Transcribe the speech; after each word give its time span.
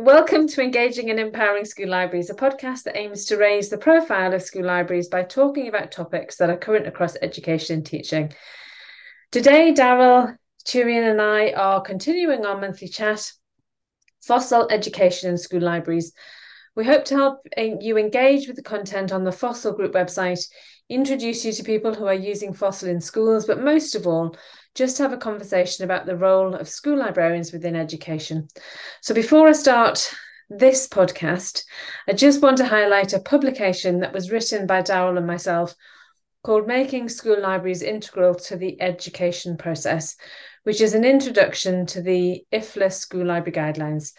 Welcome 0.00 0.48
to 0.48 0.62
Engaging 0.62 1.10
and 1.10 1.20
Empowering 1.20 1.66
School 1.66 1.90
Libraries, 1.90 2.30
a 2.30 2.34
podcast 2.34 2.84
that 2.84 2.96
aims 2.96 3.26
to 3.26 3.36
raise 3.36 3.68
the 3.68 3.76
profile 3.76 4.32
of 4.32 4.40
school 4.40 4.64
libraries 4.64 5.08
by 5.08 5.24
talking 5.24 5.68
about 5.68 5.92
topics 5.92 6.36
that 6.36 6.48
are 6.48 6.56
current 6.56 6.86
across 6.86 7.18
education 7.20 7.74
and 7.76 7.86
teaching. 7.86 8.32
Today, 9.30 9.74
Darryl, 9.74 10.38
Toerien, 10.64 11.10
and 11.10 11.20
I 11.20 11.52
are 11.52 11.82
continuing 11.82 12.46
our 12.46 12.58
monthly 12.58 12.88
chat 12.88 13.30
FOSIL 14.26 14.72
Education 14.72 15.28
and 15.28 15.38
School 15.38 15.60
Libraries. 15.60 16.14
We 16.74 16.86
hope 16.86 17.04
to 17.04 17.16
help 17.16 17.46
you 17.58 17.98
engage 17.98 18.46
with 18.46 18.56
the 18.56 18.62
content 18.62 19.12
on 19.12 19.24
the 19.24 19.32
FOSIL 19.32 19.76
Group 19.76 19.92
website, 19.92 20.48
introduce 20.88 21.44
you 21.44 21.52
to 21.52 21.62
people 21.62 21.94
who 21.94 22.06
are 22.06 22.14
using 22.14 22.54
FOSIL 22.54 22.88
in 22.88 23.02
schools, 23.02 23.44
but 23.44 23.62
most 23.62 23.94
of 23.94 24.06
all, 24.06 24.34
just 24.74 24.98
have 24.98 25.12
a 25.12 25.18
conversation 25.18 25.84
about 25.84 26.06
the 26.06 26.16
role 26.16 26.54
of 26.54 26.68
school 26.68 26.98
librarians 26.98 27.52
within 27.52 27.76
education. 27.76 28.48
So 29.00 29.14
before 29.14 29.48
I 29.48 29.52
start 29.52 30.14
this 30.48 30.88
podcast, 30.88 31.64
I 32.08 32.12
just 32.12 32.42
want 32.42 32.58
to 32.58 32.66
highlight 32.66 33.12
a 33.12 33.20
publication 33.20 34.00
that 34.00 34.12
was 34.12 34.30
written 34.30 34.66
by 34.66 34.82
Darryl 34.82 35.16
and 35.16 35.26
myself 35.26 35.74
called 36.42 36.66
Making 36.66 37.08
School 37.08 37.40
Libraries 37.40 37.82
Integral 37.82 38.34
to 38.34 38.56
the 38.56 38.80
Education 38.80 39.56
Process, 39.56 40.16
which 40.62 40.80
is 40.80 40.94
an 40.94 41.04
introduction 41.04 41.86
to 41.86 42.00
the 42.00 42.44
IFLA 42.52 42.92
School 42.92 43.26
Library 43.26 43.52
Guidelines. 43.52 44.12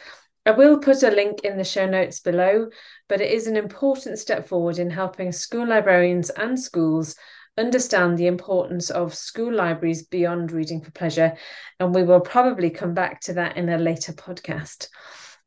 I 0.46 0.52
will 0.52 0.80
put 0.80 1.04
a 1.04 1.12
link 1.12 1.42
in 1.44 1.58
the 1.58 1.64
show 1.64 1.86
notes 1.86 2.20
below, 2.20 2.70
but 3.08 3.22
it 3.22 3.32
is 3.32 3.48
an 3.48 3.58
important 3.58 4.20
step 4.20 4.48
forward 4.48 4.80
in 4.80 4.90
helping 4.90 5.32
school 5.32 5.68
librarians 5.68 6.30
and 6.32 6.60
schools 6.60 7.16
understand 7.58 8.18
the 8.18 8.28
importance 8.28 8.90
of 8.90 9.14
school 9.14 9.54
libraries 9.54 10.04
beyond 10.04 10.52
reading 10.52 10.82
for 10.82 10.92
pleasure. 10.92 11.38
And 11.80 11.94
we 11.94 12.04
will 12.04 12.22
probably 12.22 12.70
come 12.70 12.94
back 12.94 13.22
to 13.22 13.34
that 13.34 13.58
in 13.58 13.70
a 13.70 13.78
later 13.78 14.14
podcast. 14.14 14.88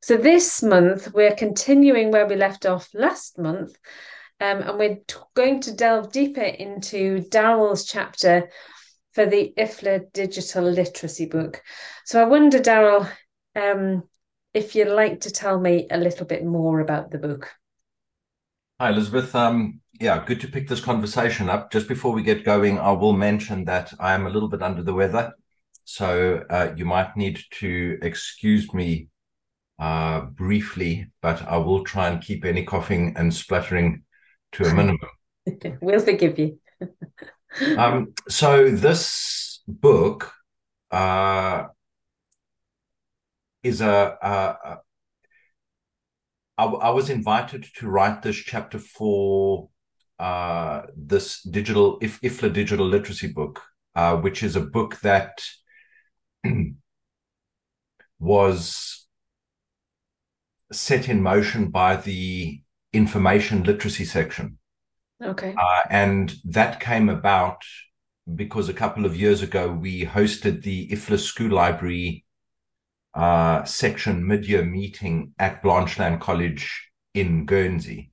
So, 0.02 0.16
this 0.16 0.62
month, 0.62 1.14
we're 1.14 1.34
continuing 1.34 2.10
where 2.10 2.26
we 2.26 2.37
left 2.37 2.66
off 2.66 2.88
last 2.92 3.38
month. 3.38 3.76
Um, 4.40 4.60
and 4.62 4.79
we're 4.79 4.96
t- 5.06 5.16
going 5.34 5.60
to 5.62 5.73
delve 5.73 6.12
deeper 6.12 6.42
into 6.42 7.24
Darryl's 7.30 7.87
chapter 7.87 8.51
for 9.12 9.24
the 9.24 9.54
IFLA 9.57 10.12
digital 10.12 10.64
literacy 10.64 11.26
book. 11.26 11.62
So, 12.04 12.20
I 12.20 12.24
wonder, 12.24 12.59
Darryl, 12.59 13.09
um, 13.57 14.02
if 14.52 14.74
you'd 14.74 14.88
like 14.88 15.23
to 15.23 15.30
tell 15.30 15.59
me 15.59 15.86
a 15.90 15.96
little 15.96 16.26
bit 16.26 16.45
more 16.45 16.80
about 16.80 17.10
the 17.10 17.18
book. 17.18 17.51
Hi, 18.79 18.90
Elizabeth. 18.90 19.34
Um, 19.34 19.80
yeah, 20.00 20.24
good 20.24 20.40
to 20.40 20.48
pick 20.48 20.68
this 20.68 20.80
conversation 20.80 21.48
up. 21.48 21.70
Just 21.70 21.88
before 21.88 22.12
we 22.12 22.23
get 22.23 22.45
going, 22.45 22.78
I 22.78 22.92
will 22.92 23.12
mention 23.12 23.64
that 23.66 23.92
I 24.01 24.14
am 24.14 24.26
a 24.26 24.30
little 24.30 24.48
bit 24.48 24.62
under 24.62 24.82
the 24.82 24.95
weather. 24.95 25.32
So 25.84 26.45
uh, 26.51 26.73
you 26.76 26.84
might 26.84 27.16
need 27.16 27.40
to 27.60 27.98
excuse 28.02 28.73
me 28.73 29.09
uh, 29.78 30.23
briefly, 30.23 31.10
but 31.20 31.42
I 31.42 31.59
will 31.59 31.84
try 31.84 32.09
and 32.09 32.23
keep 32.23 32.45
any 32.45 32.64
coughing 32.64 33.14
and 33.16 33.32
spluttering 33.32 34.02
to 34.52 34.64
a 34.64 34.74
minimum. 34.74 34.98
we'll 35.80 36.01
forgive 36.01 36.38
you. 36.38 36.58
um, 37.79 38.14
so 38.29 38.70
this 38.70 39.60
book 39.68 40.32
uh, 40.90 41.66
is 43.62 43.80
a, 43.80 44.18
a, 44.23 44.79
I, 46.56 46.64
I 46.64 46.90
was 46.90 47.10
invited 47.10 47.66
to 47.76 47.88
write 47.88 48.23
this 48.23 48.36
chapter 48.36 48.79
for 48.79 49.68
uh, 50.18 50.82
this 50.96 51.43
digital 51.43 51.98
if 52.01 52.20
IFLA 52.20 52.52
digital 52.52 52.87
literacy 52.87 53.32
book, 53.32 53.62
uh, 53.95 54.16
which 54.16 54.43
is 54.43 54.57
a 54.57 54.60
book 54.60 55.01
that 55.01 55.43
was 58.18 59.07
set 60.73 61.09
in 61.09 61.23
motion 61.23 61.70
by 61.70 61.96
the 61.96 62.60
information 62.92 63.65
literacy 63.65 64.04
section. 64.04 64.59
Okay. 65.22 65.54
Uh, 65.59 65.80
and 65.91 66.34
that 66.44 66.81
came 66.81 67.08
about 67.08 67.62
because 68.34 68.69
a 68.69 68.75
couple 68.75 69.04
of 69.04 69.16
years 69.16 69.42
ago 69.42 69.70
we 69.70 70.04
hosted 70.04 70.62
the 70.62 70.88
IFLA 70.88 71.19
School 71.19 71.50
Library 71.50 72.25
uh, 73.14 73.64
section 73.64 74.26
mid-year 74.26 74.64
meeting 74.64 75.32
at 75.38 75.62
Blanchelande 75.62 76.20
College 76.20 76.91
in 77.12 77.46
Guernsey, 77.46 78.10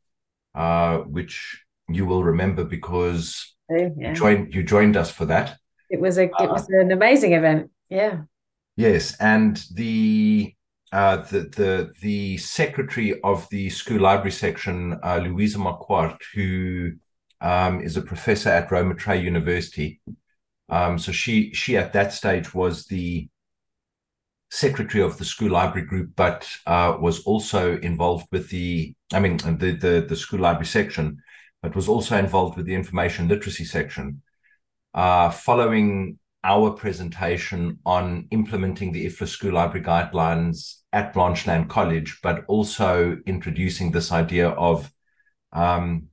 uh, 0.53 0.97
which 0.99 1.63
you 1.93 2.05
will 2.05 2.23
remember 2.23 2.63
because 2.63 3.55
oh, 3.71 3.75
yeah. 3.97 4.09
you 4.09 4.15
joined 4.15 4.53
you 4.53 4.63
joined 4.63 4.97
us 4.97 5.11
for 5.11 5.25
that. 5.25 5.57
It 5.89 5.99
was 5.99 6.17
a 6.17 6.23
it 6.23 6.49
was 6.49 6.67
an 6.69 6.91
amazing 6.91 7.33
event. 7.33 7.69
Yeah. 7.89 8.21
Yes, 8.77 9.15
and 9.19 9.63
the 9.73 10.53
uh, 10.91 11.17
the 11.17 11.41
the 11.41 11.91
the 12.01 12.37
secretary 12.37 13.19
of 13.21 13.47
the 13.49 13.69
school 13.69 14.01
library 14.01 14.31
section, 14.31 14.97
uh, 15.03 15.17
Luisa 15.17 15.57
Marquardt, 15.57 16.19
who 16.33 16.93
um, 17.41 17.81
is 17.81 17.97
a 17.97 18.01
professor 18.01 18.49
at 18.49 18.71
Roma 18.71 18.95
Tre 18.95 19.21
University. 19.21 20.01
Um, 20.69 20.97
so 20.97 21.11
she 21.11 21.53
she 21.53 21.77
at 21.77 21.93
that 21.93 22.13
stage 22.13 22.53
was 22.53 22.85
the 22.85 23.29
secretary 24.51 25.01
of 25.01 25.17
the 25.17 25.25
school 25.25 25.51
library 25.51 25.87
group, 25.87 26.11
but 26.15 26.47
uh, 26.67 26.97
was 26.99 27.21
also 27.23 27.77
involved 27.79 28.27
with 28.31 28.49
the, 28.49 28.93
I 29.13 29.19
mean, 29.19 29.37
the, 29.37 29.71
the, 29.71 30.05
the 30.07 30.15
school 30.15 30.41
library 30.41 30.65
section, 30.65 31.23
but 31.61 31.75
was 31.75 31.87
also 31.87 32.17
involved 32.17 32.57
with 32.57 32.65
the 32.65 32.75
information 32.75 33.27
literacy 33.27 33.65
section. 33.65 34.21
Uh, 34.93 35.29
following 35.29 36.19
our 36.43 36.71
presentation 36.71 37.77
on 37.85 38.27
implementing 38.31 38.91
the 38.91 39.05
IFLA 39.05 39.27
school 39.27 39.53
library 39.53 39.85
guidelines 39.85 40.77
at 40.91 41.13
Blanchelande 41.13 41.69
College, 41.69 42.19
but 42.23 42.43
also 42.47 43.17
introducing 43.25 43.91
this 43.91 44.11
idea 44.11 44.49
of 44.49 44.91
um, 45.53 46.07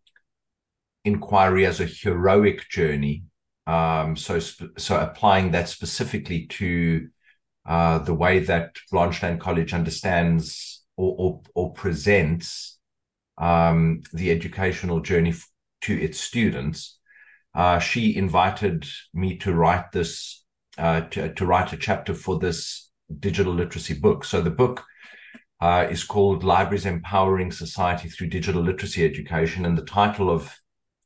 inquiry 1.04 1.64
as 1.64 1.80
a 1.80 1.86
heroic 1.86 2.68
journey. 2.68 3.24
Um, 3.66 4.16
so, 4.16 4.38
so 4.38 5.00
applying 5.00 5.50
that 5.52 5.68
specifically 5.68 6.46
to 6.46 7.08
uh, 7.66 7.98
the 7.98 8.14
way 8.14 8.40
that 8.40 8.76
Blanchelande 8.92 9.40
College 9.40 9.72
understands 9.72 10.84
or, 10.96 11.14
or, 11.18 11.40
or 11.54 11.72
presents 11.72 12.77
um, 13.38 14.02
the 14.12 14.30
educational 14.30 15.00
journey 15.00 15.30
f- 15.30 15.48
to 15.82 15.94
its 15.94 16.20
students. 16.20 16.98
Uh, 17.54 17.78
she 17.78 18.16
invited 18.16 18.86
me 19.14 19.36
to 19.38 19.54
write 19.54 19.90
this, 19.92 20.44
uh, 20.76 21.02
to, 21.02 21.32
to, 21.34 21.46
write 21.46 21.72
a 21.72 21.76
chapter 21.76 22.14
for 22.14 22.38
this 22.38 22.90
digital 23.20 23.54
literacy 23.54 23.94
book. 23.94 24.24
So 24.24 24.40
the 24.40 24.50
book 24.50 24.84
uh, 25.60 25.86
is 25.90 26.04
called 26.04 26.44
Libraries 26.44 26.86
Empowering 26.86 27.50
Society 27.50 28.08
Through 28.08 28.28
Digital 28.28 28.62
Literacy 28.62 29.04
Education. 29.04 29.64
And 29.64 29.76
the 29.76 29.84
title 29.84 30.30
of 30.30 30.54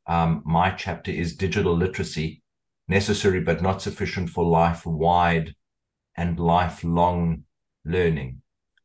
um, 0.07 0.43
my 0.45 0.71
chapter 0.71 1.11
is 1.11 1.37
Digital 1.37 1.75
Literacy 1.77 2.43
Necessary 2.89 3.41
but 3.41 3.63
Not 3.63 3.81
Sufficient 3.81 4.29
for 4.29 4.45
Life 4.45 4.85
Wide 4.85 5.55
and 6.17 6.39
lifelong 6.39 7.45
learning. 7.85 8.42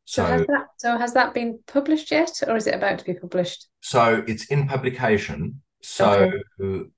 So, 0.08 0.24
so, 0.24 0.30
has 0.30 0.46
that 0.46 0.66
so 0.78 0.96
has 0.96 1.12
that 1.12 1.34
been 1.34 1.58
published 1.66 2.10
yet, 2.10 2.30
or 2.46 2.56
is 2.56 2.66
it 2.66 2.74
about 2.74 2.98
to 2.98 3.04
be 3.04 3.12
published? 3.12 3.66
So 3.82 4.24
it's 4.26 4.46
in 4.46 4.66
publication. 4.66 5.60
So 5.82 6.30
okay. 6.58 6.88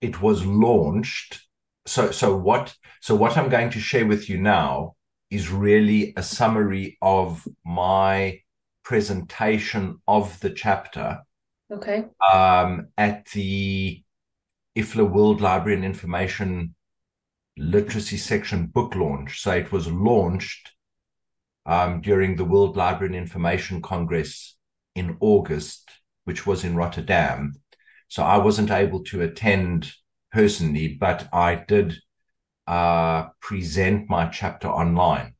it 0.00 0.20
was 0.20 0.44
launched. 0.44 1.46
So 1.86 2.10
so 2.10 2.36
what 2.36 2.74
so 3.00 3.14
what 3.14 3.38
I'm 3.38 3.48
going 3.48 3.70
to 3.70 3.78
share 3.78 4.06
with 4.06 4.28
you 4.28 4.38
now 4.38 4.96
is 5.30 5.52
really 5.52 6.14
a 6.16 6.22
summary 6.24 6.98
of 7.00 7.46
my 7.64 8.40
presentation 8.82 10.00
of 10.08 10.40
the 10.40 10.50
chapter. 10.50 11.20
Okay. 11.70 12.06
Um, 12.32 12.88
at 12.98 13.26
the 13.26 14.02
IFLA 14.76 15.08
World 15.08 15.40
Library 15.40 15.76
and 15.76 15.84
Information 15.84 16.74
literacy 17.56 18.16
section 18.16 18.66
book 18.66 18.96
launch. 18.96 19.42
So 19.42 19.52
it 19.52 19.70
was 19.70 19.86
launched 19.86 20.72
um, 21.66 22.00
during 22.00 22.36
the 22.36 22.44
World 22.44 22.76
Library 22.76 23.14
and 23.14 23.22
Information 23.22 23.80
Congress 23.80 24.56
in 24.94 25.16
August, 25.20 25.90
which 26.24 26.46
was 26.46 26.64
in 26.64 26.76
Rotterdam. 26.76 27.54
So 28.08 28.22
I 28.22 28.38
wasn't 28.38 28.70
able 28.70 29.02
to 29.04 29.22
attend 29.22 29.92
personally, 30.32 30.96
but 31.00 31.28
I 31.32 31.56
did 31.56 31.94
uh, 32.66 33.28
present 33.40 34.08
my 34.08 34.26
chapter 34.26 34.68
online. 34.68 35.34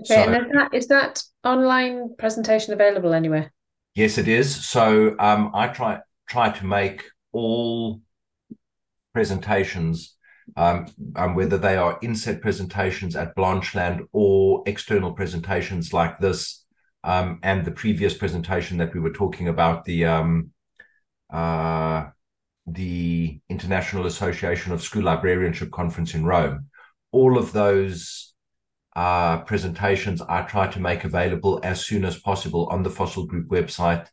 Okay, 0.00 0.24
so, 0.24 0.32
and 0.32 0.46
is 0.46 0.52
that, 0.52 0.74
is 0.74 0.86
that 0.88 1.22
online 1.44 2.14
presentation 2.16 2.72
available 2.72 3.12
anywhere? 3.12 3.52
Yes, 3.94 4.16
it 4.16 4.28
is. 4.28 4.64
So 4.66 5.16
um, 5.18 5.50
I 5.54 5.68
try 5.68 5.98
try 6.28 6.50
to 6.50 6.66
make 6.66 7.02
all 7.32 8.00
presentations 9.12 10.14
um, 10.56 10.86
and 11.16 11.36
whether 11.36 11.58
they 11.58 11.76
are 11.76 11.98
inset 12.02 12.40
presentations 12.40 13.16
at 13.16 13.36
Blanchelande 13.36 14.06
or 14.12 14.62
external 14.66 15.12
presentations 15.12 15.92
like 15.92 16.18
this, 16.18 16.64
um, 17.04 17.38
and 17.42 17.64
the 17.64 17.70
previous 17.70 18.14
presentation 18.14 18.78
that 18.78 18.92
we 18.94 19.00
were 19.00 19.12
talking 19.12 19.48
about, 19.48 19.84
the 19.84 20.04
um, 20.04 20.50
uh, 21.30 22.06
the 22.66 23.40
International 23.48 24.06
Association 24.06 24.72
of 24.72 24.82
School 24.82 25.04
Librarianship 25.04 25.70
Conference 25.70 26.14
in 26.14 26.24
Rome. 26.24 26.66
All 27.12 27.38
of 27.38 27.52
those 27.52 28.34
uh, 28.94 29.38
presentations 29.42 30.20
I 30.20 30.42
try 30.42 30.66
to 30.68 30.80
make 30.80 31.04
available 31.04 31.60
as 31.62 31.84
soon 31.84 32.04
as 32.04 32.18
possible 32.18 32.66
on 32.66 32.82
the 32.82 32.90
FOSIL 32.90 33.28
Group 33.28 33.48
website. 33.48 34.06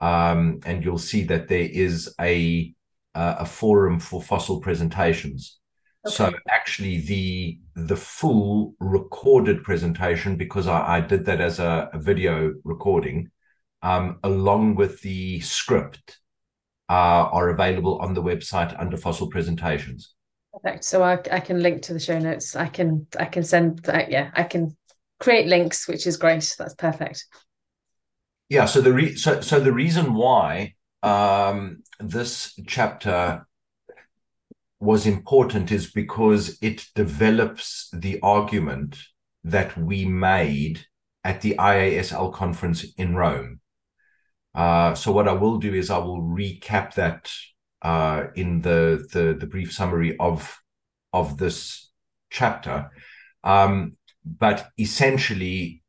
Um, 0.00 0.60
and 0.64 0.82
you'll 0.82 0.98
see 0.98 1.24
that 1.24 1.48
there 1.48 1.68
is 1.70 2.14
a 2.20 2.74
uh, 3.14 3.36
a 3.40 3.46
forum 3.46 3.98
for 3.98 4.22
FOSIL 4.22 4.62
presentations. 4.62 5.59
Okay. 6.06 6.14
So 6.14 6.32
actually, 6.48 7.00
the 7.02 7.58
the 7.74 7.96
full 7.96 8.74
recorded 8.80 9.62
presentation, 9.62 10.36
because 10.36 10.66
I, 10.66 10.96
I 10.96 11.00
did 11.00 11.26
that 11.26 11.40
as 11.40 11.58
a, 11.58 11.90
a 11.92 11.98
video 11.98 12.54
recording, 12.64 13.30
um, 13.82 14.18
along 14.24 14.76
with 14.76 15.02
the 15.02 15.40
script, 15.40 16.18
uh, 16.88 17.28
are 17.32 17.50
available 17.50 17.98
on 17.98 18.14
the 18.14 18.22
website 18.22 18.78
under 18.80 18.96
FOSIL 18.96 19.30
presentations. 19.30 20.14
Perfect. 20.54 20.84
So 20.84 21.02
I, 21.02 21.18
I 21.30 21.40
can 21.40 21.62
link 21.62 21.82
to 21.82 21.92
the 21.92 22.00
show 22.00 22.18
notes. 22.18 22.56
I 22.56 22.66
can 22.66 23.06
I 23.18 23.26
can 23.26 23.44
send 23.44 23.80
that. 23.80 24.10
Yeah, 24.10 24.30
I 24.34 24.44
can 24.44 24.76
create 25.18 25.48
links, 25.48 25.86
which 25.86 26.06
is 26.06 26.16
great. 26.16 26.50
That's 26.58 26.74
perfect. 26.74 27.26
Yeah. 28.48 28.64
So 28.64 28.80
the 28.80 28.92
re- 28.92 29.16
so 29.16 29.42
so 29.42 29.60
the 29.60 29.72
reason 29.72 30.14
why 30.14 30.74
um, 31.02 31.82
this 32.00 32.58
chapter 32.66 33.46
was 34.80 35.06
important 35.06 35.70
is 35.70 35.92
because 35.92 36.58
it 36.62 36.86
develops 36.94 37.88
the 37.92 38.18
argument 38.22 38.96
that 39.44 39.76
we 39.76 40.06
made 40.06 40.86
at 41.22 41.42
the 41.42 41.54
IASL 41.58 42.32
conference 42.32 42.84
in 42.96 43.14
Rome. 43.14 43.60
Uh, 44.54 44.94
so 44.94 45.12
what 45.12 45.28
I 45.28 45.32
will 45.32 45.58
do 45.58 45.74
is 45.74 45.90
I 45.90 45.98
will 45.98 46.22
recap 46.22 46.94
that 46.94 47.30
uh, 47.82 48.24
in 48.34 48.62
the, 48.62 49.06
the, 49.12 49.36
the 49.38 49.46
brief 49.46 49.72
summary 49.72 50.16
of 50.18 50.58
of 51.12 51.38
this 51.38 51.90
chapter. 52.30 52.90
Um, 53.42 53.96
but 54.24 54.68
essentially, 54.78 55.82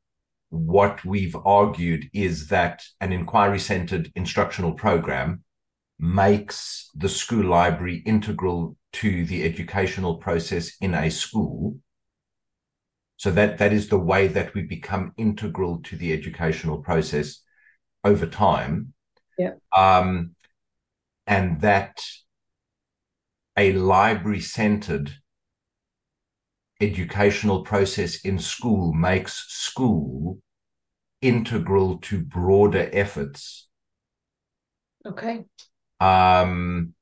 what 0.50 1.04
we've 1.06 1.36
argued 1.46 2.10
is 2.14 2.48
that 2.48 2.84
an 3.00 3.14
inquiry 3.14 3.60
centered 3.60 4.12
instructional 4.16 4.74
program 4.74 5.44
makes 6.00 6.90
the 6.96 7.10
school 7.10 7.46
library 7.46 8.02
integral 8.06 8.76
to 8.94 9.26
the 9.26 9.44
educational 9.44 10.16
process 10.16 10.74
in 10.82 10.94
a 10.94 11.10
school. 11.10 11.78
So 13.18 13.32
that 13.32 13.60
that 13.60 13.72
is 13.72 13.90
the 13.90 14.00
way 14.00 14.28
that 14.28 14.54
we 14.54 14.64
become 14.64 15.14
integral 15.18 15.82
to 15.84 15.96
the 15.96 16.12
educational 16.12 16.80
process 16.80 17.42
over 18.04 18.26
time. 18.26 18.94
Yeah. 19.38 19.54
Um, 19.76 20.36
and 21.28 21.62
that 21.62 22.04
a 23.56 23.74
library 23.74 24.42
centered 24.42 25.12
educational 26.82 27.62
process 27.64 28.22
in 28.22 28.40
school 28.40 28.92
makes 28.94 29.46
school 29.50 30.40
integral 31.22 32.00
to 32.00 32.20
broader 32.20 32.90
efforts. 32.92 33.68
Okay. 35.06 35.46
Um, 36.00 36.94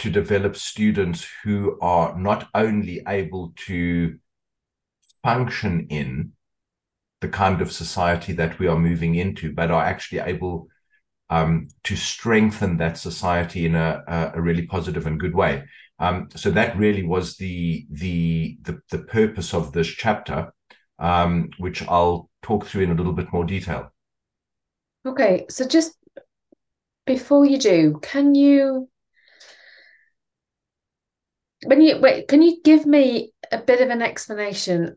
to 0.00 0.10
develop 0.10 0.56
students 0.56 1.26
who 1.44 1.78
are 1.80 2.18
not 2.18 2.48
only 2.54 3.02
able 3.06 3.52
to 3.66 4.18
function 5.22 5.86
in 5.90 6.32
the 7.20 7.28
kind 7.28 7.60
of 7.60 7.70
society 7.70 8.32
that 8.32 8.58
we 8.58 8.66
are 8.66 8.78
moving 8.78 9.14
into, 9.14 9.52
but 9.52 9.70
are 9.70 9.84
actually 9.84 10.20
able 10.20 10.68
um, 11.28 11.68
to 11.84 11.96
strengthen 11.96 12.78
that 12.78 12.96
society 12.96 13.66
in 13.66 13.74
a, 13.74 14.32
a, 14.34 14.40
really 14.40 14.66
positive 14.66 15.06
and 15.06 15.20
good 15.20 15.34
way. 15.34 15.64
Um, 15.98 16.28
so 16.34 16.50
that 16.50 16.78
really 16.78 17.04
was 17.04 17.36
the, 17.36 17.86
the, 17.90 18.56
the 18.62 18.80
the 18.90 19.00
purpose 19.00 19.52
of 19.52 19.72
this 19.72 19.86
chapter, 19.86 20.52
um, 20.98 21.50
which 21.58 21.86
I'll 21.86 22.30
talk 22.42 22.64
through 22.64 22.84
in 22.84 22.90
a 22.90 22.94
little 22.94 23.12
bit 23.12 23.32
more 23.32 23.44
detail. 23.44 23.92
Okay, 25.06 25.44
so 25.50 25.66
just 25.66 25.92
before 27.06 27.44
you 27.44 27.58
do, 27.58 28.00
can 28.02 28.34
you 28.34 28.88
when 31.64 31.80
you 31.80 32.00
wait, 32.00 32.28
can 32.28 32.42
you 32.42 32.60
give 32.62 32.86
me 32.86 33.32
a 33.52 33.58
bit 33.58 33.80
of 33.80 33.90
an 33.90 34.02
explanation 34.02 34.96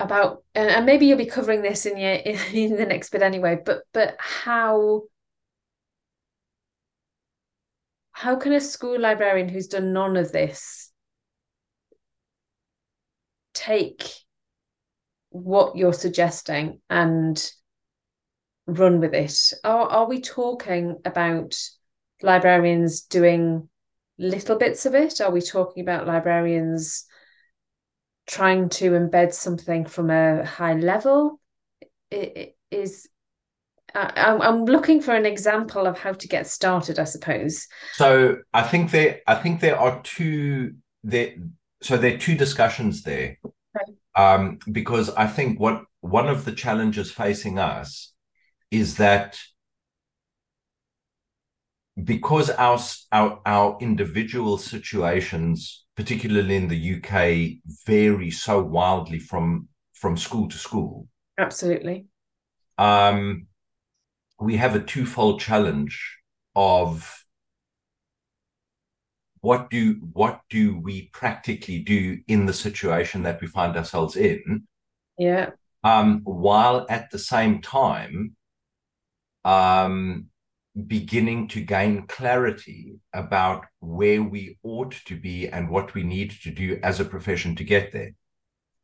about 0.00 0.42
and 0.54 0.84
maybe 0.84 1.06
you'll 1.06 1.18
be 1.18 1.26
covering 1.26 1.62
this 1.62 1.86
in 1.86 1.96
your 1.96 2.10
in 2.52 2.76
the 2.76 2.86
next 2.86 3.10
bit 3.10 3.22
anyway 3.22 3.56
but 3.64 3.82
but 3.92 4.16
how 4.18 5.02
how 8.10 8.34
can 8.34 8.52
a 8.52 8.60
school 8.60 8.98
librarian 8.98 9.48
who's 9.48 9.68
done 9.68 9.92
none 9.92 10.16
of 10.16 10.32
this 10.32 10.90
take 13.54 14.10
what 15.30 15.76
you're 15.76 15.92
suggesting 15.92 16.80
and 16.90 17.52
run 18.66 19.00
with 19.00 19.14
it? 19.14 19.52
Are, 19.64 19.88
are 19.88 20.06
we 20.06 20.20
talking 20.20 20.98
about 21.04 21.58
librarians 22.22 23.02
doing 23.02 23.68
little 24.22 24.56
bits 24.56 24.86
of 24.86 24.94
it 24.94 25.20
are 25.20 25.30
we 25.30 25.40
talking 25.40 25.82
about 25.82 26.06
librarians 26.06 27.04
trying 28.26 28.68
to 28.68 28.92
embed 28.92 29.32
something 29.32 29.84
from 29.84 30.10
a 30.10 30.44
high 30.44 30.74
level 30.74 31.40
it 32.10 32.56
is 32.70 33.08
I'm 33.94 34.64
looking 34.64 35.02
for 35.02 35.14
an 35.14 35.26
example 35.26 35.86
of 35.86 35.98
how 35.98 36.12
to 36.12 36.28
get 36.28 36.46
started, 36.46 36.98
I 36.98 37.04
suppose. 37.04 37.66
So 37.92 38.38
I 38.54 38.62
think 38.62 38.90
there, 38.90 39.20
I 39.26 39.34
think 39.34 39.60
there 39.60 39.78
are 39.78 40.00
two 40.02 40.74
there. 41.02 41.34
So 41.82 41.96
there 41.96 42.14
are 42.14 42.18
two 42.18 42.36
discussions 42.36 43.02
there, 43.02 43.38
okay. 43.44 43.92
um, 44.14 44.60
because 44.70 45.10
I 45.10 45.26
think 45.26 45.60
what 45.60 45.84
one 46.00 46.28
of 46.28 46.44
the 46.44 46.52
challenges 46.52 47.10
facing 47.10 47.58
us 47.58 48.12
is 48.70 48.96
that 48.96 49.38
because 52.02 52.50
our 52.50 52.78
our 53.12 53.40
our 53.44 53.78
individual 53.80 54.58
situations 54.58 55.82
particularly 55.96 56.56
in 56.56 56.68
the 56.68 56.96
UK, 56.96 57.60
vary 57.86 58.30
so 58.30 58.62
wildly 58.62 59.18
from 59.18 59.68
from 59.92 60.16
school 60.16 60.48
to 60.48 60.58
school. 60.58 61.06
Absolutely. 61.38 62.06
Um, 62.78 63.46
we 64.40 64.56
have 64.56 64.74
a 64.74 64.82
twofold 64.82 65.40
challenge 65.40 66.18
of 66.56 67.24
what 69.40 69.70
do 69.70 70.00
what 70.12 70.40
do 70.50 70.78
we 70.78 71.08
practically 71.12 71.80
do 71.80 72.18
in 72.28 72.46
the 72.46 72.52
situation 72.52 73.22
that 73.24 73.40
we 73.40 73.46
find 73.46 73.76
ourselves 73.76 74.16
in? 74.16 74.66
Yeah. 75.18 75.50
Um, 75.84 76.20
while 76.24 76.86
at 76.88 77.10
the 77.10 77.18
same 77.18 77.60
time, 77.60 78.36
um, 79.44 80.26
beginning 80.86 81.48
to 81.48 81.60
gain 81.60 82.06
clarity 82.06 82.94
about 83.12 83.66
where 83.80 84.22
we 84.22 84.58
ought 84.62 84.92
to 85.06 85.18
be 85.18 85.48
and 85.48 85.68
what 85.68 85.94
we 85.94 86.02
need 86.02 86.30
to 86.42 86.50
do 86.50 86.78
as 86.82 86.98
a 86.98 87.04
profession 87.04 87.54
to 87.56 87.64
get 87.64 87.92
there. 87.92 88.12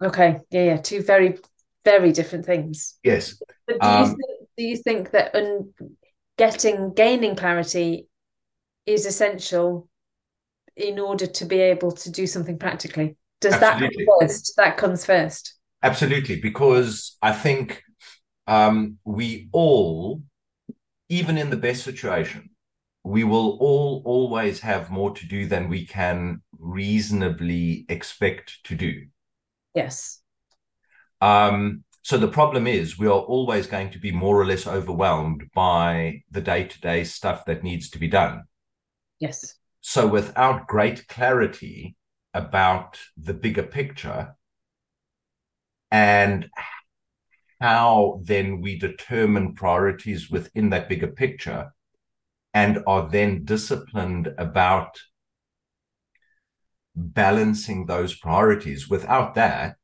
Okay. 0.02 0.38
Yeah, 0.50 0.64
yeah. 0.64 0.76
Two 0.76 1.02
very, 1.02 1.38
very 1.84 2.12
different 2.12 2.44
things. 2.44 2.98
Yes. 3.02 3.40
But 3.66 3.80
do, 3.80 3.86
um, 3.86 4.02
you, 4.02 4.06
think, 4.08 4.48
do 4.58 4.64
you 4.64 4.76
think 4.76 5.10
that 5.12 5.34
un- 5.34 5.72
getting, 6.36 6.92
gaining 6.92 7.36
clarity 7.36 8.06
is 8.84 9.06
essential 9.06 9.88
in 10.76 10.98
order 10.98 11.26
to 11.26 11.44
be 11.44 11.58
able 11.60 11.92
to 11.92 12.10
do 12.10 12.26
something 12.26 12.58
practically? 12.58 13.16
Does 13.40 13.54
absolutely. 13.54 14.04
that 14.04 14.10
come 14.10 14.28
first? 14.28 14.52
That 14.56 14.76
comes 14.76 15.04
first. 15.04 15.54
Absolutely, 15.82 16.40
because 16.40 17.16
I 17.22 17.32
think 17.32 17.82
um, 18.46 18.98
we 19.04 19.48
all 19.52 20.22
even 21.08 21.38
in 21.38 21.50
the 21.50 21.56
best 21.56 21.84
situation, 21.84 22.50
we 23.04 23.24
will 23.24 23.56
all 23.60 24.02
always 24.04 24.60
have 24.60 24.90
more 24.90 25.14
to 25.14 25.26
do 25.26 25.46
than 25.46 25.68
we 25.68 25.86
can 25.86 26.42
reasonably 26.58 27.86
expect 27.88 28.62
to 28.64 28.74
do. 28.74 29.06
Yes. 29.74 30.20
Um, 31.20 31.84
so 32.02 32.18
the 32.18 32.28
problem 32.28 32.66
is 32.66 32.98
we 32.98 33.06
are 33.06 33.12
always 33.12 33.66
going 33.66 33.90
to 33.90 33.98
be 33.98 34.12
more 34.12 34.40
or 34.40 34.46
less 34.46 34.66
overwhelmed 34.66 35.44
by 35.54 36.22
the 36.30 36.40
day-to-day 36.40 37.04
stuff 37.04 37.44
that 37.46 37.62
needs 37.62 37.90
to 37.90 37.98
be 37.98 38.08
done. 38.08 38.44
Yes. 39.18 39.54
So 39.80 40.06
without 40.06 40.66
great 40.66 41.06
clarity 41.08 41.96
about 42.34 42.98
the 43.16 43.34
bigger 43.34 43.62
picture 43.62 44.34
and 45.90 46.48
how 47.60 48.20
then 48.24 48.60
we 48.60 48.78
determine 48.78 49.54
priorities 49.54 50.30
within 50.30 50.70
that 50.70 50.88
bigger 50.88 51.08
picture 51.08 51.72
and 52.54 52.82
are 52.86 53.08
then 53.08 53.44
disciplined 53.44 54.32
about 54.38 54.98
balancing 56.94 57.86
those 57.86 58.16
priorities. 58.16 58.88
Without 58.88 59.34
that, 59.34 59.76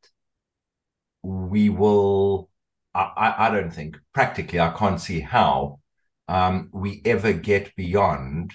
we 1.22 1.68
will, 1.68 2.50
I, 2.94 3.34
I 3.38 3.50
don't 3.50 3.72
think, 3.72 3.96
practically, 4.12 4.60
I 4.60 4.70
can't 4.70 5.00
see 5.00 5.20
how 5.20 5.80
um, 6.28 6.70
we 6.72 7.02
ever 7.04 7.32
get 7.32 7.74
beyond 7.76 8.52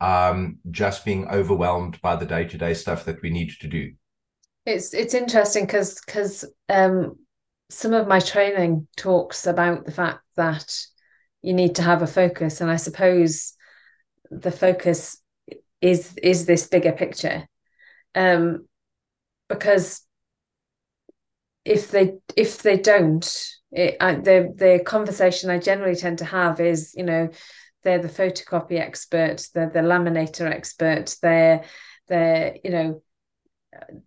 um, 0.00 0.58
just 0.70 1.04
being 1.04 1.28
overwhelmed 1.28 2.00
by 2.00 2.16
the 2.16 2.26
day 2.26 2.44
to 2.44 2.58
day 2.58 2.74
stuff 2.74 3.04
that 3.04 3.20
we 3.22 3.30
need 3.30 3.50
to 3.60 3.68
do. 3.68 3.92
It's 4.64 4.92
it's 4.92 5.14
interesting 5.14 5.64
because 5.64 6.00
because 6.04 6.44
um, 6.68 7.16
some 7.70 7.92
of 7.92 8.08
my 8.08 8.20
training 8.20 8.88
talks 8.96 9.46
about 9.46 9.84
the 9.84 9.92
fact 9.92 10.22
that 10.36 10.86
you 11.42 11.52
need 11.52 11.76
to 11.76 11.82
have 11.82 12.02
a 12.02 12.06
focus, 12.06 12.60
and 12.60 12.70
I 12.70 12.76
suppose 12.76 13.54
the 14.30 14.50
focus 14.50 15.20
is 15.80 16.16
is 16.22 16.46
this 16.46 16.66
bigger 16.66 16.92
picture, 16.92 17.46
um, 18.14 18.66
because 19.48 20.02
if 21.64 21.90
they 21.90 22.14
if 22.36 22.62
they 22.62 22.78
don't, 22.78 23.24
it, 23.72 23.96
I, 24.00 24.14
the 24.14 24.52
the 24.56 24.82
conversation 24.84 25.50
I 25.50 25.58
generally 25.58 25.96
tend 25.96 26.18
to 26.18 26.24
have 26.24 26.60
is 26.60 26.94
you 26.96 27.04
know 27.04 27.28
they're 27.82 28.02
the 28.02 28.08
photocopy 28.08 28.80
expert, 28.80 29.46
they're 29.54 29.70
the 29.70 29.80
laminator 29.80 30.50
expert, 30.50 31.16
they're 31.22 31.64
they're 32.08 32.56
you 32.64 32.70
know 32.70 33.02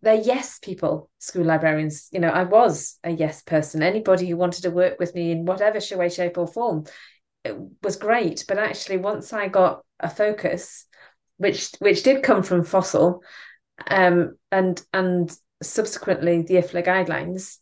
they're 0.01 0.15
yes 0.15 0.59
people 0.59 1.09
school 1.19 1.45
librarians. 1.45 2.09
You 2.11 2.19
know 2.19 2.29
i 2.29 2.43
was 2.43 2.97
a 3.03 3.11
yes 3.11 3.41
person. 3.41 3.83
Anybody 3.83 4.27
who 4.27 4.37
wanted 4.37 4.63
to 4.63 4.71
work 4.71 4.99
with 4.99 5.15
me 5.15 5.31
in 5.31 5.45
whatever 5.45 5.79
way 5.95 6.09
shape 6.09 6.37
or 6.37 6.47
form 6.47 6.85
was 7.83 7.95
great. 7.95 8.45
But 8.47 8.57
actually 8.57 8.97
once 8.97 9.33
i 9.33 9.47
got 9.47 9.83
a 9.99 10.09
focus 10.09 10.85
which 11.37 11.71
which 11.79 12.03
did 12.03 12.23
come 12.23 12.43
from 12.43 12.63
FOSIL 12.63 13.21
um, 13.87 14.37
and 14.51 14.81
and 14.93 15.35
subsequently 15.61 16.43
the 16.43 16.55
IFLA 16.55 16.85
guidelines 16.85 17.57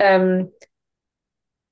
um, 0.00 0.50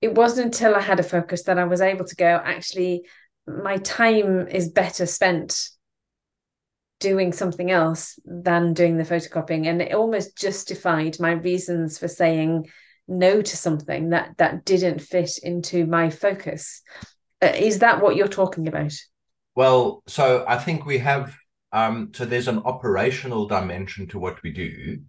it 0.01 0.15
wasn't 0.15 0.47
until 0.47 0.75
i 0.75 0.81
had 0.81 1.01
a 1.01 1.05
focus 1.05 1.45
that 1.45 1.59
i 1.59 1.65
was 1.65 1.81
able 1.81 2.05
to 2.05 2.17
go 2.17 2.41
actually 2.45 3.03
my 3.47 3.79
time 3.79 4.47
is 4.49 4.69
better 4.69 5.07
spent 5.07 5.69
doing 7.01 7.33
something 7.33 7.71
else 7.71 8.19
than 8.25 8.75
doing 8.75 8.97
the 8.97 9.05
photocopying. 9.05 9.67
And 9.67 9.83
it 9.83 9.95
almost 9.95 10.37
justified 10.37 11.19
my 11.19 11.33
reasons 11.33 11.99
for 11.99 12.09
saying 12.09 12.69
no 13.09 13.43
to 13.43 13.57
something 13.57 14.11
that 14.11 14.37
that 14.39 14.65
didn't 14.65 15.01
fit 15.01 15.39
into 15.43 15.87
my 15.87 16.11
focus. 16.11 16.83
Uh, 17.43 17.53
is 17.57 17.81
that 17.81 18.01
what 18.01 18.15
you're 18.15 18.29
talking 18.29 18.69
about? 18.69 18.93
Well 19.57 20.03
so 20.07 20.45
i 20.47 20.57
think 20.57 20.87
we 20.87 20.99
have 20.99 21.35
um 21.73 22.13
so 22.15 22.25
there's 22.25 22.49
an 22.49 22.61
operational 22.61 23.47
dimension 23.47 24.07
to 24.09 24.19
what 24.19 24.43
we 24.43 24.53
do 24.53 25.01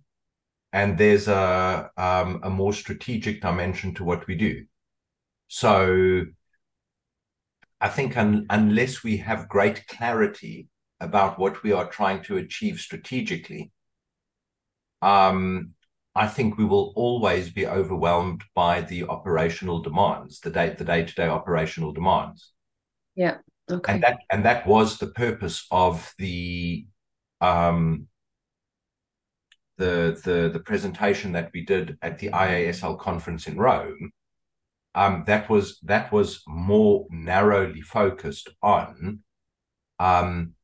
and 0.73 0.97
there's 0.97 1.27
a 1.27 1.89
um, 1.97 2.39
a 2.43 2.49
more 2.49 2.73
strategic 2.73 3.41
dimension 3.41 3.93
to 3.95 4.03
what 4.03 4.25
we 4.27 4.35
do. 4.35 4.65
So 5.47 6.25
i 7.79 7.89
think 7.89 8.17
un- 8.17 8.45
unless 8.49 9.03
we 9.03 9.17
have 9.17 9.49
great 9.49 9.85
clarity 9.87 10.67
about 11.01 11.37
what 11.37 11.63
we 11.63 11.73
are 11.73 11.89
trying 11.89 12.23
to 12.23 12.37
achieve 12.37 12.79
strategically, 12.79 13.71
um, 15.01 15.71
I 16.15 16.27
think 16.27 16.57
we 16.57 16.65
will 16.65 16.93
always 16.95 17.49
be 17.49 17.65
overwhelmed 17.65 18.43
by 18.53 18.81
the 18.81 19.05
operational 19.05 19.81
demands, 19.81 20.39
the 20.39 20.49
day 20.49 20.75
the 20.77 20.83
day 20.83 21.03
to 21.03 21.13
day 21.13 21.27
operational 21.27 21.91
demands. 21.91 22.51
Yeah. 23.15 23.37
Okay. 23.69 23.93
And 23.93 24.03
that 24.03 24.19
and 24.29 24.45
that 24.45 24.67
was 24.67 24.97
the 24.97 25.07
purpose 25.07 25.65
of 25.71 26.13
the 26.17 26.85
um, 27.39 28.07
the 29.77 30.19
the 30.23 30.49
the 30.51 30.59
presentation 30.59 31.31
that 31.31 31.49
we 31.53 31.65
did 31.65 31.97
at 32.01 32.19
the 32.19 32.29
IASL 32.29 32.99
conference 32.99 33.47
in 33.47 33.57
Rome. 33.57 34.11
Um, 34.93 35.23
that 35.27 35.49
was 35.49 35.79
that 35.83 36.11
was 36.11 36.43
more 36.45 37.07
narrowly 37.09 37.81
focused 37.81 38.49
on 38.61 39.19
um, 39.99 40.55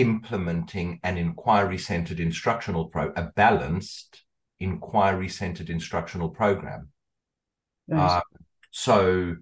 implementing 0.00 1.00
an 1.02 1.18
inquiry 1.18 1.78
centered 1.78 2.20
instructional 2.20 2.86
pro 2.86 3.12
a 3.16 3.24
balanced 3.34 4.22
inquiry 4.60 5.28
centered 5.28 5.70
instructional 5.70 6.30
program. 6.30 6.88
Nice. 7.86 8.10
uh, 8.10 8.20
so 8.70 9.36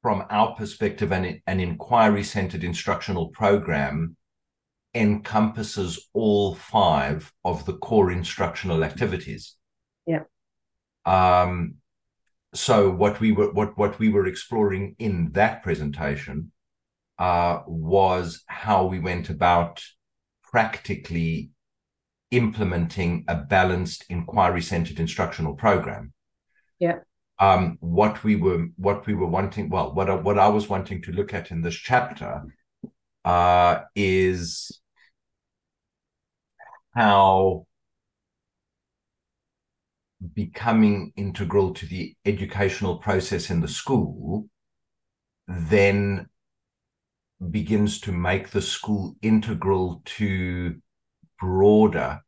from 0.00 0.24
our 0.30 0.54
perspective 0.54 1.12
an, 1.12 1.42
an 1.46 1.60
inquiry 1.60 2.24
centered 2.24 2.64
instructional 2.64 3.28
program 3.28 4.16
encompasses 4.94 6.08
all 6.12 6.54
five 6.54 7.32
of 7.44 7.64
the 7.66 7.74
core 7.74 8.10
instructional 8.10 8.84
activities. 8.84 9.56
Yeah 10.06 10.24
um, 11.04 11.76
so 12.54 12.90
what 12.90 13.20
we 13.20 13.32
were 13.32 13.50
what 13.52 13.76
what 13.78 13.98
we 13.98 14.08
were 14.08 14.26
exploring 14.26 14.94
in 14.98 15.32
that 15.32 15.62
presentation 15.62 16.52
uh, 17.18 17.60
was 17.66 18.42
how 18.46 18.86
we 18.86 18.98
went 18.98 19.30
about 19.30 19.82
practically 20.42 21.50
implementing 22.30 23.24
a 23.28 23.36
balanced 23.36 24.04
inquiry 24.08 24.62
centered 24.62 24.98
instructional 24.98 25.54
program. 25.54 26.12
Yeah. 26.78 26.98
Um, 27.38 27.78
what 27.80 28.22
we 28.22 28.36
were 28.36 28.66
what 28.76 29.06
we 29.06 29.14
were 29.14 29.26
wanting 29.26 29.68
well 29.68 29.94
what 29.94 30.10
I, 30.10 30.14
what 30.14 30.38
I 30.38 30.48
was 30.48 30.68
wanting 30.68 31.02
to 31.02 31.12
look 31.12 31.32
at 31.34 31.50
in 31.50 31.62
this 31.62 31.74
chapter 31.74 32.42
uh, 33.24 33.80
is 33.94 34.80
how 36.94 37.66
becoming 40.34 41.12
integral 41.16 41.74
to 41.74 41.86
the 41.86 42.14
educational 42.24 42.96
process 42.96 43.50
in 43.50 43.60
the 43.60 43.68
school 43.68 44.48
then 45.48 46.26
begins 47.50 48.00
to 48.00 48.12
make 48.12 48.50
the 48.50 48.62
school 48.62 49.16
integral 49.20 50.00
to 50.04 50.76
broader 51.40 52.20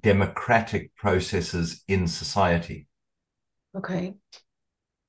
democratic 0.00 0.94
processes 0.96 1.82
in 1.86 2.06
society. 2.08 2.86
Okay. 3.76 4.14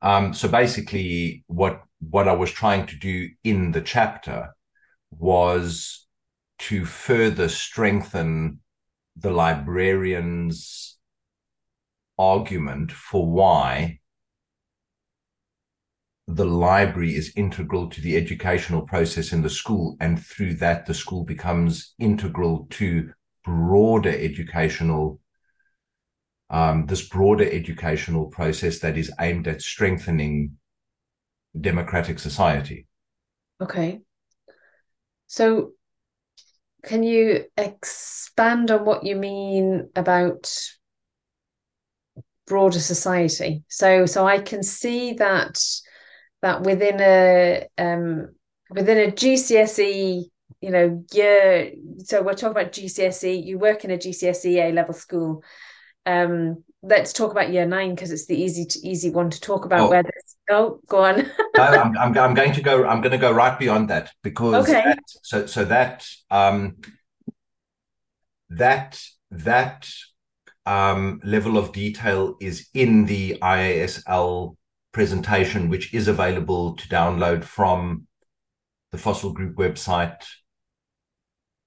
Um, 0.02 0.34
so 0.34 0.48
basically 0.48 1.44
what 1.48 1.82
what 2.00 2.28
i 2.28 2.34
was 2.34 2.52
trying 2.52 2.86
to 2.86 2.96
do 2.96 3.28
in 3.44 3.72
the 3.72 3.82
chapter 3.82 4.54
was 5.10 6.06
to 6.60 6.86
further 6.86 7.50
strengthen 7.50 8.60
the 9.16 9.32
librarians 9.32 10.97
argument 12.18 12.92
for 12.92 13.26
why 13.26 14.00
the 16.28 16.46
library 16.46 17.16
is 17.16 17.32
integral 17.36 17.90
to 17.90 18.02
the 18.02 18.18
educational 18.18 18.82
process 18.82 19.32
in 19.32 19.42
the 19.42 19.50
school 19.50 19.96
and 20.02 20.24
through 20.24 20.54
that 20.54 20.86
the 20.86 20.94
school 20.94 21.24
becomes 21.24 21.94
integral 22.00 22.68
to 22.70 23.12
broader 23.46 24.10
educational 24.10 25.20
um, 26.50 26.86
this 26.86 27.08
broader 27.08 27.50
educational 27.50 28.28
process 28.28 28.80
that 28.80 28.98
is 28.98 29.12
aimed 29.20 29.48
at 29.48 29.62
strengthening 29.62 30.58
democratic 31.60 32.20
society. 32.20 32.88
Okay. 33.62 34.00
So 35.28 35.72
can 36.84 37.04
you 37.04 37.46
expand 37.58 38.72
on 38.72 38.86
what 38.86 39.04
you 39.04 39.16
mean 39.18 39.90
about 39.96 40.50
broader 42.48 42.80
society. 42.80 43.64
So 43.68 44.06
so 44.06 44.26
I 44.26 44.40
can 44.40 44.64
see 44.64 45.14
that 45.14 45.64
that 46.42 46.64
within 46.64 47.00
a 47.00 47.68
um, 47.78 48.30
within 48.70 49.10
a 49.10 49.12
GCSE 49.12 50.26
you 50.62 50.72
know 50.72 51.04
year 51.14 51.72
so 52.00 52.24
we're 52.24 52.34
talking 52.34 52.50
about 52.50 52.72
GCSE 52.72 53.46
you 53.46 53.60
work 53.60 53.86
in 53.86 53.92
a 53.92 53.98
GCSE 53.98 54.58
A 54.58 54.72
level 54.72 54.94
school 54.94 55.44
um 56.06 56.64
let's 56.82 57.14
talk 57.14 57.32
about 57.32 57.52
year 57.52 57.66
nine 57.66 57.94
because 57.94 58.12
it's 58.12 58.26
the 58.26 58.40
easy 58.40 58.66
to, 58.66 58.80
easy 58.88 59.10
one 59.10 59.30
to 59.30 59.40
talk 59.40 59.66
about 59.66 59.82
oh. 59.82 59.90
where 59.90 60.04
this 60.04 60.36
oh 60.50 60.80
go 60.88 61.04
on 61.04 61.18
no, 61.58 61.64
I'm, 61.64 61.98
I'm, 61.98 62.18
I'm 62.18 62.34
going 62.34 62.54
to 62.54 62.62
go 62.62 62.86
i'm 62.88 63.02
going 63.02 63.12
to 63.12 63.18
go 63.18 63.32
right 63.32 63.58
beyond 63.60 63.90
that 63.90 64.12
because 64.24 64.68
okay. 64.68 64.84
that, 64.84 65.00
so 65.24 65.46
so 65.46 65.66
that 65.66 66.08
um 66.32 66.78
that 68.50 69.02
that 69.32 69.90
um, 70.68 71.22
level 71.24 71.58
of 71.58 71.72
detail 71.72 72.36
is 72.42 72.68
in 72.74 73.06
the 73.06 73.38
IASL 73.42 74.56
presentation, 74.92 75.70
which 75.70 75.94
is 75.94 76.08
available 76.08 76.76
to 76.76 76.88
download 76.90 77.44
from 77.44 78.06
the 78.92 78.98
FOSIL 78.98 79.34
Group 79.34 79.56
website. 79.56 80.26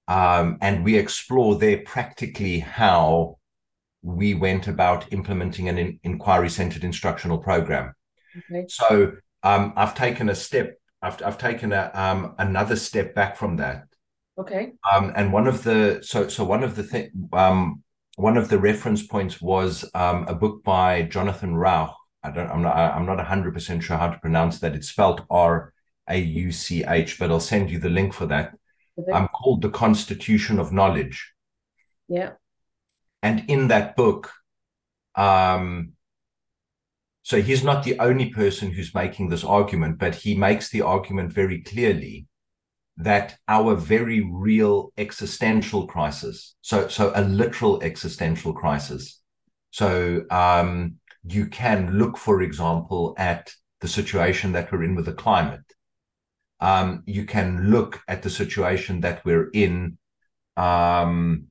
Um, 0.07 0.57
and 0.61 0.83
we 0.83 0.97
explore 0.97 1.55
there 1.55 1.81
practically 1.83 2.59
how 2.59 3.37
we 4.03 4.33
went 4.33 4.67
about 4.67 5.11
implementing 5.11 5.67
an 5.69 5.77
in- 5.77 5.99
inquiry 6.03 6.49
centered 6.49 6.83
instructional 6.83 7.39
program. 7.39 7.93
Okay. 8.37 8.65
So 8.67 9.13
um, 9.43 9.73
I've 9.75 9.95
taken 9.95 10.29
a 10.29 10.35
step, 10.35 10.77
I've, 11.01 11.21
I've 11.23 11.37
taken 11.37 11.73
a, 11.73 11.91
um, 11.93 12.35
another 12.37 12.75
step 12.75 13.15
back 13.15 13.35
from 13.35 13.57
that. 13.57 13.85
Okay. 14.37 14.73
Um, 14.91 15.11
and 15.15 15.33
one 15.33 15.47
of 15.47 15.63
the 15.63 15.99
so 16.03 16.27
so 16.27 16.43
one 16.43 16.63
of 16.63 16.75
the 16.75 16.83
thing 16.83 17.11
um, 17.33 17.83
one 18.21 18.37
of 18.37 18.49
the 18.49 18.59
reference 18.59 19.03
points 19.05 19.41
was 19.41 19.89
um, 19.93 20.25
a 20.27 20.35
book 20.35 20.63
by 20.63 21.03
Jonathan 21.03 21.55
Rauch 21.55 21.95
I 22.23 22.31
don't 22.31 22.49
I'm 22.49 22.61
not 22.61 22.75
I'm 22.75 23.05
not 23.05 23.17
100% 23.17 23.81
sure 23.81 23.97
how 23.97 24.09
to 24.09 24.19
pronounce 24.19 24.59
that. 24.59 24.75
It's 24.75 24.89
spelled 24.89 25.25
R 25.29 25.73
A 26.07 26.17
U 26.17 26.51
C 26.51 26.83
H, 26.87 27.17
but 27.17 27.31
I'll 27.31 27.39
send 27.39 27.71
you 27.71 27.79
the 27.79 27.89
link 27.89 28.13
for 28.13 28.27
that. 28.27 28.53
Okay. 28.99 29.11
I'm 29.11 29.27
called 29.29 29.61
The 29.61 29.69
Constitution 29.69 30.59
of 30.59 30.71
Knowledge. 30.71 31.33
Yeah. 32.07 32.31
And 33.23 33.49
in 33.49 33.69
that 33.69 33.95
book, 33.95 34.31
um, 35.15 35.93
so 37.23 37.41
he's 37.41 37.63
not 37.63 37.83
the 37.83 37.99
only 37.99 38.29
person 38.29 38.71
who's 38.71 38.93
making 38.93 39.29
this 39.29 39.43
argument, 39.43 39.97
but 39.97 40.15
he 40.15 40.35
makes 40.35 40.69
the 40.69 40.81
argument 40.81 41.31
very 41.31 41.61
clearly 41.61 42.27
that 43.03 43.37
our 43.47 43.75
very 43.75 44.21
real 44.21 44.91
existential 44.97 45.87
crisis, 45.87 46.55
so 46.61 46.87
so 46.87 47.11
a 47.15 47.23
literal 47.23 47.81
existential 47.81 48.53
crisis. 48.53 49.21
So 49.71 50.23
um, 50.29 50.95
you 51.23 51.47
can 51.47 51.97
look, 51.97 52.17
for 52.17 52.41
example, 52.41 53.15
at 53.17 53.53
the 53.79 53.87
situation 53.87 54.51
that 54.51 54.71
we're 54.71 54.83
in 54.83 54.95
with 54.95 55.05
the 55.05 55.13
climate. 55.13 55.63
Um, 56.59 57.03
you 57.07 57.25
can 57.25 57.71
look 57.71 58.01
at 58.07 58.21
the 58.21 58.29
situation 58.29 59.01
that 59.01 59.25
we're 59.25 59.49
in 59.49 59.97
um, 60.57 61.47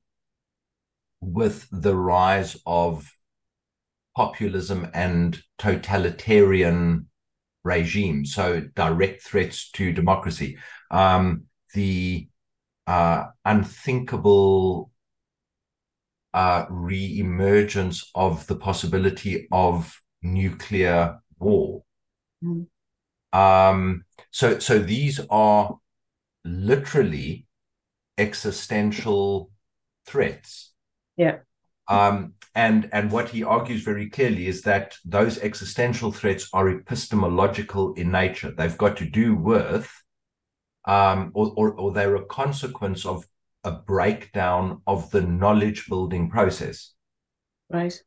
with 1.19 1.67
the 1.71 1.95
rise 1.95 2.55
of 2.65 3.11
populism 4.15 4.89
and 4.93 5.41
totalitarian 5.57 7.07
regimes, 7.63 8.33
so 8.33 8.61
direct 8.75 9.23
threats 9.23 9.69
to 9.71 9.93
democracy. 9.93 10.57
Um, 10.89 11.43
the 11.73 12.27
uh, 12.87 13.25
unthinkable 13.45 14.91
uh, 16.33 16.65
re-emergence 16.69 18.09
of 18.15 18.47
the 18.47 18.55
possibility 18.55 19.47
of 19.51 20.01
nuclear 20.21 21.19
war. 21.39 21.83
Mm. 22.43 22.67
Um, 23.33 24.05
so, 24.31 24.59
so 24.59 24.79
these 24.79 25.19
are 25.29 25.77
literally 26.43 27.45
existential 28.17 29.51
threats. 30.05 30.73
Yeah. 31.17 31.39
Um, 31.87 32.33
and 32.53 32.89
and 32.91 33.11
what 33.11 33.29
he 33.29 33.43
argues 33.43 33.83
very 33.83 34.09
clearly 34.09 34.47
is 34.47 34.61
that 34.63 34.95
those 35.05 35.37
existential 35.39 36.11
threats 36.11 36.49
are 36.51 36.69
epistemological 36.69 37.93
in 37.93 38.11
nature. 38.11 38.51
They've 38.51 38.77
got 38.77 38.97
to 38.97 39.05
do 39.05 39.35
with, 39.35 39.89
um, 40.85 41.31
or, 41.33 41.53
or, 41.55 41.73
or 41.73 41.91
they're 41.93 42.15
a 42.15 42.25
consequence 42.25 43.05
of 43.05 43.25
a 43.63 43.71
breakdown 43.71 44.81
of 44.85 45.11
the 45.11 45.21
knowledge 45.21 45.87
building 45.87 46.29
process. 46.29 46.93
Right. 47.69 47.97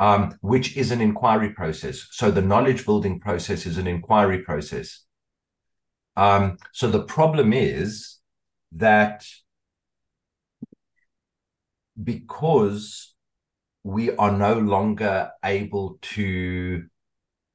Um, 0.00 0.38
which 0.40 0.76
is 0.76 0.92
an 0.92 1.00
inquiry 1.00 1.50
process. 1.50 2.06
So 2.12 2.30
the 2.30 2.40
knowledge 2.40 2.86
building 2.86 3.18
process 3.20 3.66
is 3.66 3.78
an 3.78 3.88
inquiry 3.88 4.42
process. 4.42 5.04
Um, 6.16 6.56
so 6.72 6.88
the 6.88 7.02
problem 7.02 7.52
is 7.52 8.18
that 8.72 9.26
because 12.02 13.14
we 13.84 14.14
are 14.16 14.36
no 14.36 14.54
longer 14.54 15.30
able 15.44 15.98
to 16.02 16.84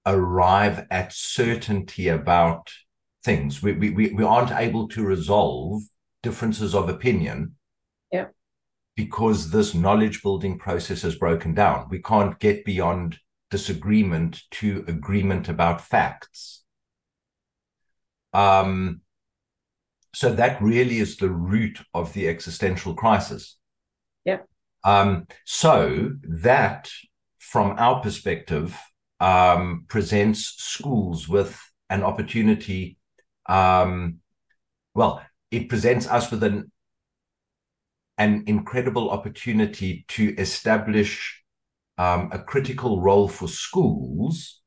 arrive 0.05 0.85
at 0.91 1.13
certainty 1.13 2.07
about 2.07 2.71
things, 3.23 3.61
we, 3.63 3.73
we, 3.73 3.89
we 3.89 4.23
aren't 4.23 4.51
able 4.51 4.87
to 4.89 5.03
resolve 5.05 5.81
differences 6.21 6.75
of 6.75 6.89
opinion. 6.89 7.55
Yeah. 8.11 8.27
Because 8.95 9.49
this 9.49 9.73
knowledge 9.73 10.21
building 10.21 10.59
process 10.59 11.01
has 11.01 11.15
broken 11.15 11.53
down. 11.53 11.87
We 11.89 12.01
can't 12.01 12.37
get 12.39 12.65
beyond 12.65 13.17
disagreement 13.49 14.41
to 14.51 14.83
agreement 14.87 15.49
about 15.49 15.81
facts. 15.81 16.63
Um, 18.33 19.01
so 20.13 20.33
that 20.33 20.61
really 20.61 20.99
is 20.99 21.17
the 21.17 21.29
root 21.29 21.81
of 21.93 22.13
the 22.13 22.27
existential 22.27 22.93
crisis. 22.93 23.57
Yeah. 24.25 24.39
Um, 24.83 25.27
so 25.45 26.13
that, 26.23 26.91
from 27.39 27.75
our 27.77 28.01
perspective, 28.01 28.77
um, 29.19 29.85
presents 29.87 30.55
schools 30.57 31.29
with 31.29 31.59
an 31.89 32.03
opportunity. 32.03 32.97
Um, 33.47 34.19
well, 34.93 35.21
it 35.51 35.69
presents 35.69 36.07
us 36.07 36.29
with 36.31 36.43
an 36.43 36.71
an 38.17 38.43
incredible 38.45 39.09
opportunity 39.09 40.05
to 40.07 40.35
establish 40.37 41.41
um, 41.97 42.29
a 42.31 42.39
critical 42.39 43.01
role 43.01 43.27
for 43.27 43.47
schools 43.47 44.61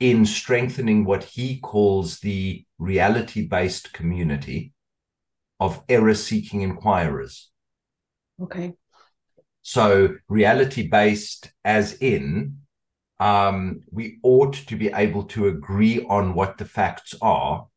in 0.00 0.26
strengthening 0.26 1.04
what 1.04 1.24
he 1.24 1.60
calls 1.60 2.20
the 2.20 2.64
reality 2.78 3.46
based 3.46 3.92
community 3.92 4.72
of 5.60 5.82
error 5.88 6.14
seeking 6.14 6.62
inquirers. 6.62 7.50
Okay. 8.42 8.72
So, 9.62 10.16
reality 10.28 10.88
based, 10.88 11.52
as 11.64 11.94
in, 11.94 12.58
um, 13.20 13.82
we 13.90 14.18
ought 14.22 14.54
to 14.54 14.76
be 14.76 14.88
able 14.88 15.24
to 15.24 15.46
agree 15.46 16.04
on 16.08 16.34
what 16.34 16.58
the 16.58 16.64
facts 16.64 17.14
are 17.22 17.68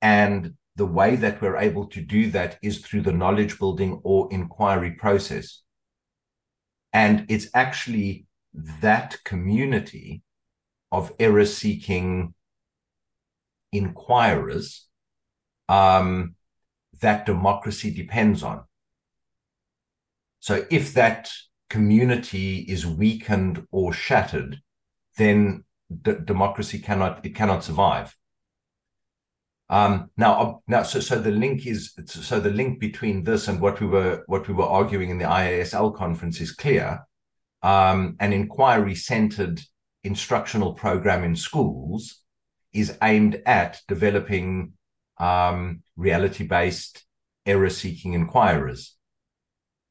and 0.00 0.54
the 0.76 0.86
way 0.86 1.16
that 1.16 1.40
we're 1.40 1.56
able 1.56 1.86
to 1.86 2.00
do 2.00 2.30
that 2.30 2.58
is 2.62 2.78
through 2.78 3.02
the 3.02 3.12
knowledge 3.12 3.58
building 3.58 4.00
or 4.04 4.28
inquiry 4.30 4.92
process. 4.92 5.62
And 6.92 7.26
it's 7.28 7.48
actually 7.54 8.26
that 8.80 9.18
community 9.24 10.22
of 10.92 11.12
error 11.18 11.44
seeking 11.46 12.34
inquirers 13.72 14.86
um, 15.68 16.36
that 17.00 17.26
democracy 17.26 17.90
depends 17.90 18.42
on. 18.42 18.64
So 20.46 20.64
if 20.70 20.94
that 20.94 21.32
community 21.70 22.58
is 22.58 22.86
weakened 22.86 23.66
or 23.72 23.92
shattered, 23.92 24.60
then 25.16 25.64
d- 25.90 26.22
democracy 26.24 26.78
cannot 26.78 27.26
it 27.26 27.34
cannot 27.34 27.64
survive. 27.64 28.14
Um, 29.68 30.12
now, 30.16 30.62
now, 30.68 30.84
so 30.84 31.00
so 31.00 31.18
the 31.18 31.32
link 31.32 31.66
is 31.66 31.94
so 32.06 32.38
the 32.38 32.50
link 32.50 32.78
between 32.78 33.24
this 33.24 33.48
and 33.48 33.60
what 33.60 33.80
we 33.80 33.88
were 33.88 34.22
what 34.28 34.46
we 34.46 34.54
were 34.54 34.72
arguing 34.80 35.10
in 35.10 35.18
the 35.18 35.24
IASL 35.24 35.96
conference 35.96 36.40
is 36.40 36.52
clear. 36.52 37.00
Um, 37.64 38.14
an 38.20 38.32
inquiry-centered 38.32 39.60
instructional 40.04 40.74
program 40.74 41.24
in 41.24 41.34
schools 41.34 42.22
is 42.72 42.96
aimed 43.02 43.42
at 43.46 43.80
developing 43.88 44.74
um, 45.18 45.82
reality-based 45.96 47.04
error-seeking 47.46 48.12
inquirers. 48.12 48.95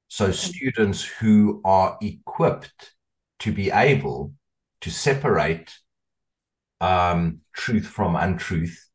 So 0.08 0.32
students 0.32 1.04
who 1.04 1.62
are 1.66 1.98
equipped 2.02 2.94
to 3.40 3.52
be 3.52 3.72
able 3.72 4.34
to 4.82 4.90
separate 4.90 5.74
um, 6.80 7.42
truth 7.54 7.88
from 7.88 8.16
untruth 8.16 8.88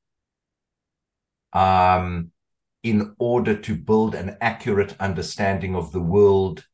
um, 1.53 2.31
in 2.83 3.15
order 3.19 3.57
to 3.57 3.75
build 3.75 4.15
an 4.15 4.37
accurate 4.41 4.97
understanding 5.01 5.75
of 5.75 5.93
the 5.93 6.01
world 6.01 6.65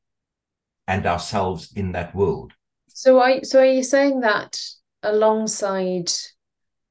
and 0.86 1.06
ourselves 1.06 1.72
in 1.74 1.92
that 1.92 2.14
world. 2.14 2.52
So, 2.88 3.20
are 3.20 3.42
so 3.42 3.60
are 3.60 3.66
you 3.66 3.82
saying 3.82 4.20
that 4.20 4.60
alongside 5.02 6.10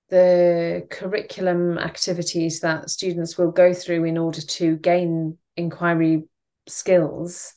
the 0.09 0.87
curriculum 0.91 1.77
activities 1.77 2.59
that 2.59 2.89
students 2.89 3.37
will 3.37 3.51
go 3.51 3.73
through 3.73 4.03
in 4.03 4.17
order 4.17 4.41
to 4.41 4.75
gain 4.77 5.37
inquiry 5.57 6.23
skills, 6.67 7.53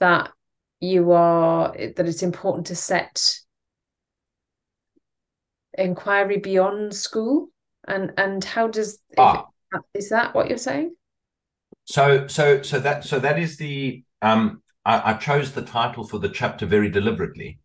that 0.00 0.30
you 0.80 1.12
are 1.12 1.72
that 1.72 2.06
it's 2.06 2.22
important 2.22 2.66
to 2.66 2.76
set 2.76 3.34
inquiry 5.76 6.38
beyond 6.38 6.94
school 6.94 7.48
and 7.86 8.12
and 8.16 8.44
how 8.44 8.68
does 8.68 8.98
ah. 9.16 9.46
Is 9.94 10.08
that 10.10 10.34
what 10.34 10.48
you're 10.48 10.58
saying? 10.58 10.94
So, 11.84 12.26
so, 12.26 12.62
so 12.62 12.80
that, 12.80 13.04
so 13.04 13.18
that 13.18 13.38
is 13.38 13.56
the. 13.56 14.04
Um, 14.20 14.62
I, 14.84 15.12
I 15.12 15.14
chose 15.14 15.52
the 15.52 15.62
title 15.62 16.06
for 16.06 16.18
the 16.18 16.28
chapter 16.28 16.66
very 16.66 16.90
deliberately 16.90 17.60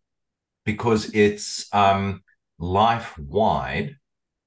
because 0.64 1.14
it's 1.14 1.66
um, 1.72 2.22
life 2.58 3.18
wide 3.18 3.96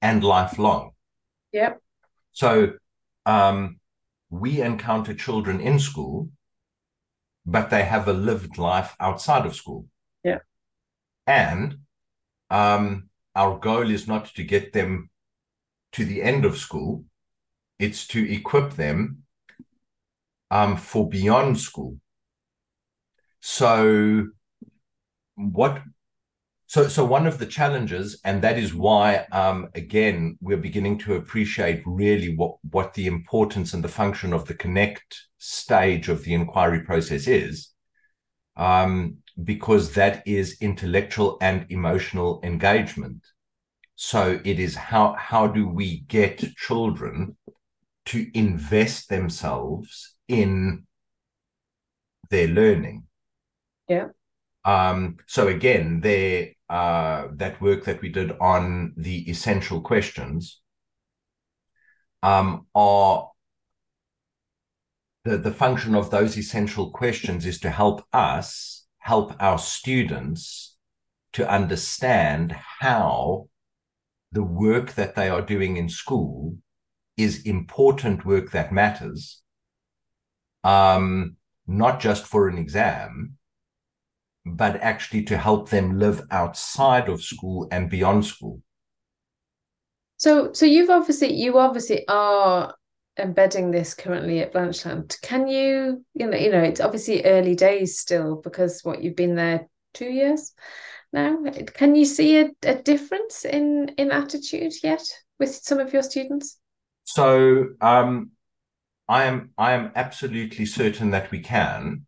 and 0.00 0.22
lifelong. 0.24 0.90
Yep. 1.52 1.80
So, 2.32 2.72
um, 3.26 3.77
we 4.30 4.60
encounter 4.60 5.14
children 5.14 5.60
in 5.60 5.78
school, 5.78 6.30
but 7.46 7.70
they 7.70 7.84
have 7.84 8.08
a 8.08 8.12
lived 8.12 8.58
life 8.58 8.94
outside 9.00 9.46
of 9.46 9.56
school. 9.56 9.86
Yeah. 10.22 10.40
And 11.26 11.78
um, 12.50 13.08
our 13.34 13.58
goal 13.58 13.90
is 13.90 14.06
not 14.06 14.26
to 14.34 14.42
get 14.42 14.72
them 14.72 15.10
to 15.92 16.04
the 16.04 16.22
end 16.22 16.44
of 16.44 16.58
school, 16.58 17.04
it's 17.78 18.06
to 18.08 18.30
equip 18.30 18.74
them 18.74 19.22
um, 20.50 20.76
for 20.76 21.08
beyond 21.08 21.58
school. 21.58 21.98
So, 23.40 24.28
what 25.36 25.82
so, 26.68 26.86
so 26.86 27.02
one 27.02 27.26
of 27.26 27.38
the 27.38 27.46
challenges, 27.46 28.20
and 28.26 28.42
that 28.42 28.58
is 28.58 28.74
why, 28.74 29.26
um, 29.32 29.70
again, 29.74 30.36
we're 30.42 30.58
beginning 30.58 30.98
to 30.98 31.14
appreciate 31.14 31.82
really 31.86 32.36
what 32.36 32.56
what 32.70 32.92
the 32.92 33.06
importance 33.06 33.72
and 33.72 33.82
the 33.82 33.88
function 33.88 34.34
of 34.34 34.44
the 34.44 34.52
connect 34.52 35.28
stage 35.38 36.10
of 36.10 36.24
the 36.24 36.34
inquiry 36.34 36.80
process 36.80 37.26
is, 37.26 37.70
um, 38.58 39.16
because 39.42 39.94
that 39.94 40.22
is 40.26 40.58
intellectual 40.60 41.38
and 41.40 41.64
emotional 41.70 42.38
engagement. 42.42 43.24
So 43.96 44.38
it 44.44 44.58
is 44.58 44.76
how 44.76 45.14
how 45.18 45.46
do 45.46 45.66
we 45.66 46.00
get 46.00 46.54
children 46.56 47.38
to 48.06 48.26
invest 48.34 49.08
themselves 49.08 50.16
in 50.28 50.84
their 52.28 52.48
learning? 52.48 53.04
Yeah. 53.88 54.08
Um, 54.66 55.16
so 55.26 55.48
again, 55.48 56.02
there 56.02 56.48
uh, 56.70 57.28
that 57.32 57.60
work 57.60 57.84
that 57.84 58.00
we 58.02 58.08
did 58.08 58.32
on 58.40 58.92
the 58.96 59.28
essential 59.30 59.80
questions 59.80 60.60
um, 62.22 62.66
are 62.74 63.30
the, 65.24 65.38
the 65.38 65.50
function 65.50 65.94
of 65.94 66.10
those 66.10 66.36
essential 66.36 66.90
questions 66.90 67.46
is 67.46 67.58
to 67.60 67.70
help 67.70 68.04
us 68.12 68.86
help 68.98 69.34
our 69.40 69.58
students 69.58 70.76
to 71.32 71.48
understand 71.48 72.52
how 72.80 73.48
the 74.32 74.42
work 74.42 74.92
that 74.92 75.14
they 75.14 75.28
are 75.28 75.42
doing 75.42 75.76
in 75.76 75.88
school 75.88 76.56
is 77.16 77.42
important 77.42 78.26
work 78.26 78.50
that 78.50 78.72
matters 78.72 79.42
um, 80.64 81.36
not 81.66 82.00
just 82.00 82.26
for 82.26 82.48
an 82.48 82.58
exam 82.58 83.37
but 84.56 84.76
actually 84.76 85.22
to 85.24 85.36
help 85.36 85.70
them 85.70 85.98
live 85.98 86.22
outside 86.30 87.08
of 87.08 87.22
school 87.22 87.68
and 87.70 87.90
beyond 87.90 88.24
school. 88.24 88.62
So, 90.16 90.52
so 90.52 90.66
you've 90.66 90.90
obviously 90.90 91.32
you 91.34 91.58
obviously 91.58 92.06
are 92.08 92.74
embedding 93.18 93.70
this 93.70 93.94
currently 93.94 94.40
at 94.40 94.52
Blanchelande. 94.52 95.20
Can 95.22 95.46
you, 95.48 96.04
you 96.14 96.26
know, 96.26 96.36
you 96.36 96.50
know, 96.50 96.62
it's 96.62 96.80
obviously 96.80 97.24
early 97.24 97.54
days 97.54 97.98
still 97.98 98.36
because 98.36 98.80
what 98.82 99.02
you've 99.02 99.16
been 99.16 99.34
there 99.34 99.68
two 99.94 100.08
years 100.08 100.52
now. 101.12 101.38
Can 101.74 101.94
you 101.94 102.04
see 102.04 102.40
a, 102.40 102.50
a 102.62 102.74
difference 102.76 103.44
in 103.44 103.88
in 103.96 104.10
attitude 104.10 104.72
yet 104.82 105.02
with 105.38 105.54
some 105.54 105.78
of 105.78 105.92
your 105.92 106.02
students? 106.02 106.58
So, 107.04 107.68
um, 107.80 108.32
I 109.08 109.24
am 109.24 109.50
I 109.56 109.72
am 109.72 109.92
absolutely 109.94 110.66
certain 110.66 111.10
that 111.12 111.30
we 111.30 111.40
can. 111.40 112.06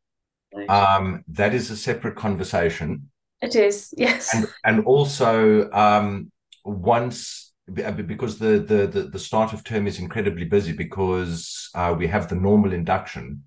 Um, 0.69 1.25
that 1.29 1.55
is 1.55 1.71
a 1.71 1.77
separate 1.77 2.17
conversation. 2.17 3.11
It 3.41 3.55
is, 3.57 3.95
yes. 3.97 4.35
And, 4.35 4.47
and 4.65 4.85
also, 4.85 5.71
um, 5.73 6.31
once 6.65 7.53
uh, 7.85 7.93
because 7.93 8.39
the, 8.39 8.59
the, 8.59 8.87
the 8.87 9.03
the 9.09 9.19
start 9.19 9.53
of 9.53 9.65
term 9.65 9.87
is 9.87 9.99
incredibly 9.99 10.45
busy 10.45 10.73
because 10.73 11.71
uh, 11.75 11.95
we 11.97 12.07
have 12.07 12.29
the 12.29 12.35
normal 12.35 12.73
induction, 12.73 13.45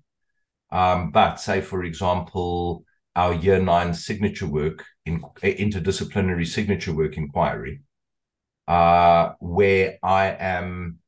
um, 0.72 1.10
but 1.10 1.36
say 1.36 1.60
for 1.60 1.84
example 1.84 2.84
our 3.16 3.34
year 3.34 3.60
nine 3.60 3.94
signature 3.94 4.46
work 4.46 4.84
in 5.06 5.20
interdisciplinary 5.42 6.46
signature 6.46 6.94
work 6.94 7.16
inquiry, 7.16 7.82
uh, 8.66 9.32
where 9.38 9.98
I 10.02 10.28
am 10.38 10.98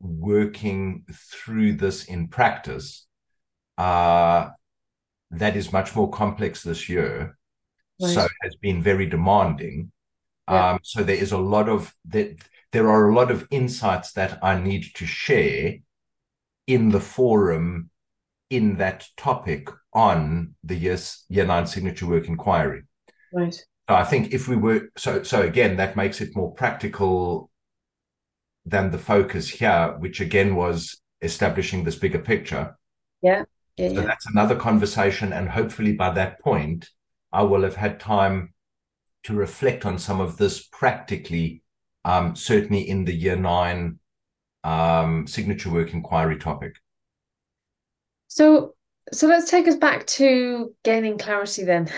working 0.00 1.04
through 1.12 1.74
this 1.74 2.04
in 2.04 2.28
practice. 2.28 3.06
Uh, 3.76 4.50
that 5.30 5.56
is 5.56 5.72
much 5.72 5.94
more 5.94 6.10
complex 6.10 6.62
this 6.62 6.88
year. 6.88 7.36
Right. 8.00 8.14
So 8.14 8.24
it 8.24 8.30
has 8.42 8.56
been 8.56 8.82
very 8.82 9.06
demanding. 9.06 9.92
Yeah. 10.48 10.70
Um, 10.70 10.78
so 10.82 11.02
there 11.02 11.16
is 11.16 11.32
a 11.32 11.38
lot 11.38 11.68
of 11.68 11.94
that. 12.06 12.36
There 12.72 12.88
are 12.88 13.08
a 13.08 13.14
lot 13.14 13.30
of 13.30 13.48
insights 13.50 14.12
that 14.12 14.38
I 14.42 14.58
need 14.58 14.86
to 14.94 15.06
share 15.06 15.74
in 16.66 16.90
the 16.90 17.00
forum 17.00 17.90
in 18.48 18.76
that 18.76 19.08
topic 19.16 19.68
on 19.92 20.54
the 20.62 20.76
year, 20.76 20.98
year 21.28 21.46
nine 21.46 21.66
signature 21.66 22.06
work 22.06 22.28
inquiry. 22.28 22.82
Right. 23.32 23.54
So 23.54 23.96
I 23.96 24.04
think 24.04 24.32
if 24.32 24.46
we 24.46 24.56
were 24.56 24.88
so 24.96 25.22
so 25.22 25.42
again, 25.42 25.76
that 25.76 25.96
makes 25.96 26.20
it 26.20 26.36
more 26.36 26.52
practical 26.54 27.50
than 28.64 28.90
the 28.90 28.98
focus 28.98 29.48
here, 29.48 29.96
which 29.98 30.20
again 30.20 30.54
was 30.54 31.00
establishing 31.22 31.84
this 31.84 31.96
bigger 31.96 32.18
picture. 32.18 32.76
Yeah. 33.22 33.44
Yeah, 33.76 33.88
so 33.88 33.94
yeah. 33.94 34.00
that's 34.02 34.26
another 34.26 34.56
conversation. 34.56 35.32
And 35.32 35.48
hopefully 35.48 35.92
by 35.92 36.10
that 36.10 36.40
point, 36.40 36.88
I 37.32 37.42
will 37.42 37.62
have 37.62 37.76
had 37.76 38.00
time 38.00 38.54
to 39.24 39.34
reflect 39.34 39.84
on 39.84 39.98
some 39.98 40.20
of 40.20 40.36
this 40.36 40.66
practically, 40.66 41.62
um, 42.04 42.34
certainly 42.34 42.88
in 42.88 43.04
the 43.04 43.14
year 43.14 43.36
nine 43.36 43.98
um, 44.64 45.26
signature 45.26 45.70
work 45.70 45.92
inquiry 45.92 46.38
topic. 46.38 46.74
So, 48.28 48.74
so 49.12 49.26
let's 49.26 49.50
take 49.50 49.66
us 49.66 49.76
back 49.76 50.06
to 50.06 50.74
gaining 50.84 51.18
clarity 51.18 51.64
then. 51.64 51.90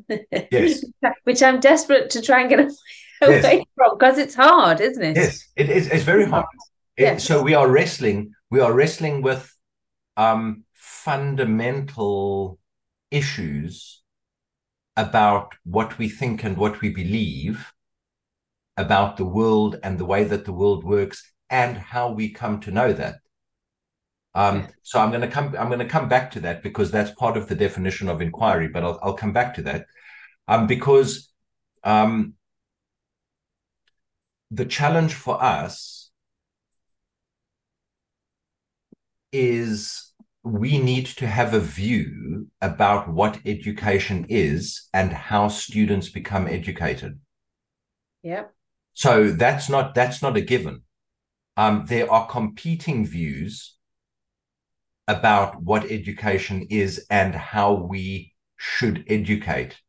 yes. 0.52 0.84
Which 1.24 1.42
I'm 1.42 1.60
desperate 1.60 2.10
to 2.10 2.22
try 2.22 2.40
and 2.40 2.50
get 2.50 2.60
away 2.60 2.74
yes. 3.20 3.64
from 3.74 3.98
because 3.98 4.18
it's 4.18 4.34
hard, 4.34 4.80
isn't 4.80 5.02
it? 5.02 5.16
Yes, 5.16 5.48
it 5.56 5.70
is. 5.70 5.88
It's 5.88 6.04
very 6.04 6.26
hard. 6.26 6.46
It, 6.96 7.02
yes. 7.02 7.24
So 7.24 7.42
we 7.42 7.54
are 7.54 7.68
wrestling. 7.68 8.32
We 8.50 8.60
are 8.60 8.72
wrestling 8.72 9.22
with 9.22 9.54
um, 10.16 10.64
fundamental 11.04 12.58
issues 13.10 14.02
about 14.96 15.54
what 15.64 15.98
we 15.98 16.08
think 16.08 16.44
and 16.44 16.56
what 16.56 16.80
we 16.80 16.90
believe 16.90 17.72
about 18.76 19.16
the 19.16 19.24
world 19.24 19.76
and 19.82 19.98
the 19.98 20.04
way 20.04 20.24
that 20.24 20.44
the 20.44 20.52
world 20.52 20.84
works 20.84 21.32
and 21.50 21.76
how 21.76 22.10
we 22.10 22.30
come 22.30 22.60
to 22.60 22.70
know 22.70 22.92
that. 22.92 23.16
Um, 24.34 24.68
so 24.82 25.00
I'm 25.00 25.10
going 25.10 25.22
to 25.22 25.28
come. 25.28 25.56
I'm 25.58 25.68
going 25.68 25.78
to 25.80 25.94
come 25.96 26.08
back 26.08 26.30
to 26.32 26.40
that 26.40 26.62
because 26.62 26.90
that's 26.90 27.10
part 27.12 27.36
of 27.36 27.48
the 27.48 27.54
definition 27.54 28.08
of 28.08 28.20
inquiry. 28.20 28.68
But 28.68 28.84
I'll, 28.84 28.98
I'll 29.02 29.14
come 29.14 29.32
back 29.32 29.54
to 29.54 29.62
that 29.62 29.86
um, 30.46 30.66
because 30.66 31.32
um, 31.82 32.34
the 34.50 34.66
challenge 34.66 35.14
for 35.14 35.42
us 35.42 36.10
is 39.32 40.07
we 40.44 40.78
need 40.78 41.06
to 41.06 41.26
have 41.26 41.54
a 41.54 41.60
view 41.60 42.48
about 42.60 43.08
what 43.08 43.40
education 43.44 44.26
is 44.28 44.88
and 44.92 45.12
how 45.12 45.48
students 45.48 46.08
become 46.08 46.46
educated. 46.46 47.18
Yep. 48.22 48.54
So 48.94 49.30
that's 49.30 49.68
not 49.68 49.94
that's 49.94 50.22
not 50.22 50.36
a 50.36 50.40
given. 50.40 50.82
Um, 51.56 51.86
there 51.88 52.10
are 52.10 52.26
competing 52.26 53.06
views 53.06 53.76
about 55.08 55.62
what 55.62 55.90
education 55.90 56.66
is 56.70 57.06
and 57.10 57.34
how 57.34 57.72
we 57.74 58.34
should 58.56 59.04
educate. 59.08 59.80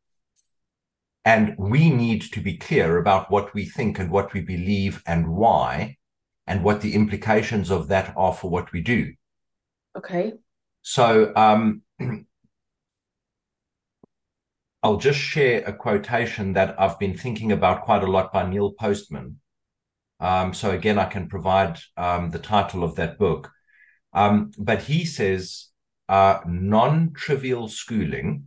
And 1.24 1.54
we 1.58 1.90
need 1.90 2.22
to 2.32 2.40
be 2.40 2.56
clear 2.56 2.96
about 2.96 3.30
what 3.30 3.52
we 3.52 3.66
think 3.66 3.98
and 3.98 4.10
what 4.10 4.32
we 4.32 4.40
believe 4.40 5.02
and 5.06 5.28
why, 5.28 5.98
and 6.46 6.64
what 6.64 6.80
the 6.80 6.94
implications 6.94 7.70
of 7.70 7.88
that 7.88 8.14
are 8.16 8.32
for 8.32 8.50
what 8.50 8.72
we 8.72 8.80
do. 8.80 9.12
Okay. 9.96 10.34
So 10.82 11.32
um, 11.36 11.82
I'll 14.82 14.96
just 14.96 15.18
share 15.18 15.62
a 15.66 15.72
quotation 15.72 16.54
that 16.54 16.80
I've 16.80 16.98
been 16.98 17.16
thinking 17.16 17.52
about 17.52 17.82
quite 17.82 18.02
a 18.02 18.10
lot 18.10 18.32
by 18.32 18.48
Neil 18.48 18.72
Postman. 18.72 19.40
Um, 20.20 20.54
so 20.54 20.70
again, 20.70 20.98
I 20.98 21.06
can 21.06 21.28
provide 21.28 21.78
um, 21.96 22.30
the 22.30 22.38
title 22.38 22.84
of 22.84 22.94
that 22.96 23.18
book. 23.18 23.50
Um, 24.12 24.52
but 24.58 24.82
he 24.82 25.04
says 25.04 25.68
uh, 26.08 26.40
non-trivial 26.46 27.68
schooling 27.68 28.46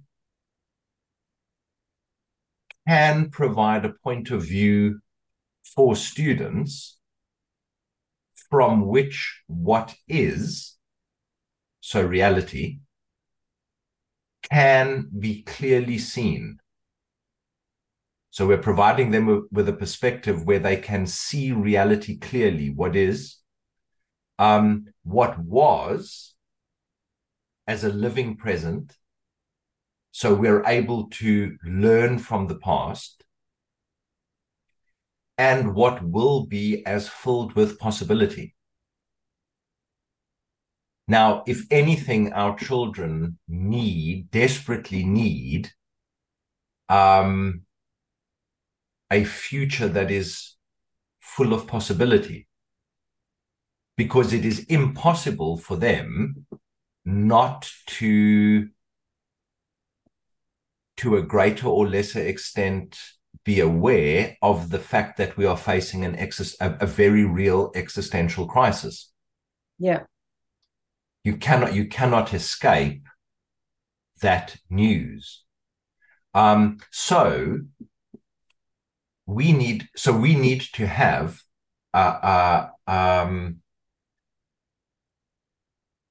can 2.88 3.30
provide 3.30 3.86
a 3.86 3.94
point 4.04 4.30
of 4.32 4.44
view 4.44 5.00
for 5.76 5.96
students 5.96 7.00
from 8.50 8.86
which 8.86 9.42
what 9.48 9.96
is 10.08 10.76
so 11.94 12.02
reality, 12.02 12.80
can 14.50 15.12
be 15.20 15.44
clearly 15.44 16.00
seen. 16.00 16.58
So 18.32 18.48
we're 18.48 18.58
providing 18.58 19.12
them 19.12 19.48
with 19.52 19.70
a 19.70 19.74
perspective 19.74 20.44
where 20.44 20.58
they 20.58 20.78
can 20.78 21.06
see 21.06 21.52
reality 21.52 22.18
clearly, 22.18 22.72
what 22.72 22.96
is, 22.96 23.38
um, 24.40 24.88
what 25.04 25.38
was 25.38 26.34
as 27.68 27.84
a 27.84 27.90
living 27.90 28.38
present. 28.38 28.98
So 30.10 30.34
we're 30.34 30.66
able 30.66 31.12
to 31.22 31.58
learn 31.64 32.18
from 32.18 32.48
the 32.48 32.58
past 32.58 33.24
and 35.38 35.76
what 35.76 36.02
will 36.02 36.48
be 36.48 36.84
as 36.88 37.08
filled 37.08 37.54
with 37.54 37.78
possibility. 37.78 38.56
Now, 41.08 41.44
if 41.46 41.66
anything, 41.70 42.32
our 42.32 42.58
children 42.58 43.38
need, 43.48 44.32
desperately 44.32 45.04
need, 45.04 45.72
um, 46.88 47.64
a 49.12 49.24
future 49.26 49.90
that 49.90 50.10
is 50.10 50.56
full 51.20 51.54
of 51.54 51.68
possibility. 51.68 52.48
Because 53.98 54.34
it 54.34 54.46
is 54.46 54.62
impossible 54.66 55.58
for 55.58 55.76
them 55.76 56.46
not 57.06 57.70
to 57.86 58.70
to 60.96 61.18
a 61.18 61.22
greater 61.22 61.68
or 61.68 61.88
lesser 61.88 62.22
extent 62.22 62.98
be 63.44 63.60
aware 63.60 64.38
of 64.42 64.70
the 64.70 64.80
fact 64.80 65.18
that 65.18 65.36
we 65.36 65.46
are 65.46 65.58
facing 65.58 66.06
an 66.06 66.16
exist 66.16 66.56
a, 66.62 66.78
a 66.80 66.88
very 66.88 67.26
real 67.26 67.72
existential 67.76 68.48
crisis. 68.48 69.12
Yeah 69.78 70.04
you 71.24 71.38
cannot 71.38 71.74
you 71.74 71.88
cannot 71.88 72.34
escape 72.34 73.04
that 74.22 74.58
news. 74.70 75.44
Um 76.34 76.78
so 76.92 77.60
we 79.26 79.52
need 79.54 79.88
so 79.96 80.12
we 80.12 80.36
need 80.36 80.62
to 80.74 80.86
have 80.88 81.42
uh, 81.94 82.68
uh 82.88 82.92
um 82.92 83.58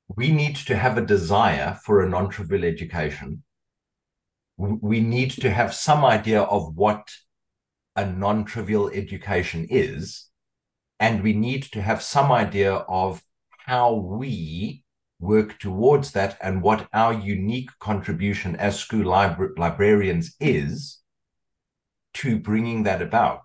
we 0.09 0.31
need 0.31 0.57
to 0.57 0.77
have 0.77 0.99
a 0.99 1.07
desire 1.07 1.79
for 1.85 2.03
a 2.03 2.09
non-trivial 2.09 2.65
education. 2.65 3.43
We 4.59 5.01
need 5.01 5.31
to 5.33 5.51
have 5.51 5.75
some 5.75 6.05
idea 6.05 6.43
of 6.43 6.77
what 6.77 7.09
a 7.97 8.07
non-trivial 8.07 8.91
education 8.91 9.67
is 9.69 10.29
and 11.01 11.23
we 11.23 11.33
need 11.33 11.65
to 11.65 11.83
have 11.83 12.03
some 12.03 12.31
idea 12.31 12.75
of 12.75 13.23
how 13.67 13.95
we 13.95 14.82
work 15.23 15.59
towards 15.59 16.11
that 16.13 16.37
and 16.43 16.63
what 16.63 16.89
our 16.93 17.15
unique 17.15 17.71
contribution 17.79 18.57
as 18.57 18.79
school 18.79 19.05
libra- 19.05 19.55
librarians 19.57 20.35
is 20.41 20.99
to 22.13 22.39
bringing 22.39 22.83
that 22.83 23.01
about 23.01 23.43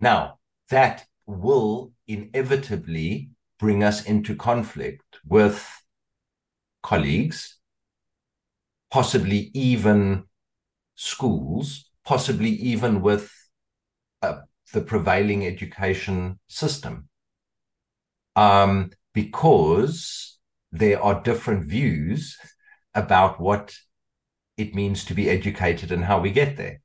now 0.00 0.38
that 0.70 1.06
will 1.26 1.92
inevitably 2.06 3.30
bring 3.58 3.82
us 3.82 4.04
into 4.04 4.34
conflict 4.34 5.02
with 5.26 5.66
colleagues, 6.82 7.58
possibly 8.90 9.50
even 9.52 10.24
schools, 10.94 11.90
possibly 12.04 12.50
even 12.50 13.02
with 13.02 13.30
uh, 14.22 14.38
the 14.72 14.80
prevailing 14.80 15.46
education 15.46 16.38
system. 16.48 17.08
Um, 18.36 18.90
because 19.18 20.38
there 20.70 21.02
are 21.02 21.20
different 21.22 21.64
views 21.64 22.38
about 22.94 23.40
what 23.40 23.74
it 24.56 24.76
means 24.76 25.04
to 25.04 25.12
be 25.12 25.28
educated 25.28 25.90
and 25.90 26.04
how 26.04 26.20
we 26.20 26.30
get 26.30 26.56
there. 26.56 26.80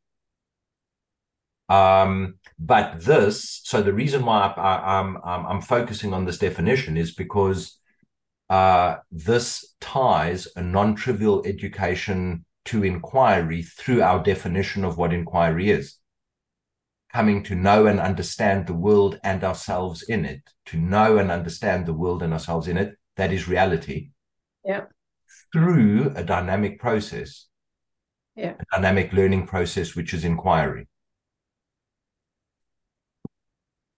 Um, 1.70 2.40
but 2.58 3.06
this, 3.06 3.62
so 3.66 3.84
the 3.84 3.94
reason 3.94 4.26
why 4.26 4.52
I, 4.58 5.00
am 5.00 5.20
I'm, 5.24 5.46
I'm 5.46 5.62
focusing 5.62 6.12
on 6.12 6.26
this 6.26 6.40
definition 6.40 6.98
is 6.98 7.14
because 7.14 7.78
uh, 8.50 8.96
this 9.12 9.76
ties 9.80 10.48
a 10.56 10.64
non-trivial 10.64 11.46
education 11.46 12.46
to 12.66 12.84
inquiry 12.84 13.62
through 13.62 14.02
our 14.02 14.24
definition 14.24 14.84
of 14.84 14.98
what 14.98 15.14
inquiry 15.14 15.70
is. 15.70 16.00
Coming 17.14 17.44
to 17.44 17.56
know 17.56 17.86
and 17.86 18.00
understand 18.00 18.66
the 18.66 18.74
world 18.74 19.20
and 19.24 19.44
ourselves 19.44 20.02
in 20.04 20.26
it, 20.26 20.42
to 20.66 20.78
know 20.78 21.18
and 21.18 21.30
understand 21.30 21.86
the 21.86 21.94
world 21.94 22.24
and 22.24 22.34
ourselves 22.34 22.68
in 22.68 22.78
it, 22.78 22.98
that 23.18 23.32
is 23.32 23.48
reality. 23.48 24.10
Yeah. 24.66 24.86
Through 25.52 26.14
a 26.16 26.24
dynamic 26.24 26.80
process. 26.80 27.48
Yeah. 28.36 28.56
A 28.60 28.76
dynamic 28.76 29.14
learning 29.14 29.46
process, 29.46 29.96
which 29.96 30.14
is 30.14 30.26
inquiry. 30.26 30.88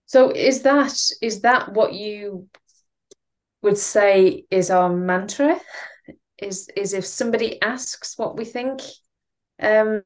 So 0.08 0.30
is 0.32 0.62
that 0.64 0.98
is 1.22 1.42
that 1.42 1.74
what 1.74 1.94
you 1.94 2.48
would 3.62 3.78
say 3.78 4.46
is 4.52 4.70
our 4.70 4.90
mantra? 4.90 5.60
Is 6.38 6.70
is 6.76 6.94
if 6.94 7.06
somebody 7.06 7.62
asks 7.62 8.18
what 8.18 8.38
we 8.38 8.46
think, 8.46 8.82
um, 9.62 10.04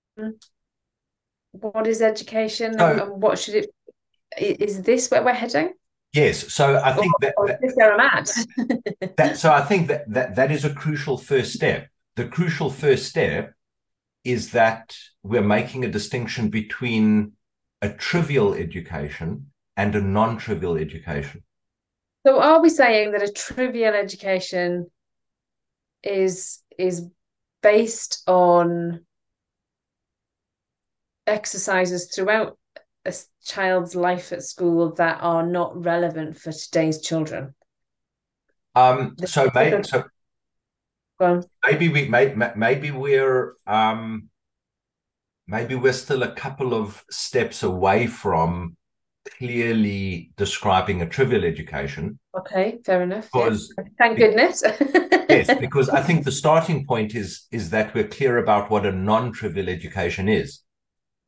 what 1.51 1.87
is 1.87 2.01
education 2.01 2.77
so, 2.77 2.85
and 2.85 3.21
what 3.21 3.39
should 3.39 3.55
it? 3.55 3.73
Is 4.37 4.81
this 4.83 5.09
where 5.09 5.23
we're 5.23 5.33
heading? 5.33 5.73
Yes. 6.13 6.51
So 6.53 6.81
I 6.83 6.93
think 6.93 7.13
or, 7.13 7.19
that, 7.21 7.33
or 7.37 7.47
that, 7.47 7.59
where 7.75 7.93
I'm 7.93 7.99
at. 7.99 8.31
that 9.17 9.37
so 9.37 9.51
I 9.51 9.61
think 9.61 9.87
that, 9.87 10.11
that 10.11 10.35
that 10.35 10.51
is 10.51 10.65
a 10.65 10.73
crucial 10.73 11.17
first 11.17 11.53
step. 11.53 11.87
The 12.15 12.27
crucial 12.27 12.69
first 12.69 13.05
step 13.05 13.53
is 14.23 14.51
that 14.51 14.95
we're 15.23 15.41
making 15.41 15.85
a 15.85 15.89
distinction 15.89 16.49
between 16.49 17.33
a 17.81 17.89
trivial 17.89 18.53
education 18.53 19.51
and 19.77 19.95
a 19.95 20.01
non-trivial 20.01 20.75
education. 20.75 21.43
So 22.25 22.41
are 22.41 22.61
we 22.61 22.69
saying 22.69 23.13
that 23.13 23.23
a 23.23 23.31
trivial 23.31 23.93
education 23.93 24.87
is 26.03 26.61
is 26.77 27.07
based 27.61 28.23
on 28.27 29.05
exercises 31.29 32.13
throughout 32.13 32.57
a 33.05 33.13
child's 33.43 33.95
life 33.95 34.31
at 34.31 34.43
school 34.43 34.93
that 34.95 35.19
are 35.21 35.45
not 35.45 35.83
relevant 35.83 36.37
for 36.37 36.51
today's 36.51 37.01
children? 37.01 37.55
Um, 38.75 39.15
so 39.25 39.49
maybe 39.53 39.83
so 39.83 40.03
maybe 41.65 41.89
we 41.89 42.07
may, 42.07 42.33
maybe 42.55 42.91
we're 42.91 43.55
um, 43.67 44.29
maybe 45.47 45.75
we're 45.75 45.93
still 45.93 46.23
a 46.23 46.31
couple 46.31 46.73
of 46.73 47.03
steps 47.09 47.63
away 47.63 48.07
from 48.07 48.77
clearly 49.37 50.31
describing 50.37 51.01
a 51.01 51.07
trivial 51.07 51.43
education. 51.43 52.19
Okay, 52.37 52.79
fair 52.85 53.01
enough. 53.01 53.29
Because 53.31 53.73
yeah. 53.77 53.83
thank 53.97 54.17
goodness. 54.17 54.63
yes, 55.29 55.53
because 55.59 55.89
I 55.89 56.01
think 56.01 56.23
the 56.23 56.31
starting 56.31 56.85
point 56.85 57.15
is 57.15 57.47
is 57.51 57.69
that 57.71 57.93
we're 57.93 58.07
clear 58.07 58.37
about 58.37 58.69
what 58.69 58.85
a 58.85 58.91
non-trivial 58.91 59.69
education 59.69 60.29
is. 60.29 60.61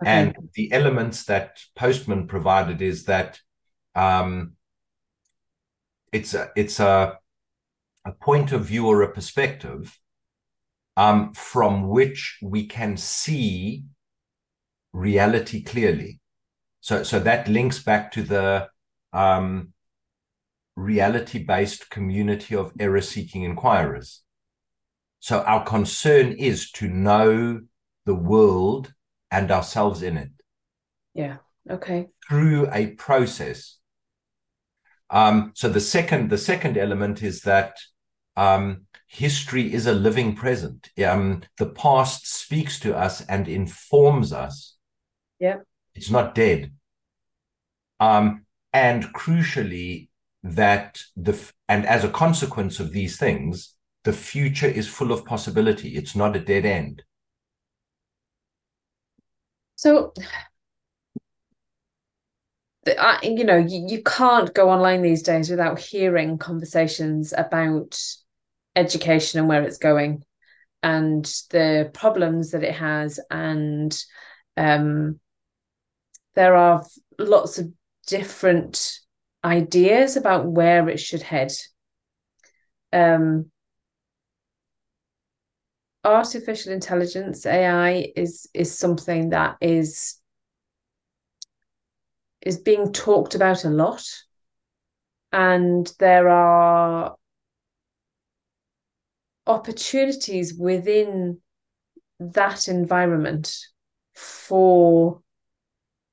Okay. 0.02 0.12
And 0.12 0.36
the 0.56 0.72
elements 0.72 1.26
that 1.26 1.60
Postman 1.76 2.28
provided 2.28 2.82
is 2.82 3.06
that 3.06 3.40
um, 3.96 4.54
it's 6.12 6.34
a 6.34 6.50
it's 6.56 6.80
a 6.80 7.20
a 8.06 8.12
point 8.12 8.52
of 8.52 8.66
view 8.66 8.88
or 8.88 9.02
a 9.02 9.14
perspective 9.14 9.98
um, 10.98 11.34
from 11.34 11.88
which 11.88 12.40
we 12.42 12.66
can 12.66 12.98
see 12.98 13.84
reality 14.94 15.64
clearly. 15.64 16.20
So, 16.82 17.04
so 17.04 17.20
that 17.20 17.48
links 17.48 17.80
back 17.80 18.12
to 18.14 18.24
the 18.24 18.70
um, 19.14 19.74
reality-based 20.76 21.90
community 21.90 22.56
of 22.56 22.74
error-seeking 22.80 23.44
inquirers. 23.44 24.24
So 25.20 25.42
our 25.42 25.64
concern 25.64 26.32
is 26.34 26.72
to 26.72 26.88
know 26.88 27.62
the 28.06 28.16
world 28.16 28.94
and 29.32 29.52
ourselves 29.52 30.04
in 30.04 30.18
it. 30.18 30.32
Yeah. 31.14 31.38
Okay. 31.70 32.10
Through 32.28 32.70
a 32.72 32.88
process. 32.92 33.78
Um, 35.10 35.52
so 35.56 35.70
the 35.70 35.80
second, 35.80 36.30
the 36.30 36.38
second 36.38 36.78
element 36.78 37.22
is 37.22 37.42
that 37.42 37.78
um, 38.36 38.86
history 39.08 39.74
is 39.74 39.88
a 39.88 39.94
living 39.94 40.36
present. 40.36 40.90
Um, 41.06 41.42
the 41.58 41.70
past 41.70 42.28
speaks 42.28 42.80
to 42.82 42.98
us 42.98 43.22
and 43.22 43.48
informs 43.48 44.32
us. 44.34 44.76
Yeah. 45.40 45.58
It's 45.94 46.10
not 46.10 46.36
dead. 46.36 46.72
Um, 48.00 48.46
and 48.74 49.04
crucially, 49.14 50.08
that 50.44 51.02
the 51.16 51.40
and 51.68 51.86
as 51.86 52.04
a 52.04 52.10
consequence 52.10 52.80
of 52.80 52.92
these 52.92 53.18
things, 53.18 53.76
the 54.04 54.14
future 54.14 54.68
is 54.68 54.88
full 54.88 55.12
of 55.12 55.26
possibility. 55.26 55.90
It's 55.90 56.16
not 56.16 56.36
a 56.36 56.40
dead 56.40 56.66
end. 56.66 57.04
So, 59.82 60.14
I, 62.86 63.18
you 63.24 63.44
know, 63.46 63.58
you, 63.58 63.84
you 63.88 64.04
can't 64.04 64.54
go 64.54 64.70
online 64.70 65.02
these 65.02 65.24
days 65.24 65.50
without 65.50 65.80
hearing 65.80 66.38
conversations 66.38 67.34
about 67.36 68.00
education 68.76 69.40
and 69.40 69.50
where 69.50 69.64
it's 69.64 69.80
going 69.80 70.24
and 70.84 71.26
the 71.50 71.90
problems 71.96 72.52
that 72.52 72.64
it 72.64 72.76
has 72.76 73.20
and 73.32 74.00
um, 74.56 75.20
there 76.36 76.56
are 76.56 76.86
lots 77.18 77.58
of 77.58 77.72
different 78.06 79.00
ideas 79.44 80.16
about 80.16 80.46
where 80.46 80.90
it 80.90 81.00
should 81.00 81.24
head. 81.24 81.52
Um, 82.94 83.50
artificial 86.04 86.74
intelligence 86.74 87.46
AI 87.46 88.12
is 88.16 88.50
is 88.54 88.78
something 88.78 89.30
that 89.30 89.58
is 89.62 90.18
is 92.42 92.58
being 92.58 92.92
talked 92.92 93.36
about 93.36 93.66
a 93.66 93.70
lot, 93.70 94.04
and 95.32 95.92
there 96.00 96.28
are 96.30 97.16
opportunities 99.46 100.54
within 100.54 101.40
that 102.20 102.68
environment 102.68 103.58
for 104.16 105.22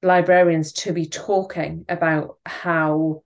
librarians 0.02 0.72
to 0.72 0.92
be 0.92 1.06
talking 1.06 1.84
about 1.88 2.38
how 2.46 3.22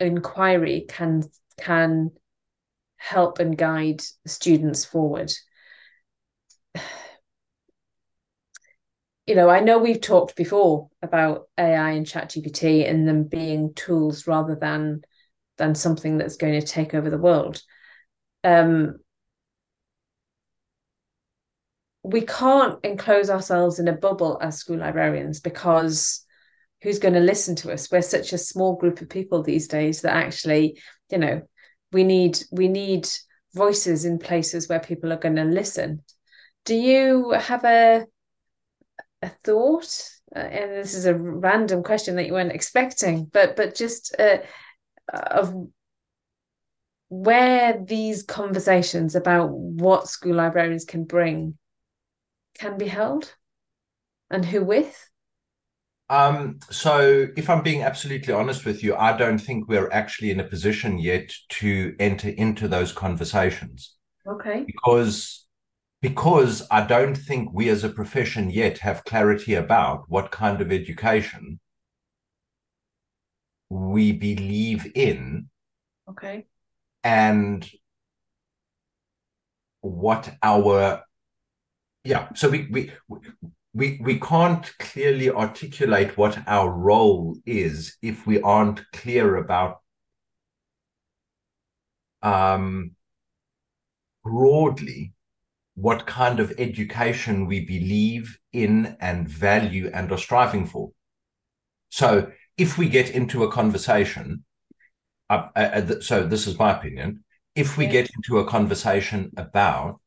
inquiry 0.00 0.86
can 0.88 1.22
can 1.58 2.10
help 2.96 3.38
and 3.38 3.56
guide 3.56 4.02
students 4.26 4.84
forward 4.84 5.32
you 9.26 9.34
know 9.34 9.48
i 9.48 9.60
know 9.60 9.78
we've 9.78 10.00
talked 10.00 10.36
before 10.36 10.88
about 11.02 11.48
ai 11.58 11.92
and 11.92 12.06
ChatGPT 12.06 12.88
and 12.88 13.08
them 13.08 13.24
being 13.24 13.72
tools 13.74 14.26
rather 14.26 14.54
than 14.54 15.02
than 15.56 15.74
something 15.74 16.18
that's 16.18 16.36
going 16.36 16.60
to 16.60 16.66
take 16.66 16.94
over 16.94 17.10
the 17.10 17.18
world. 17.18 17.62
Um 18.42 18.96
we 22.02 22.20
can't 22.20 22.84
enclose 22.84 23.30
ourselves 23.30 23.78
in 23.78 23.88
a 23.88 23.92
bubble 23.92 24.38
as 24.42 24.58
school 24.58 24.76
librarians 24.76 25.40
because 25.40 26.24
who's 26.82 26.98
going 26.98 27.14
to 27.14 27.20
listen 27.20 27.56
to 27.56 27.72
us? 27.72 27.90
We're 27.90 28.02
such 28.02 28.34
a 28.34 28.38
small 28.38 28.76
group 28.76 29.00
of 29.00 29.08
people 29.08 29.42
these 29.42 29.68
days 29.68 30.02
that 30.02 30.14
actually 30.14 30.78
you 31.10 31.18
know 31.18 31.42
we 31.92 32.04
need 32.04 32.42
we 32.50 32.68
need 32.68 33.08
voices 33.54 34.04
in 34.04 34.18
places 34.18 34.68
where 34.68 34.80
people 34.80 35.12
are 35.12 35.18
going 35.18 35.36
to 35.36 35.44
listen. 35.44 36.02
Do 36.64 36.74
you 36.74 37.30
have 37.30 37.64
a 37.64 38.06
a 39.24 39.28
thought 39.44 40.10
uh, 40.34 40.38
and 40.38 40.72
this 40.72 40.94
is 40.94 41.06
a 41.06 41.14
random 41.14 41.82
question 41.82 42.16
that 42.16 42.26
you 42.26 42.32
weren't 42.32 42.52
expecting 42.52 43.24
but 43.26 43.56
but 43.56 43.74
just 43.74 44.14
uh, 44.18 44.38
of 45.12 45.54
where 47.08 47.80
these 47.84 48.22
conversations 48.22 49.14
about 49.14 49.50
what 49.50 50.08
school 50.08 50.34
librarians 50.34 50.84
can 50.84 51.04
bring 51.04 51.56
can 52.58 52.78
be 52.78 52.86
held 52.86 53.34
and 54.30 54.44
who 54.44 54.64
with? 54.64 55.10
Um, 56.10 56.58
so, 56.70 57.28
if 57.36 57.48
I'm 57.48 57.62
being 57.62 57.82
absolutely 57.82 58.34
honest 58.34 58.64
with 58.66 58.84
you, 58.84 58.94
I 58.94 59.16
don't 59.16 59.38
think 59.38 59.68
we're 59.68 59.90
actually 59.90 60.30
in 60.30 60.40
a 60.40 60.44
position 60.44 60.98
yet 60.98 61.32
to 61.60 61.94
enter 61.98 62.28
into 62.28 62.68
those 62.68 62.92
conversations. 62.92 63.94
Okay. 64.26 64.64
Because 64.66 65.43
because 66.04 66.66
I 66.70 66.84
don't 66.86 67.14
think 67.14 67.54
we 67.54 67.70
as 67.70 67.82
a 67.82 67.88
profession 67.88 68.50
yet 68.50 68.76
have 68.80 69.06
clarity 69.06 69.54
about 69.54 70.04
what 70.06 70.30
kind 70.30 70.60
of 70.60 70.70
education 70.70 71.58
we 73.70 74.12
believe 74.12 74.92
in. 74.94 75.48
Okay. 76.10 76.44
And 77.02 77.66
what 79.80 80.30
our 80.42 81.02
yeah 82.04 82.28
so 82.34 82.50
we 82.50 82.68
we 82.70 82.92
we 83.72 83.98
we 84.02 84.20
can't 84.20 84.76
clearly 84.78 85.30
articulate 85.30 86.18
what 86.18 86.36
our 86.46 86.70
role 86.70 87.34
is 87.46 87.96
if 88.02 88.26
we 88.26 88.42
aren't 88.42 88.82
clear 88.92 89.36
about 89.36 89.80
um 92.22 92.90
broadly 94.22 95.14
what 95.74 96.06
kind 96.06 96.40
of 96.40 96.52
education 96.58 97.46
we 97.46 97.64
believe 97.64 98.38
in 98.52 98.96
and 99.00 99.28
value 99.28 99.90
and 99.92 100.10
are 100.12 100.18
striving 100.18 100.66
for. 100.66 100.90
So 101.90 102.30
if 102.56 102.78
we 102.78 102.88
get 102.88 103.10
into 103.10 103.44
a 103.44 103.50
conversation 103.50 104.44
uh, 105.30 105.48
uh, 105.56 105.58
uh 105.58 106.00
so 106.00 106.26
this 106.26 106.46
is 106.46 106.58
my 106.58 106.72
opinion. 106.76 107.24
If 107.54 107.76
we 107.76 107.86
get 107.86 108.10
into 108.14 108.38
a 108.38 108.46
conversation 108.46 109.30
about 109.36 110.00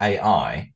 ai 0.00 0.72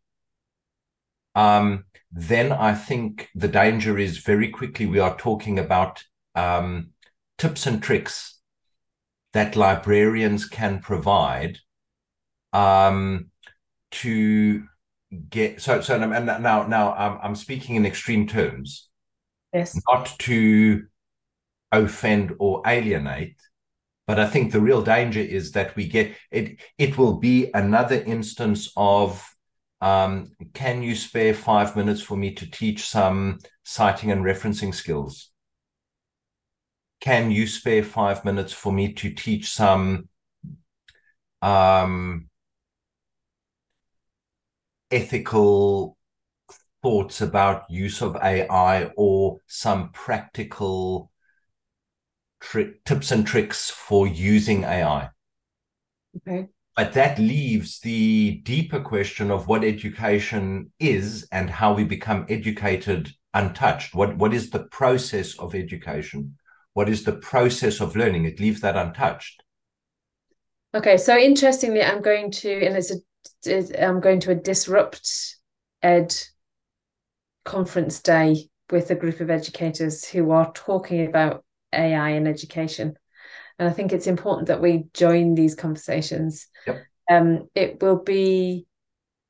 um, 1.34 1.84
then 2.10 2.52
I 2.52 2.74
think 2.74 3.28
the 3.34 3.48
danger 3.48 3.98
is 3.98 4.18
very 4.18 4.48
quickly 4.48 4.86
we 4.86 4.98
are 4.98 5.16
talking 5.16 5.58
about 5.58 6.02
um, 6.34 6.90
tips 7.38 7.66
and 7.66 7.82
tricks 7.82 8.40
that 9.32 9.56
librarians 9.56 10.46
can 10.46 10.80
provide 10.80 11.58
um, 12.52 13.30
to 13.92 14.64
get 15.28 15.60
so 15.60 15.80
so 15.80 16.00
and 16.00 16.26
now 16.26 16.66
now 16.66 16.94
I'm, 16.94 17.18
I'm 17.22 17.34
speaking 17.34 17.76
in 17.76 17.84
extreme 17.84 18.26
terms 18.26 18.88
yes 19.52 19.78
not 19.88 20.06
to 20.20 20.84
offend 21.70 22.34
or 22.38 22.62
alienate 22.66 23.36
but 24.06 24.18
i 24.18 24.26
think 24.26 24.52
the 24.52 24.60
real 24.60 24.80
danger 24.80 25.20
is 25.20 25.52
that 25.52 25.76
we 25.76 25.86
get 25.86 26.16
it 26.30 26.60
it 26.78 26.96
will 26.96 27.18
be 27.18 27.50
another 27.52 27.96
instance 27.96 28.72
of 28.76 29.32
um, 29.82 30.30
can 30.54 30.84
you 30.84 30.94
spare 30.94 31.34
five 31.34 31.74
minutes 31.74 32.00
for 32.00 32.16
me 32.16 32.32
to 32.34 32.48
teach 32.48 32.86
some 32.86 33.40
citing 33.64 34.12
and 34.12 34.24
referencing 34.24 34.72
skills? 34.72 35.30
Can 37.00 37.32
you 37.32 37.48
spare 37.48 37.82
five 37.82 38.24
minutes 38.24 38.52
for 38.52 38.72
me 38.72 38.92
to 38.92 39.10
teach 39.10 39.50
some 39.50 40.08
um, 41.42 42.28
ethical 44.92 45.96
thoughts 46.82 47.20
about 47.20 47.70
use 47.70 48.02
of 48.02 48.16
AI 48.16 48.90
or 48.96 49.38
some 49.46 49.90
practical 49.90 51.10
tips 52.84 53.10
and 53.10 53.26
tricks 53.26 53.70
for 53.70 54.06
using 54.06 54.64
AI? 54.64 55.10
Okay. 56.16 56.48
But 56.76 56.94
that 56.94 57.18
leaves 57.18 57.80
the 57.80 58.40
deeper 58.44 58.80
question 58.80 59.30
of 59.30 59.46
what 59.46 59.64
education 59.64 60.72
is 60.78 61.28
and 61.30 61.50
how 61.50 61.74
we 61.74 61.84
become 61.84 62.26
educated 62.28 63.10
untouched. 63.34 63.94
What, 63.94 64.16
what 64.16 64.32
is 64.32 64.50
the 64.50 64.64
process 64.64 65.38
of 65.38 65.54
education? 65.54 66.36
What 66.72 66.88
is 66.88 67.04
the 67.04 67.12
process 67.12 67.80
of 67.80 67.96
learning? 67.96 68.24
It 68.24 68.40
leaves 68.40 68.60
that 68.62 68.76
untouched. 68.76 69.42
Okay, 70.74 70.96
so 70.96 71.18
interestingly, 71.18 71.82
I'm 71.82 72.00
going 72.00 72.30
to, 72.30 72.64
and 72.64 72.76
it's 72.76 72.90
a, 72.90 72.96
I'm 73.46 74.00
going 74.00 74.20
to 74.20 74.30
a 74.30 74.36
disrupt 74.36 75.36
ed 75.82 76.14
conference 77.44 78.00
day 78.00 78.48
with 78.70 78.90
a 78.90 78.94
group 78.94 79.20
of 79.20 79.30
educators 79.30 80.04
who 80.04 80.30
are 80.30 80.52
talking 80.52 81.06
about 81.06 81.44
AI 81.72 82.10
in 82.10 82.26
education. 82.26 82.94
And 83.58 83.68
I 83.68 83.72
think 83.72 83.92
it's 83.92 84.06
important 84.06 84.48
that 84.48 84.62
we 84.62 84.84
join 84.94 85.34
these 85.34 85.54
conversations. 85.54 86.46
Yep. 86.66 86.82
Um, 87.10 87.48
it 87.54 87.82
will 87.82 88.02
be 88.02 88.66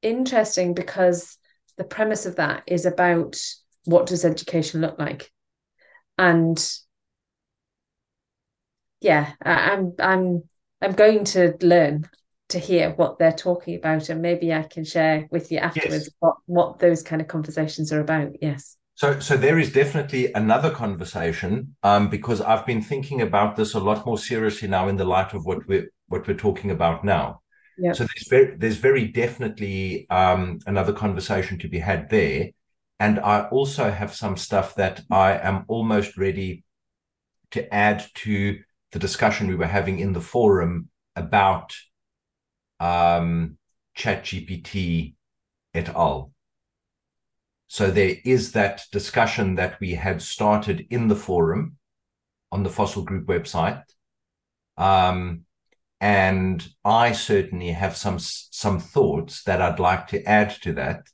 interesting 0.02 0.74
because 0.74 1.36
the 1.76 1.84
premise 1.84 2.26
of 2.26 2.36
that 2.36 2.62
is 2.66 2.86
about 2.86 3.36
what 3.84 4.06
does 4.06 4.24
education 4.24 4.80
look 4.80 4.98
like, 4.98 5.32
and 6.18 6.58
yeah, 9.00 9.32
I, 9.42 9.70
I'm 9.72 9.94
I'm 9.98 10.42
I'm 10.80 10.92
going 10.92 11.24
to 11.24 11.56
learn 11.60 12.08
to 12.52 12.58
hear 12.58 12.90
what 12.90 13.18
they're 13.18 13.32
talking 13.32 13.74
about, 13.76 14.08
and 14.08 14.22
maybe 14.22 14.52
I 14.52 14.62
can 14.62 14.84
share 14.84 15.26
with 15.30 15.50
you 15.52 15.58
afterwards 15.58 16.06
yes. 16.06 16.10
what 16.20 16.36
what 16.46 16.78
those 16.78 17.02
kind 17.02 17.20
of 17.20 17.28
conversations 17.28 17.92
are 17.92 18.00
about. 18.00 18.32
Yes. 18.40 18.76
So, 18.94 19.18
so 19.20 19.36
there 19.36 19.58
is 19.58 19.72
definitely 19.72 20.32
another 20.34 20.70
conversation 20.70 21.74
um, 21.82 22.08
because 22.08 22.40
I've 22.40 22.66
been 22.66 22.82
thinking 22.82 23.22
about 23.22 23.56
this 23.56 23.74
a 23.74 23.80
lot 23.80 24.06
more 24.06 24.18
seriously 24.18 24.68
now 24.68 24.88
in 24.88 24.96
the 24.96 25.04
light 25.04 25.34
of 25.34 25.44
what 25.44 25.66
we're 25.66 25.90
what 26.08 26.28
we're 26.28 26.34
talking 26.34 26.70
about 26.70 27.04
now. 27.04 27.40
Yep. 27.78 27.96
So 27.96 28.04
there's 28.04 28.28
very 28.28 28.56
there's 28.56 28.76
very 28.76 29.08
definitely 29.08 30.06
um, 30.10 30.60
another 30.66 30.92
conversation 30.92 31.58
to 31.60 31.68
be 31.68 31.78
had 31.78 32.10
there, 32.10 32.50
and 33.00 33.18
I 33.18 33.48
also 33.48 33.90
have 33.90 34.14
some 34.14 34.36
stuff 34.36 34.74
that 34.76 35.00
I 35.10 35.38
am 35.38 35.64
almost 35.68 36.16
ready 36.16 36.64
to 37.52 37.74
add 37.74 38.04
to 38.14 38.58
the 38.92 38.98
discussion 38.98 39.48
we 39.48 39.56
were 39.56 39.66
having 39.66 39.98
in 39.98 40.12
the 40.12 40.20
forum 40.20 40.88
about 41.16 41.74
um, 42.82 43.56
ChatGPT 43.96 45.14
et 45.72 45.88
al. 45.90 46.32
So 47.68 47.90
there 47.90 48.16
is 48.24 48.52
that 48.52 48.82
discussion 48.90 49.54
that 49.54 49.80
we 49.80 49.92
had 49.92 50.20
started 50.20 50.86
in 50.90 51.08
the 51.08 51.16
forum 51.16 51.76
on 52.50 52.64
the 52.64 52.70
FOSIL 52.70 53.04
Group 53.04 53.26
website. 53.26 53.84
Um, 54.76 55.44
and 56.00 56.68
I 56.84 57.12
certainly 57.12 57.70
have 57.70 57.96
some 57.96 58.18
some 58.18 58.80
thoughts 58.80 59.44
that 59.44 59.62
I'd 59.62 59.78
like 59.78 60.08
to 60.08 60.22
add 60.24 60.50
to 60.62 60.72
that, 60.72 61.06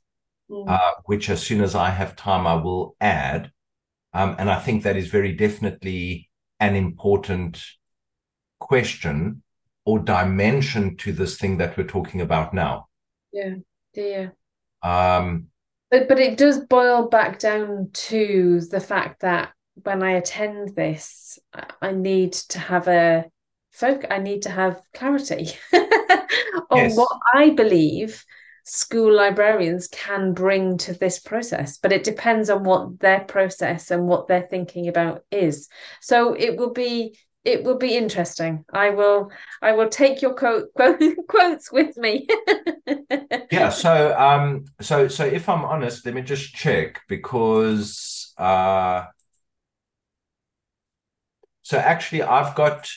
mm. 0.49 0.67
uh, 0.67 0.95
which 1.05 1.29
as 1.29 1.45
soon 1.45 1.61
as 1.61 1.75
I 1.75 1.91
have 1.91 2.15
time, 2.15 2.47
I 2.47 2.55
will 2.55 2.95
add. 2.99 3.51
Um, 4.13 4.35
and 4.39 4.49
I 4.49 4.59
think 4.59 4.83
that 4.83 4.97
is 4.97 5.09
very 5.09 5.33
definitely 5.33 6.29
an 6.59 6.75
important 6.75 7.63
question 8.59 9.43
or 9.89 9.97
dimension 9.97 10.95
to 10.95 11.11
this 11.11 11.37
thing 11.37 11.57
that 11.57 11.75
we're 11.75 11.83
talking 11.83 12.21
about 12.21 12.53
now. 12.53 12.87
Yeah, 13.33 13.55
yeah. 13.95 14.27
Um, 14.83 15.47
but 15.89 16.07
but 16.07 16.19
it 16.19 16.37
does 16.37 16.59
boil 16.59 17.09
back 17.09 17.39
down 17.39 17.89
to 17.91 18.61
the 18.69 18.79
fact 18.79 19.21
that 19.21 19.51
when 19.81 20.03
I 20.03 20.11
attend 20.11 20.75
this, 20.75 21.39
I 21.81 21.91
need 21.91 22.33
to 22.33 22.59
have 22.59 22.87
a 22.87 23.25
folk. 23.71 24.05
I 24.11 24.19
need 24.19 24.43
to 24.43 24.51
have 24.51 24.79
clarity 24.93 25.49
on 25.73 26.77
yes. 26.77 26.95
what 26.95 27.17
I 27.33 27.49
believe 27.49 28.23
school 28.65 29.11
librarians 29.11 29.87
can 29.87 30.33
bring 30.33 30.77
to 30.77 30.93
this 30.93 31.17
process 31.17 31.79
but 31.79 31.91
it 31.91 32.03
depends 32.03 32.51
on 32.51 32.63
what 32.63 32.99
their 32.99 33.21
process 33.21 33.89
and 33.89 34.05
what 34.05 34.27
they're 34.27 34.47
thinking 34.47 34.87
about 34.87 35.23
is 35.31 35.69
so 36.01 36.33
it 36.33 36.55
will 36.55 36.71
be 36.71 37.17
it 37.45 37.63
will 37.63 37.77
be 37.77 37.95
interesting 37.95 38.65
i 38.73 38.89
will 38.89 39.31
i 39.61 39.71
will 39.71 39.89
take 39.89 40.21
your 40.21 40.33
quote, 40.33 40.73
quote 40.75 41.01
quotes 41.27 41.71
with 41.71 41.95
me 41.97 42.27
yeah 43.51 43.69
so 43.69 44.17
um 44.17 44.65
so 44.81 45.07
so 45.07 45.25
if 45.25 45.47
i'm 45.47 45.63
honest 45.63 46.05
let 46.05 46.15
me 46.15 46.21
just 46.21 46.53
check 46.53 47.01
because 47.07 48.33
uh 48.37 49.05
so 51.61 51.77
actually 51.77 52.21
i've 52.21 52.55
got 52.55 52.89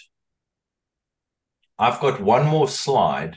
i've 1.78 2.00
got 2.00 2.20
one 2.20 2.46
more 2.46 2.68
slide 2.68 3.36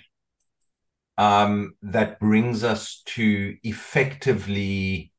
um, 1.18 1.76
that 1.82 2.20
brings 2.20 2.64
us 2.64 3.02
to 3.06 3.56
effectively 3.64 5.12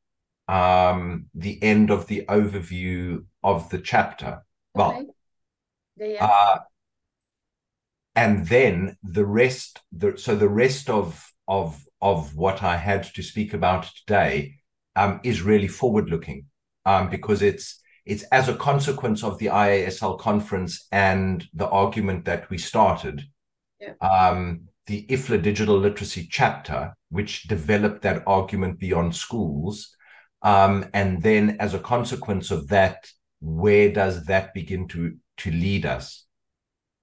um, 0.49 1.27
the 1.35 1.63
end 1.63 1.91
of 1.91 2.07
the 2.07 2.25
overview 2.29 3.25
of 3.43 3.71
the 3.71 3.79
chapter. 3.79 4.43
Okay. 4.79 5.07
Uh, 6.21 6.59
and 8.15 8.47
then 8.47 8.97
the 9.03 9.27
rest. 9.27 9.81
The, 9.93 10.17
so 10.17 10.35
the 10.35 10.49
rest 10.49 10.91
of 10.91 11.33
of 11.49 11.83
of 12.01 12.35
what 12.35 12.63
I 12.63 12.77
had 12.77 13.05
to 13.15 13.23
speak 13.23 13.55
about 13.55 13.85
today 13.85 14.57
um, 14.95 15.21
is 15.23 15.43
really 15.43 15.69
forward 15.69 16.11
looking 16.11 16.47
um, 16.85 17.11
because 17.11 17.43
it's 17.43 17.81
it's 18.05 18.23
as 18.25 18.49
a 18.49 18.55
consequence 18.55 19.25
of 19.25 19.39
the 19.39 19.47
IASL 19.47 20.19
conference 20.19 20.87
and 20.93 21.45
the 21.53 21.69
argument 21.69 22.25
that 22.25 22.49
we 22.51 22.59
started. 22.59 23.23
Yeah. 23.81 23.95
Um, 24.01 24.69
the 24.87 25.05
IFLA 25.09 25.43
digital 25.43 25.77
literacy 25.77 26.29
chapter, 26.31 26.95
which 27.11 27.49
developed 27.49 28.03
that 28.03 28.23
argument 28.27 28.79
beyond 28.79 29.17
schools. 29.17 29.97
Um, 30.43 30.87
and 30.95 31.21
then 31.21 31.57
as 31.59 31.75
a 31.75 31.81
consequence 31.81 32.53
of 32.53 32.69
that, 32.69 33.09
where 33.41 33.91
does 33.91 34.27
that 34.27 34.55
begin 34.55 34.87
to 34.89 35.17
to 35.39 35.51
lead 35.51 35.87
us? 35.87 36.25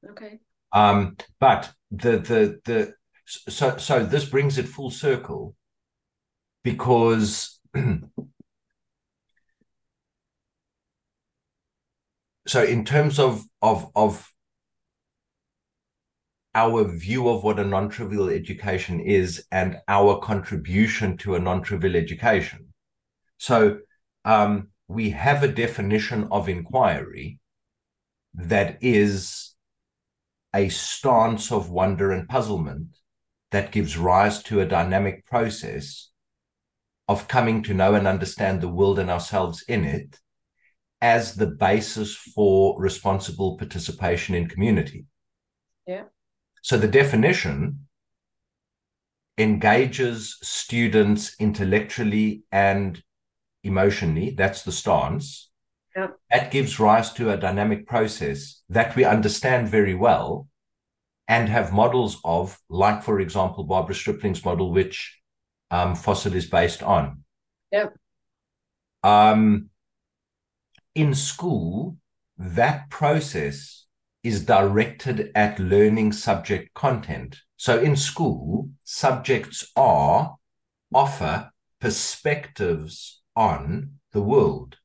Okay. 0.10 0.40
Um, 0.72 1.18
but 1.40 1.72
the 1.92 2.18
the 2.18 2.60
the 2.66 2.94
so 3.28 3.78
so 3.78 4.04
this 4.04 4.26
brings 4.26 4.58
it 4.58 4.68
full 4.68 4.90
circle 4.90 5.56
because 6.64 7.60
so 12.48 12.64
in 12.64 12.84
terms 12.86 13.20
of 13.20 13.44
of 13.62 13.90
of 13.96 14.30
our 16.56 16.84
view 16.84 17.30
of 17.30 17.44
what 17.44 17.60
a 17.60 17.64
non-trivial 17.64 18.30
education 18.30 19.00
is 19.00 19.46
and 19.52 19.78
our 19.88 20.20
contribution 20.20 21.18
to 21.18 21.36
a 21.36 21.40
non-trivial 21.40 21.96
education. 21.96 22.68
So 23.38 23.80
um, 24.24 24.70
we 24.88 25.10
have 25.12 25.42
a 25.42 25.48
definition 25.48 26.28
of 26.32 26.48
inquiry 26.48 27.40
that 28.34 28.78
is 28.82 29.54
a 30.54 30.70
stance 30.70 31.52
of 31.52 31.70
wonder 31.70 32.12
and 32.12 32.28
puzzlement 32.28 32.98
that 33.52 33.72
gives 33.72 33.98
rise 33.98 34.42
to 34.44 34.62
a 34.62 34.66
dynamic 34.66 35.26
process 35.26 36.10
of 37.08 37.28
coming 37.28 37.62
to 37.64 37.74
know 37.74 37.96
and 37.96 38.08
understand 38.08 38.62
the 38.62 38.70
world 38.70 38.98
and 39.00 39.10
ourselves 39.10 39.64
in 39.68 39.84
it 39.84 40.20
as 41.02 41.36
the 41.36 41.48
basis 41.48 42.16
for 42.16 42.80
responsible 42.80 43.58
participation 43.58 44.36
in 44.36 44.48
community. 44.48 45.06
Yeah. 45.86 46.04
So 46.62 46.78
the 46.78 46.88
definition 46.88 47.88
engages 49.38 50.38
students 50.42 51.36
intellectually 51.40 52.44
and 52.52 53.04
emotionally. 53.64 54.30
That's 54.32 54.64
the 54.64 54.72
stance. 54.72 55.50
Yep. 55.96 56.18
That 56.32 56.52
gives 56.52 56.80
rise 56.80 57.14
to 57.14 57.32
a 57.32 57.38
dynamic 57.38 57.88
process 57.88 58.62
that 58.70 58.96
we 58.96 59.06
understand 59.06 59.70
very 59.70 59.94
well 59.94 60.48
and 61.28 61.48
have 61.50 61.72
models 61.72 62.20
of, 62.24 62.60
like, 62.70 63.04
for 63.04 63.20
example, 63.20 63.64
Barbara 63.64 63.96
Stripling's 63.96 64.44
model, 64.44 64.72
which 64.72 65.20
um, 65.72 65.96
FOSIL 65.96 66.36
is 66.36 66.48
based 66.48 66.84
on. 66.84 67.24
Yep. 67.72 67.96
Um, 69.04 69.70
in 70.96 71.14
school, 71.14 71.98
that 72.38 72.90
process 72.90 73.86
is 74.24 74.46
directed 74.46 75.32
at 75.36 75.60
learning 75.60 76.12
subject 76.14 76.74
content. 76.74 77.42
So 77.58 77.80
in 77.80 77.96
school, 77.96 78.70
subjects 78.84 79.72
are 79.76 80.36
offer 80.94 81.52
perspectives 81.80 83.22
on 83.36 84.00
the 84.12 84.22
world. 84.22 84.78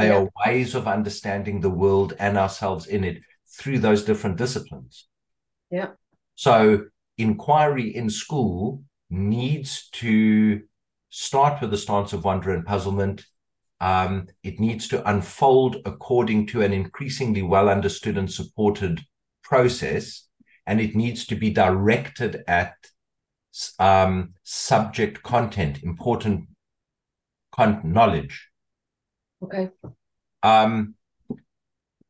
They 0.00 0.08
yeah. 0.08 0.18
are 0.18 0.30
ways 0.46 0.74
of 0.74 0.88
understanding 0.88 1.60
the 1.60 1.70
world 1.70 2.14
and 2.18 2.36
ourselves 2.36 2.86
in 2.86 3.04
it 3.04 3.22
through 3.58 3.80
those 3.80 4.04
different 4.04 4.36
disciplines. 4.36 5.06
Yeah. 5.70 5.90
So 6.34 6.86
inquiry 7.18 7.94
in 7.94 8.10
school 8.10 8.82
needs 9.10 9.88
to 9.90 10.62
start 11.10 11.60
with 11.60 11.72
a 11.74 11.78
stance 11.78 12.12
of 12.12 12.24
wonder 12.24 12.52
and 12.52 12.64
puzzlement 12.64 13.24
um, 13.80 14.26
it 14.42 14.60
needs 14.60 14.88
to 14.88 15.08
unfold 15.08 15.76
according 15.86 16.46
to 16.48 16.62
an 16.62 16.72
increasingly 16.72 17.42
well 17.42 17.68
understood 17.68 18.18
and 18.18 18.30
supported 18.30 19.00
process, 19.42 20.28
and 20.66 20.80
it 20.80 20.94
needs 20.94 21.26
to 21.26 21.34
be 21.34 21.50
directed 21.50 22.44
at 22.46 22.74
um, 23.78 24.34
subject 24.42 25.22
content, 25.22 25.82
important 25.82 26.48
con- 27.52 27.80
knowledge. 27.82 28.49
Okay. 29.42 29.70
Um, 30.42 30.94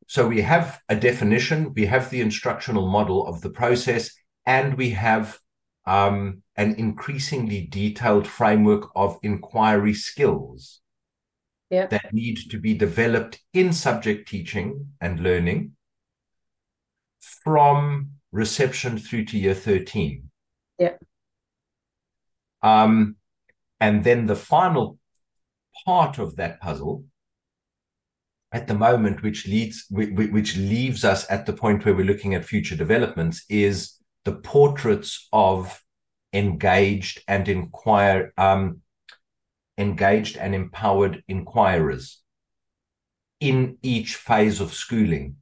so 0.06 0.26
we 0.26 0.40
have 0.40 0.80
a 0.88 0.96
definition, 0.96 1.72
we 1.74 1.86
have 1.86 2.10
the 2.10 2.20
instructional 2.20 2.88
model 2.88 3.26
of 3.26 3.40
the 3.42 3.50
process, 3.50 4.10
and 4.44 4.76
we 4.76 4.90
have 4.90 5.38
um, 5.86 6.42
an 6.56 6.74
increasingly 6.74 7.66
detailed 7.66 8.26
framework 8.26 8.90
of 8.96 9.18
inquiry 9.22 9.94
skills 9.94 10.80
yeah. 11.70 11.86
that 11.86 12.12
need 12.12 12.38
to 12.50 12.58
be 12.58 12.74
developed 12.74 13.40
in 13.54 13.72
subject 13.72 14.28
teaching 14.28 14.88
and 15.00 15.20
learning 15.20 15.72
from 17.20 18.10
reception 18.32 18.98
through 18.98 19.24
to 19.26 19.38
year 19.38 19.54
13. 19.54 20.28
Yeah. 20.78 20.94
Um, 22.62 23.16
and 23.80 24.04
then 24.04 24.26
the 24.26 24.36
final 24.36 24.98
part 25.84 26.18
of 26.18 26.36
that 26.36 26.60
puzzle 26.60 27.04
at 28.52 28.66
the 28.66 28.74
moment, 28.74 29.22
which 29.22 29.46
leads 29.46 29.86
which 29.90 30.56
leaves 30.56 31.04
us 31.04 31.26
at 31.30 31.46
the 31.46 31.52
point 31.52 31.84
where 31.84 31.94
we're 31.94 32.04
looking 32.04 32.34
at 32.34 32.44
future 32.44 32.76
developments, 32.76 33.44
is 33.48 33.96
the 34.24 34.32
portraits 34.32 35.28
of 35.32 35.82
engaged 36.32 37.22
and 37.28 37.48
inquire 37.48 38.32
um, 38.36 38.82
engaged 39.78 40.36
and 40.36 40.54
empowered 40.54 41.22
inquirers 41.26 42.22
in 43.40 43.78
each 43.82 44.16
phase 44.16 44.60
of 44.60 44.74
schooling. 44.74 45.36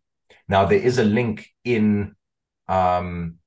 Now, 0.48 0.64
there 0.64 0.78
is 0.78 0.98
a 0.98 1.04
link 1.04 1.48
in, 1.64 2.14
um, 2.68 3.38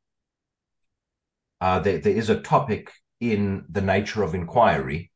uh, 1.60 1.80
there, 1.80 1.98
there 1.98 2.14
is 2.14 2.30
a 2.30 2.42
topic 2.42 2.92
in 3.20 3.66
the 3.70 3.82
nature 3.82 4.22
of 4.22 4.36
inquiry 4.36 5.12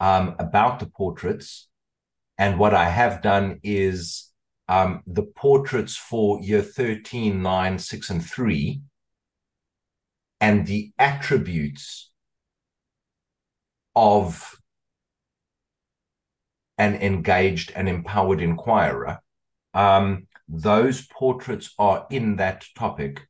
um, 0.00 0.36
about 0.38 0.78
the 0.78 0.86
portraits. 0.86 1.68
And 2.38 2.58
what 2.58 2.72
I 2.72 2.88
have 2.88 3.20
done 3.20 3.58
is 3.62 4.30
um, 4.68 5.02
the 5.06 5.24
portraits 5.24 5.96
for 5.96 6.40
year 6.40 6.62
13, 6.62 7.42
9, 7.42 7.78
6, 7.78 8.10
and 8.10 8.24
3, 8.24 8.80
and 10.40 10.66
the 10.66 10.92
attributes 10.98 12.10
of 13.96 14.56
an 16.76 16.94
engaged 16.94 17.72
and 17.74 17.88
empowered 17.88 18.40
inquirer. 18.40 19.18
Um, 19.74 20.28
those 20.48 21.06
portraits 21.06 21.74
are 21.78 22.06
in 22.08 22.36
that 22.36 22.64
topic. 22.76 23.26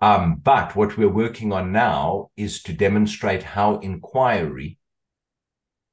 Um, 0.00 0.36
but 0.36 0.74
what 0.74 0.96
we're 0.96 1.08
working 1.08 1.52
on 1.52 1.70
now 1.70 2.30
is 2.36 2.62
to 2.62 2.72
demonstrate 2.72 3.42
how 3.42 3.78
inquiry 3.78 4.78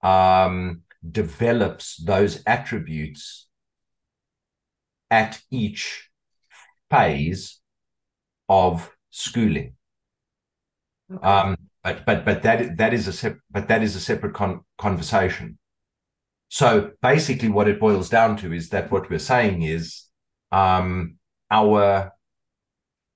um, 0.01 0.81
develops 1.09 1.97
those 1.97 2.43
attributes 2.45 3.47
at 5.09 5.41
each 5.49 6.09
phase 6.89 7.59
of 8.47 8.91
schooling. 9.09 9.73
Okay. 11.13 11.27
Um, 11.27 11.57
but 11.83 12.05
but 12.05 12.25
but 12.25 12.43
that 12.43 12.77
that 12.77 12.93
is 12.93 13.07
a 13.07 13.13
sep- 13.13 13.39
but 13.49 13.67
that 13.67 13.81
is 13.81 13.95
a 13.95 13.99
separate 13.99 14.33
con- 14.33 14.61
conversation. 14.77 15.57
So 16.49 16.91
basically, 17.01 17.49
what 17.49 17.67
it 17.67 17.79
boils 17.79 18.09
down 18.09 18.37
to 18.37 18.53
is 18.53 18.69
that 18.69 18.91
what 18.91 19.09
we're 19.09 19.19
saying 19.19 19.63
is 19.63 20.03
um, 20.51 21.15
our 21.49 22.11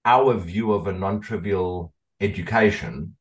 our 0.03 0.33
view 0.35 0.73
of 0.73 0.87
a 0.87 0.93
non-trivial 0.93 1.93
education 2.19 3.15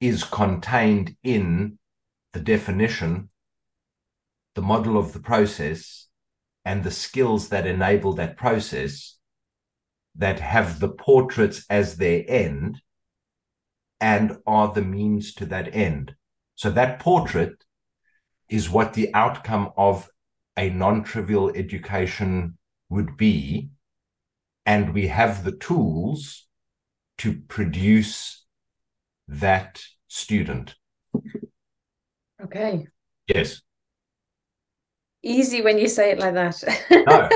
is 0.00 0.24
contained 0.24 1.16
in 1.22 1.78
the 2.32 2.40
definition, 2.40 3.28
the 4.54 4.62
model 4.62 4.96
of 4.96 5.12
the 5.12 5.20
process, 5.20 6.08
and 6.64 6.84
the 6.84 6.90
skills 6.90 7.48
that 7.48 7.66
enable 7.66 8.12
that 8.14 8.36
process 8.36 9.16
that 10.14 10.40
have 10.40 10.80
the 10.80 10.88
portraits 10.88 11.64
as 11.70 11.96
their 11.96 12.24
end 12.28 12.80
and 14.00 14.38
are 14.46 14.72
the 14.72 14.82
means 14.82 15.34
to 15.34 15.46
that 15.46 15.74
end. 15.74 16.14
So 16.54 16.70
that 16.70 16.98
portrait 16.98 17.64
is 18.48 18.68
what 18.68 18.94
the 18.94 19.14
outcome 19.14 19.70
of 19.76 20.08
a 20.56 20.70
non 20.70 21.04
trivial 21.04 21.50
education 21.54 22.58
would 22.88 23.16
be. 23.16 23.70
And 24.66 24.92
we 24.92 25.06
have 25.08 25.44
the 25.44 25.56
tools 25.56 26.46
to 27.18 27.40
produce 27.48 28.44
that 29.28 29.82
student. 30.08 30.74
Okay. 32.44 32.86
Yes. 33.26 33.60
Easy 35.22 35.60
when 35.60 35.78
you 35.78 35.86
say 35.86 36.12
it 36.12 36.18
like 36.18 36.34
that. 36.34 36.62
No. 36.90 37.28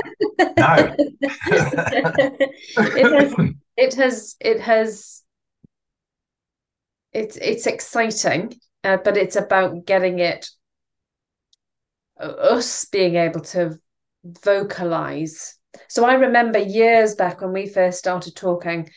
No. 0.57 0.95
it 2.87 3.13
has 3.13 3.35
it 3.77 3.93
has 3.93 4.35
it 4.39 4.59
has 4.59 5.23
it's 7.13 7.37
it's 7.37 7.67
exciting, 7.67 8.53
uh, 8.83 8.97
but 9.03 9.17
it's 9.17 9.35
about 9.35 9.85
getting 9.85 10.19
it 10.19 10.49
us 12.19 12.85
being 12.85 13.15
able 13.15 13.41
to 13.41 13.77
vocalize. 14.23 15.55
So 15.87 16.05
I 16.05 16.13
remember 16.15 16.59
years 16.59 17.15
back 17.15 17.41
when 17.41 17.53
we 17.53 17.67
first 17.67 17.99
started 17.99 18.35
talking, 18.35 18.89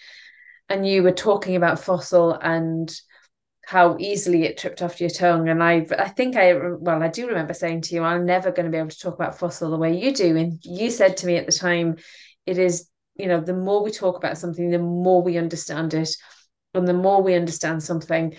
and 0.69 0.87
you 0.87 1.03
were 1.03 1.13
talking 1.13 1.57
about 1.57 1.79
FOSIL 1.81 2.39
and 2.41 2.95
how 3.69 3.99
easily 4.01 4.45
it 4.45 4.57
tripped 4.57 4.81
off 4.81 4.99
your 4.99 5.11
tongue. 5.11 5.51
And 5.51 5.63
I, 5.63 5.87
I 5.99 6.09
think 6.09 6.37
I, 6.37 6.55
well, 6.55 7.03
I 7.03 7.09
do 7.09 7.27
remember 7.27 7.53
saying 7.53 7.83
to 7.83 7.95
you, 7.95 8.03
I'm 8.03 8.25
never 8.25 8.51
going 8.51 8.65
to 8.65 8.73
be 8.73 8.79
able 8.79 8.89
to 8.89 8.99
talk 8.99 9.13
about 9.13 9.39
FOSIL 9.39 9.69
the 9.69 9.77
way 9.77 9.95
you 9.95 10.15
do. 10.15 10.39
And 10.39 10.59
you 10.65 10.91
said 10.91 11.19
to 11.19 11.27
me 11.27 11.37
at 11.37 11.45
the 11.45 11.53
time, 11.53 11.97
it 12.47 12.57
is, 12.57 12.89
you 13.17 13.27
know, 13.27 13.43
the 13.43 13.53
more 13.53 13.85
we 13.85 13.91
talk 13.91 14.17
about 14.17 14.39
something, 14.39 14.71
the 14.71 14.79
more 14.79 15.23
we 15.23 15.37
understand 15.37 15.93
it. 15.93 16.09
And 16.73 16.89
the 16.89 16.95
more 16.95 17.23
we 17.23 17.35
understand 17.35 17.83
something, 17.83 18.37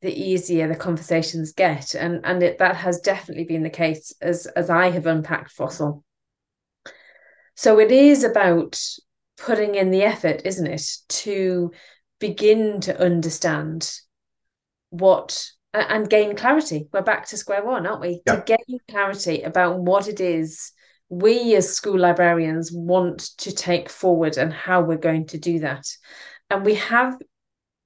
the 0.00 0.12
easier 0.12 0.68
the 0.68 0.76
conversations 0.76 1.54
get. 1.54 1.96
And 1.96 2.20
and 2.24 2.40
it, 2.40 2.58
that 2.58 2.76
has 2.76 3.00
definitely 3.00 3.46
been 3.46 3.64
the 3.64 3.70
case 3.70 4.14
as 4.20 4.46
as 4.46 4.70
I 4.70 4.90
have 4.90 5.06
unpacked 5.06 5.56
FOSIL. 5.56 6.04
So 7.56 7.80
it 7.80 7.90
is 7.90 8.22
about 8.22 8.80
putting 9.38 9.74
in 9.74 9.90
the 9.90 10.02
effort, 10.02 10.42
isn't 10.44 10.68
it, 10.68 10.88
to 11.08 11.72
begin 12.20 12.80
to 12.82 12.96
understand 13.00 13.92
what 14.90 15.50
and 15.74 16.08
gain 16.08 16.34
clarity. 16.34 16.88
We're 16.92 17.02
back 17.02 17.26
to 17.28 17.36
square 17.36 17.64
one, 17.64 17.86
aren't 17.86 18.00
we? 18.00 18.22
Yeah. 18.26 18.36
To 18.36 18.42
gain 18.42 18.78
clarity 18.88 19.42
about 19.42 19.78
what 19.78 20.08
it 20.08 20.20
is 20.20 20.72
we 21.08 21.54
as 21.56 21.74
school 21.74 21.98
librarians 21.98 22.70
want 22.70 23.20
to 23.38 23.52
take 23.52 23.88
forward 23.88 24.36
and 24.36 24.52
how 24.52 24.82
we're 24.82 24.98
going 24.98 25.26
to 25.26 25.38
do 25.38 25.60
that. 25.60 25.86
And 26.50 26.64
we 26.64 26.74
have 26.74 27.16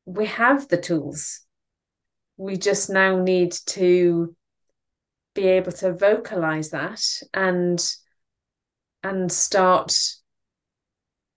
we 0.05 0.27
have 0.27 0.69
the 0.69 0.77
tools. 0.77 1.41
We 2.37 2.57
just 2.57 2.91
now 2.91 3.23
need 3.23 3.53
to 3.67 4.35
be 5.35 5.47
able 5.47 5.73
to 5.73 5.93
vocalize 5.93 6.71
that 6.71 7.03
and 7.33 7.85
and 9.05 9.31
start 9.31 9.95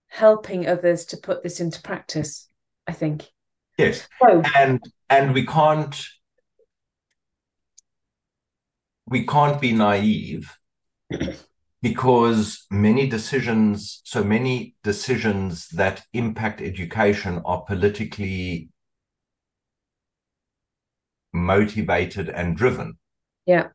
helping 0.07 0.67
others 0.67 1.05
to 1.05 1.17
put 1.17 1.43
this 1.43 1.59
into 1.59 1.81
practice, 1.81 2.47
I 2.87 2.93
think. 2.93 3.25
Yes. 3.77 4.07
So, 4.21 4.41
and 4.55 4.81
and 5.09 5.33
we 5.33 5.45
can't 5.45 5.95
we 9.07 9.25
can't 9.25 9.61
be 9.61 9.71
naive 9.71 10.57
because 11.81 12.65
many 12.71 13.07
decisions 13.07 14.01
so 14.03 14.23
many 14.23 14.75
decisions 14.83 15.67
that 15.69 16.03
impact 16.13 16.61
education 16.61 17.41
are 17.45 17.61
politically 17.61 18.69
motivated 21.33 22.29
and 22.29 22.55
driven 22.55 22.97
yeah 23.45 23.67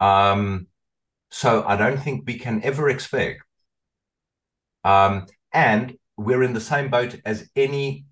um 0.00 0.66
so 1.30 1.64
i 1.66 1.76
don't 1.76 1.98
think 1.98 2.24
we 2.26 2.38
can 2.38 2.62
ever 2.62 2.90
expect 2.90 3.40
um 4.84 5.24
and 5.52 5.96
we're 6.16 6.42
in 6.42 6.52
the 6.52 6.60
same 6.60 6.90
boat 6.90 7.18
as 7.24 7.48
any 7.56 8.04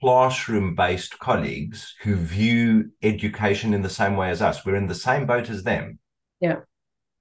classroom 0.00 0.74
based 0.74 1.18
colleagues 1.18 1.94
who 2.02 2.14
view 2.16 2.90
education 3.02 3.74
in 3.74 3.82
the 3.82 3.90
same 3.90 4.16
way 4.16 4.30
as 4.30 4.42
us. 4.42 4.64
We're 4.64 4.76
in 4.76 4.86
the 4.86 4.94
same 4.94 5.26
boat 5.26 5.50
as 5.50 5.62
them. 5.62 5.98
Yeah. 6.40 6.60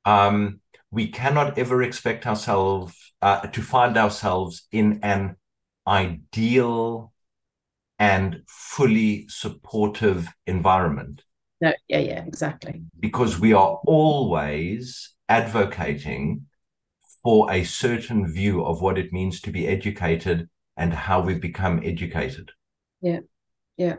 Um, 0.05 0.61
we 0.91 1.07
cannot 1.07 1.57
ever 1.57 1.83
expect 1.83 2.25
ourselves 2.25 3.13
uh, 3.21 3.41
to 3.47 3.61
find 3.61 3.97
ourselves 3.97 4.67
in 4.71 4.99
an 5.03 5.35
ideal 5.85 7.13
and 7.99 8.43
fully 8.47 9.25
supportive 9.27 10.27
environment. 10.45 11.23
No, 11.59 11.73
yeah, 11.87 11.99
yeah, 11.99 12.23
exactly. 12.25 12.83
Because 12.99 13.39
we 13.39 13.53
are 13.53 13.79
always 13.85 15.15
advocating 15.27 16.45
for 17.23 17.51
a 17.51 17.63
certain 17.63 18.31
view 18.31 18.63
of 18.63 18.81
what 18.81 18.97
it 18.97 19.11
means 19.11 19.41
to 19.41 19.51
be 19.51 19.67
educated 19.67 20.47
and 20.77 20.93
how 20.93 21.19
we 21.19 21.33
become 21.33 21.81
educated. 21.83 22.51
Yeah, 23.01 23.19
yeah. 23.77 23.97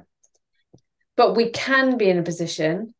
But 1.17 1.37
we 1.37 1.51
can 1.51 1.97
be 1.99 2.09
in 2.11 2.19
a 2.19 2.23
position 2.23 2.95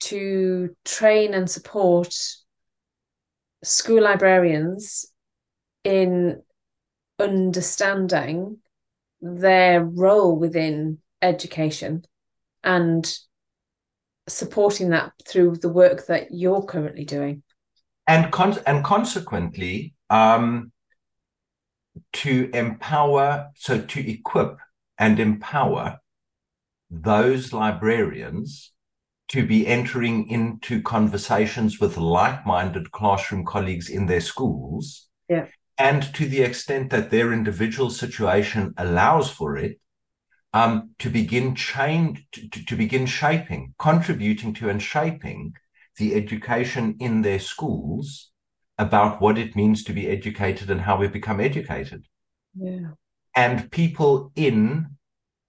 to 0.00 0.74
train 0.84 1.34
and 1.34 1.50
support 1.50 2.14
school 3.62 4.02
librarians 4.02 5.06
in 5.84 6.42
understanding 7.18 8.58
their 9.20 9.82
role 9.82 10.36
within 10.38 10.98
education 11.22 12.04
and 12.62 13.18
supporting 14.28 14.90
that 14.90 15.12
through 15.26 15.56
the 15.56 15.68
work 15.68 16.06
that 16.06 16.28
you're 16.30 16.62
currently 16.62 17.04
doing 17.04 17.42
and 18.06 18.30
con- 18.32 18.60
and 18.66 18.84
consequently 18.84 19.94
um, 20.10 20.70
to 22.24 22.48
empower, 22.54 23.50
so 23.54 23.78
to 23.78 24.10
equip 24.10 24.56
and 24.96 25.20
empower 25.20 25.98
those 26.90 27.52
librarians 27.52 28.72
to 29.28 29.46
be 29.46 29.66
entering 29.66 30.26
into 30.30 30.80
conversations 30.80 31.80
with 31.80 31.98
like 31.98 32.46
minded 32.46 32.90
classroom 32.92 33.44
colleagues 33.44 33.90
in 33.90 34.06
their 34.06 34.22
schools. 34.22 35.06
Yeah. 35.28 35.48
And 35.76 36.02
to 36.14 36.24
the 36.26 36.40
extent 36.40 36.88
that 36.92 37.10
their 37.10 37.30
individual 37.30 37.90
situation 37.90 38.72
allows 38.78 39.30
for 39.30 39.58
it, 39.58 39.78
um, 40.54 40.94
to 41.00 41.10
begin 41.10 41.54
change, 41.54 42.26
to, 42.32 42.64
to 42.64 42.74
begin 42.74 43.04
shaping, 43.04 43.74
contributing 43.78 44.54
to 44.54 44.70
and 44.70 44.80
shaping 44.80 45.52
the 45.98 46.14
education 46.14 46.96
in 47.00 47.20
their 47.20 47.38
schools 47.38 48.30
about 48.78 49.20
what 49.20 49.36
it 49.36 49.54
means 49.54 49.84
to 49.84 49.92
be 49.92 50.08
educated 50.08 50.70
and 50.70 50.80
how 50.80 50.96
we 50.96 51.06
become 51.06 51.38
educated. 51.38 52.06
Yeah. 52.54 52.90
And 53.36 53.70
people 53.70 54.32
in 54.36 54.96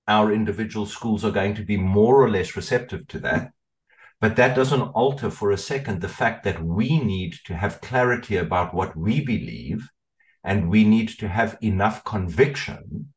our 0.08 0.32
individual 0.32 0.86
schools 0.86 1.24
are 1.26 1.32
going 1.32 1.56
to 1.56 1.64
be 1.64 1.78
more 1.78 2.22
or 2.22 2.30
less 2.30 2.56
receptive 2.56 3.08
to 3.08 3.20
that. 3.20 3.52
But 4.22 4.36
that 4.38 4.56
doesn't 4.56 4.82
alter 4.82 5.30
for 5.30 5.52
a 5.52 5.58
second 5.58 6.02
the 6.02 6.10
fact 6.10 6.44
that 6.44 6.64
we 6.64 7.00
need 7.00 7.36
to 7.46 7.56
have 7.56 7.82
clarity 7.82 8.38
about 8.38 8.74
what 8.74 8.96
we 8.96 9.24
believe 9.24 9.90
and 10.44 10.70
we 10.70 10.84
need 10.84 11.10
to 11.20 11.28
have 11.28 11.58
enough 11.62 12.04
conviction 12.04 13.14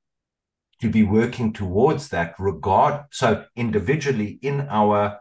to 0.80 0.89
be 0.89 1.03
working 1.03 1.53
towards 1.53 2.09
that 2.09 2.34
regard. 2.39 3.05
So 3.11 3.45
individually 3.55 4.39
in 4.43 4.66
our 4.68 5.18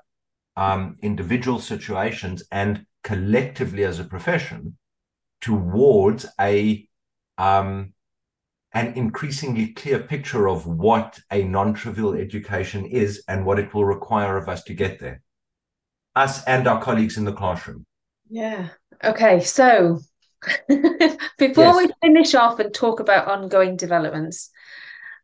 um, 0.55 0.97
individual 1.01 1.59
situations 1.59 2.43
and 2.51 2.85
collectively 3.03 3.83
as 3.83 3.99
a 3.99 4.03
profession 4.03 4.77
towards 5.41 6.25
a 6.39 6.87
um, 7.37 7.93
an 8.73 8.93
increasingly 8.93 9.69
clear 9.69 9.99
picture 9.99 10.47
of 10.47 10.67
what 10.67 11.19
a 11.31 11.43
non-trivial 11.43 12.13
education 12.13 12.85
is 12.85 13.23
and 13.27 13.45
what 13.45 13.59
it 13.59 13.73
will 13.73 13.85
require 13.85 14.37
of 14.37 14.49
us 14.49 14.63
to 14.63 14.73
get 14.73 14.99
there 14.99 15.21
us 16.15 16.43
and 16.45 16.67
our 16.67 16.81
colleagues 16.81 17.17
in 17.17 17.25
the 17.25 17.33
classroom 17.33 17.85
yeah 18.29 18.69
okay 19.03 19.39
so 19.39 19.99
before 20.67 21.63
yes. 21.63 21.77
we 21.77 21.89
finish 22.01 22.35
off 22.35 22.59
and 22.59 22.73
talk 22.73 22.99
about 22.99 23.27
ongoing 23.27 23.75
developments 23.75 24.51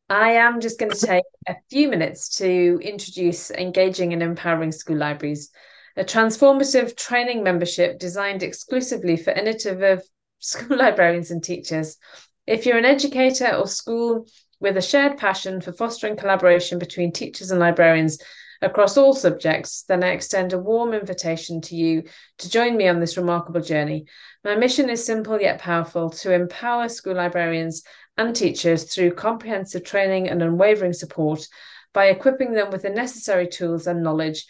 I 0.10 0.34
am 0.34 0.60
just 0.60 0.80
going 0.80 0.92
to 0.96 1.06
take 1.06 1.24
a 1.48 1.56
few 1.70 1.90
minutes 1.90 2.38
to 2.38 2.80
introduce 2.82 3.52
Engaging 3.52 4.14
and 4.14 4.22
Empowering 4.22 4.72
School 4.72 4.98
Libraries, 4.98 5.50
a 5.96 6.04
transformative 6.04 6.96
training 6.96 7.44
membership 7.44 8.00
designed 8.00 8.44
exclusively 8.44 9.18
for 9.18 9.32
innovative 9.32 10.02
school 10.40 10.78
librarians 10.78 11.32
and 11.32 11.44
teachers. 11.44 11.98
If 12.46 12.66
you're 12.66 12.78
an 12.78 12.86
educator 12.86 13.56
or 13.56 13.68
school 13.68 14.26
with 14.60 14.78
a 14.78 14.82
shared 14.82 15.18
passion 15.18 15.62
for 15.62 15.72
fostering 15.72 16.18
collaboration 16.18 16.78
between 16.78 17.12
teachers 17.12 17.52
and 17.52 17.60
librarians 17.60 18.20
across 18.62 18.98
all 18.98 19.14
subjects, 19.14 19.84
then 19.84 20.04
I 20.04 20.10
extend 20.10 20.54
a 20.54 20.58
warm 20.58 20.94
invitation 20.94 21.62
to 21.62 21.76
you 21.76 22.04
to 22.40 22.50
join 22.50 22.76
me 22.76 22.88
on 22.88 23.00
this 23.00 23.18
remarkable 23.18 23.62
journey. 23.62 24.06
My 24.44 24.56
mission 24.56 24.90
is 24.90 25.06
simple 25.06 25.40
yet 25.40 25.60
powerful 25.60 26.10
to 26.10 26.34
empower 26.34 26.90
school 26.90 27.16
librarians 27.16 27.84
and 28.18 28.36
teachers 28.36 28.84
through 28.84 29.12
comprehensive 29.12 29.84
training 29.84 30.30
and 30.30 30.42
unwavering 30.42 30.94
support 30.94 31.48
by 31.94 32.06
equipping 32.06 32.54
them 32.54 32.72
with 32.72 32.82
the 32.82 32.90
necessary 32.90 33.48
tools 33.48 33.88
and 33.88 34.04
knowledge. 34.04 34.46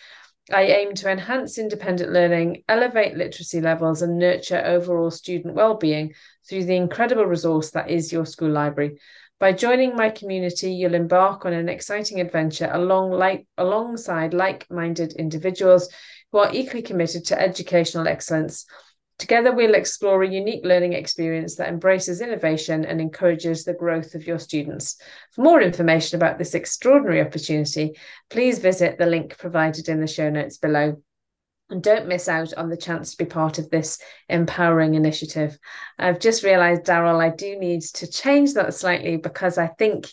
I 0.51 0.63
aim 0.63 0.93
to 0.95 1.09
enhance 1.09 1.57
independent 1.57 2.11
learning, 2.11 2.63
elevate 2.67 3.15
literacy 3.15 3.61
levels, 3.61 4.01
and 4.01 4.19
nurture 4.19 4.61
overall 4.65 5.09
student 5.09 5.55
well-being 5.55 6.13
through 6.47 6.65
the 6.65 6.75
incredible 6.75 7.25
resource 7.25 7.71
that 7.71 7.89
is 7.89 8.11
your 8.11 8.25
school 8.25 8.49
library. 8.49 8.99
By 9.39 9.53
joining 9.53 9.95
my 9.95 10.09
community, 10.09 10.73
you'll 10.73 10.95
embark 10.95 11.45
on 11.45 11.53
an 11.53 11.69
exciting 11.69 12.19
adventure 12.19 12.69
along 12.71 13.11
like, 13.11 13.47
alongside 13.57 14.33
like 14.33 14.69
minded 14.69 15.13
individuals 15.13 15.89
who 16.31 16.39
are 16.39 16.53
equally 16.53 16.81
committed 16.81 17.25
to 17.25 17.39
educational 17.39 18.07
excellence. 18.07 18.65
Together, 19.20 19.53
we'll 19.53 19.76
explore 19.76 20.24
a 20.24 20.30
unique 20.30 20.66
learning 20.66 20.93
experience 20.93 21.55
that 21.55 21.70
embraces 21.70 22.20
innovation 22.20 22.84
and 22.84 22.99
encourages 22.99 23.64
the 23.64 23.74
growth 23.74 24.16
of 24.16 24.26
your 24.26 24.39
students. 24.39 24.97
For 25.34 25.43
more 25.43 25.61
information 25.61 26.18
about 26.18 26.38
this 26.38 26.55
extraordinary 26.55 27.22
opportunity, 27.22 27.97
please 28.30 28.59
visit 28.59 28.97
the 28.97 29.05
link 29.05 29.38
provided 29.38 29.88
in 29.88 30.01
the 30.01 30.07
show 30.07 30.30
notes 30.30 30.57
below. 30.57 31.01
And 31.70 31.82
don't 31.82 32.07
miss 32.07 32.28
out 32.28 32.53
on 32.55 32.70
the 32.70 32.78
chance 32.78 33.11
to 33.11 33.24
be 33.24 33.30
part 33.30 33.59
of 33.59 33.70
this 33.70 33.99
empowering 34.30 34.95
initiative. 34.95 35.57
I've 35.97 36.20
just 36.20 36.43
realized, 36.43 36.84
Darryl, 36.84 37.22
I 37.24 37.34
do 37.34 37.57
need 37.57 37.82
to 37.82 38.07
change 38.07 38.53
that 38.55 38.74
slightly 38.74 39.18
because 39.18 39.57
I 39.57 39.68
think, 39.68 40.09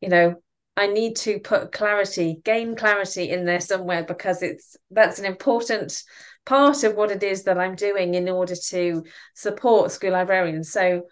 you 0.00 0.08
know, 0.08 0.34
I 0.76 0.88
need 0.88 1.16
to 1.18 1.38
put 1.38 1.72
clarity, 1.72 2.40
gain 2.44 2.74
clarity 2.74 3.30
in 3.30 3.44
there 3.44 3.60
somewhere 3.60 4.04
because 4.04 4.42
it's 4.42 4.76
that's 4.90 5.20
an 5.20 5.24
important 5.24 6.02
part 6.44 6.84
of 6.84 6.94
what 6.94 7.10
it 7.10 7.22
is 7.22 7.44
that 7.44 7.58
I'm 7.58 7.74
doing 7.74 8.14
in 8.14 8.28
order 8.28 8.54
to 8.70 9.04
support 9.34 9.90
school 9.90 10.12
librarians. 10.12 10.70
So 10.70 11.02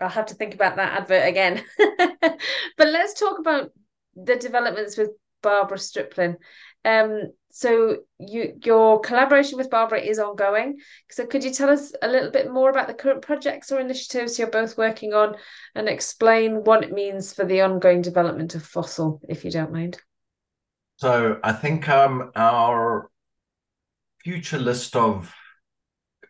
I'll 0.00 0.08
have 0.08 0.26
to 0.26 0.34
think 0.34 0.54
about 0.54 0.76
that 0.76 1.00
advert 1.00 1.26
again. 1.26 1.64
but 1.78 2.38
let's 2.88 3.18
talk 3.18 3.38
about 3.38 3.70
the 4.14 4.36
developments 4.36 4.96
with 4.96 5.10
Barbara 5.42 5.78
Stripling. 5.78 6.36
Um, 6.84 7.32
so 7.50 7.98
you 8.18 8.58
your 8.64 9.00
collaboration 9.00 9.58
with 9.58 9.70
Barbara 9.70 10.00
is 10.00 10.18
ongoing. 10.18 10.78
So 11.10 11.24
could 11.24 11.44
you 11.44 11.52
tell 11.52 11.70
us 11.70 11.92
a 12.02 12.08
little 12.08 12.30
bit 12.30 12.52
more 12.52 12.68
about 12.68 12.88
the 12.88 12.94
current 12.94 13.22
projects 13.22 13.70
or 13.70 13.78
initiatives 13.78 14.38
you're 14.38 14.50
both 14.50 14.76
working 14.76 15.14
on 15.14 15.36
and 15.74 15.88
explain 15.88 16.64
what 16.64 16.82
it 16.82 16.92
means 16.92 17.32
for 17.32 17.44
the 17.44 17.60
ongoing 17.60 18.02
development 18.02 18.54
of 18.54 18.62
FOSIL, 18.62 19.20
if 19.28 19.44
you 19.44 19.50
don't 19.50 19.72
mind? 19.72 20.00
So 20.96 21.38
I 21.42 21.52
think 21.52 21.88
um, 21.88 22.32
our 22.34 23.10
future 24.24 24.58
list 24.58 24.96
of 24.96 25.32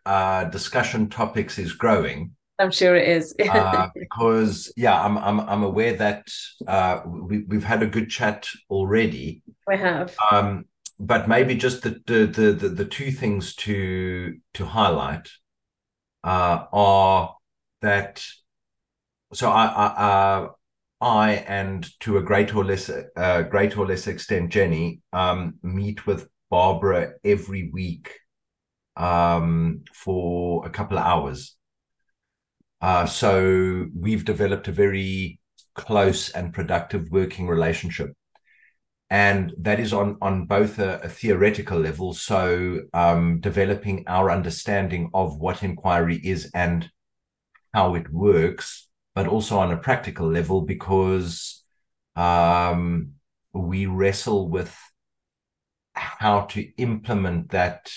uh, 0.04 0.44
discussion 0.44 1.08
topics 1.08 1.58
is 1.58 1.72
growing. 1.72 2.32
I'm 2.58 2.70
sure 2.70 2.94
it 2.96 3.08
is. 3.08 3.34
uh, 3.48 3.88
because 3.94 4.72
yeah, 4.76 5.00
I'm 5.00 5.16
I'm 5.18 5.40
I'm 5.40 5.62
aware 5.62 5.94
that 5.94 6.26
uh, 6.66 7.00
we 7.06 7.44
we've 7.44 7.64
had 7.64 7.82
a 7.82 7.86
good 7.86 8.10
chat 8.10 8.48
already. 8.68 9.42
We 9.66 9.76
have. 9.78 10.14
Um, 10.30 10.66
but 11.00 11.28
maybe 11.28 11.54
just 11.56 11.82
the 11.82 12.00
the, 12.06 12.26
the 12.26 12.68
the 12.68 12.84
two 12.84 13.10
things 13.10 13.54
to 13.56 14.36
to 14.54 14.64
highlight 14.64 15.28
uh, 16.22 16.66
are 16.72 17.36
that. 17.82 18.24
So 19.32 19.50
I 19.50 19.66
I, 19.66 19.86
uh, 19.86 20.48
I 21.00 21.32
and 21.48 21.88
to 22.00 22.18
a 22.18 22.22
greater 22.22 22.56
or 22.58 22.64
less 22.64 22.88
uh, 23.16 23.42
greater 23.42 23.80
or 23.80 23.86
less 23.86 24.06
extent 24.06 24.50
Jenny 24.50 25.00
um, 25.12 25.54
meet 25.62 26.06
with 26.06 26.28
Barbara 26.54 27.14
every 27.24 27.68
week 27.72 28.12
um, 28.96 29.82
for 29.92 30.64
a 30.64 30.70
couple 30.70 30.96
of 30.96 31.04
hours. 31.04 31.56
Uh, 32.80 33.06
so 33.06 33.88
we've 33.92 34.24
developed 34.24 34.68
a 34.68 34.78
very 34.84 35.40
close 35.74 36.30
and 36.30 36.54
productive 36.54 37.10
working 37.10 37.48
relationship. 37.48 38.12
And 39.10 39.52
that 39.58 39.80
is 39.80 39.92
on, 39.92 40.16
on 40.22 40.46
both 40.46 40.78
a, 40.78 41.00
a 41.00 41.08
theoretical 41.08 41.80
level, 41.80 42.14
so 42.14 42.82
um, 42.92 43.40
developing 43.40 44.04
our 44.06 44.30
understanding 44.30 45.10
of 45.12 45.36
what 45.36 45.64
inquiry 45.64 46.20
is 46.22 46.52
and 46.54 46.88
how 47.72 47.96
it 47.96 48.08
works, 48.12 48.86
but 49.16 49.26
also 49.26 49.58
on 49.58 49.72
a 49.72 49.76
practical 49.88 50.30
level 50.30 50.60
because 50.60 51.64
um, 52.14 53.14
we 53.52 53.86
wrestle 53.86 54.48
with 54.48 54.72
how 55.94 56.42
to 56.42 56.62
implement 56.76 57.50
that 57.50 57.90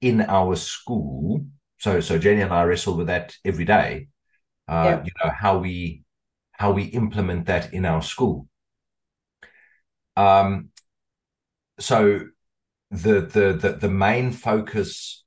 in 0.00 0.20
our 0.22 0.56
school 0.56 1.44
so 1.78 2.00
so 2.00 2.18
Jenny 2.18 2.42
and 2.42 2.52
I 2.52 2.64
wrestle 2.64 2.96
with 2.96 3.06
that 3.06 3.36
every 3.44 3.64
day. 3.64 4.08
Uh, 4.66 4.84
yeah. 4.84 5.04
You 5.04 5.10
know 5.22 5.30
how 5.30 5.58
we 5.58 6.02
how 6.52 6.72
we 6.72 6.84
implement 6.84 7.46
that 7.46 7.72
in 7.72 7.86
our 7.86 8.02
school. 8.02 8.48
Um, 10.16 10.70
so 11.78 12.20
the 12.90 13.20
the 13.20 13.58
the 13.60 13.78
the 13.80 13.88
main 13.88 14.32
focus 14.32 15.24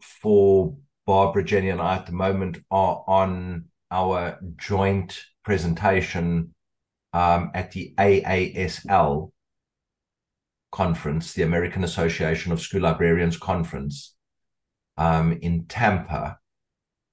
for 0.00 0.76
Barbara, 1.06 1.44
Jenny, 1.44 1.68
and 1.68 1.80
I 1.80 1.96
at 1.96 2.06
the 2.06 2.12
moment 2.12 2.58
are 2.70 3.04
on 3.06 3.66
our 3.90 4.38
joint 4.56 5.20
presentation 5.44 6.54
um, 7.12 7.50
at 7.54 7.72
the 7.72 7.94
AASL 7.98 9.32
conference, 10.72 11.32
the 11.32 11.42
American 11.42 11.84
Association 11.84 12.52
of 12.52 12.60
School 12.60 12.82
Librarians 12.82 13.36
conference, 13.36 14.14
um, 14.96 15.38
in 15.42 15.64
Tampa. 15.64 16.38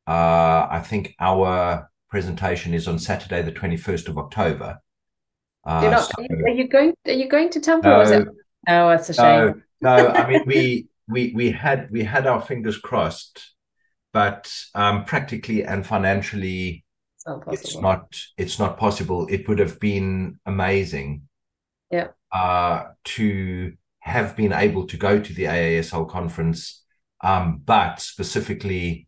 Uh, 0.05 0.67
I 0.69 0.83
think 0.85 1.15
our 1.19 1.89
presentation 2.09 2.73
is 2.73 2.87
on 2.87 2.99
Saturday, 2.99 3.41
the 3.41 3.51
21st 3.51 4.09
of 4.09 4.17
October. 4.17 4.79
Uh, 5.65 5.89
not, 5.89 6.05
so, 6.05 6.25
are 6.45 6.49
you 6.49 6.67
going? 6.67 6.93
Are 7.05 7.11
you 7.11 7.27
going 7.27 7.49
to 7.49 7.59
Tampa? 7.59 7.87
No, 7.87 8.01
it, 8.01 8.27
oh, 8.69 8.89
that's 8.89 9.09
a 9.09 9.13
shame. 9.13 9.63
No, 9.81 9.97
no 9.97 10.07
I 10.09 10.29
mean 10.29 10.43
we 10.45 10.87
we 11.09 11.33
we 11.35 11.51
had 11.51 11.91
we 11.91 12.03
had 12.03 12.25
our 12.25 12.41
fingers 12.41 12.77
crossed, 12.77 13.53
but 14.13 14.53
um, 14.75 15.03
practically 15.03 15.65
and 15.65 15.85
financially, 15.85 16.85
it's, 17.47 17.63
it's 17.63 17.77
not 17.77 18.17
it's 18.37 18.59
not 18.59 18.77
possible. 18.77 19.27
It 19.29 19.47
would 19.49 19.59
have 19.59 19.77
been 19.79 20.39
amazing. 20.45 21.23
Yeah. 21.91 22.07
Uh, 22.31 22.83
to 23.05 23.73
have 23.99 24.35
been 24.35 24.51
able 24.53 24.85
to 24.85 24.97
go 24.97 25.19
to 25.19 25.33
the 25.33 25.45
AASL 25.45 26.09
conference 26.09 26.83
um, 27.21 27.61
but 27.65 27.99
specifically, 27.99 29.07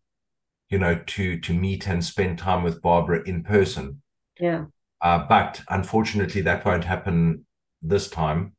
you 0.68 0.78
know, 0.78 1.00
to 1.06 1.38
to 1.40 1.54
meet 1.54 1.86
and 1.86 2.04
spend 2.04 2.38
time 2.38 2.62
with 2.62 2.82
Barbara 2.82 3.22
in 3.26 3.42
person. 3.42 4.02
Yeah. 4.38 4.66
Uh, 5.00 5.26
but 5.28 5.62
unfortunately, 5.68 6.42
that 6.42 6.64
won't 6.64 6.84
happen 6.84 7.46
this 7.82 8.08
time. 8.08 8.54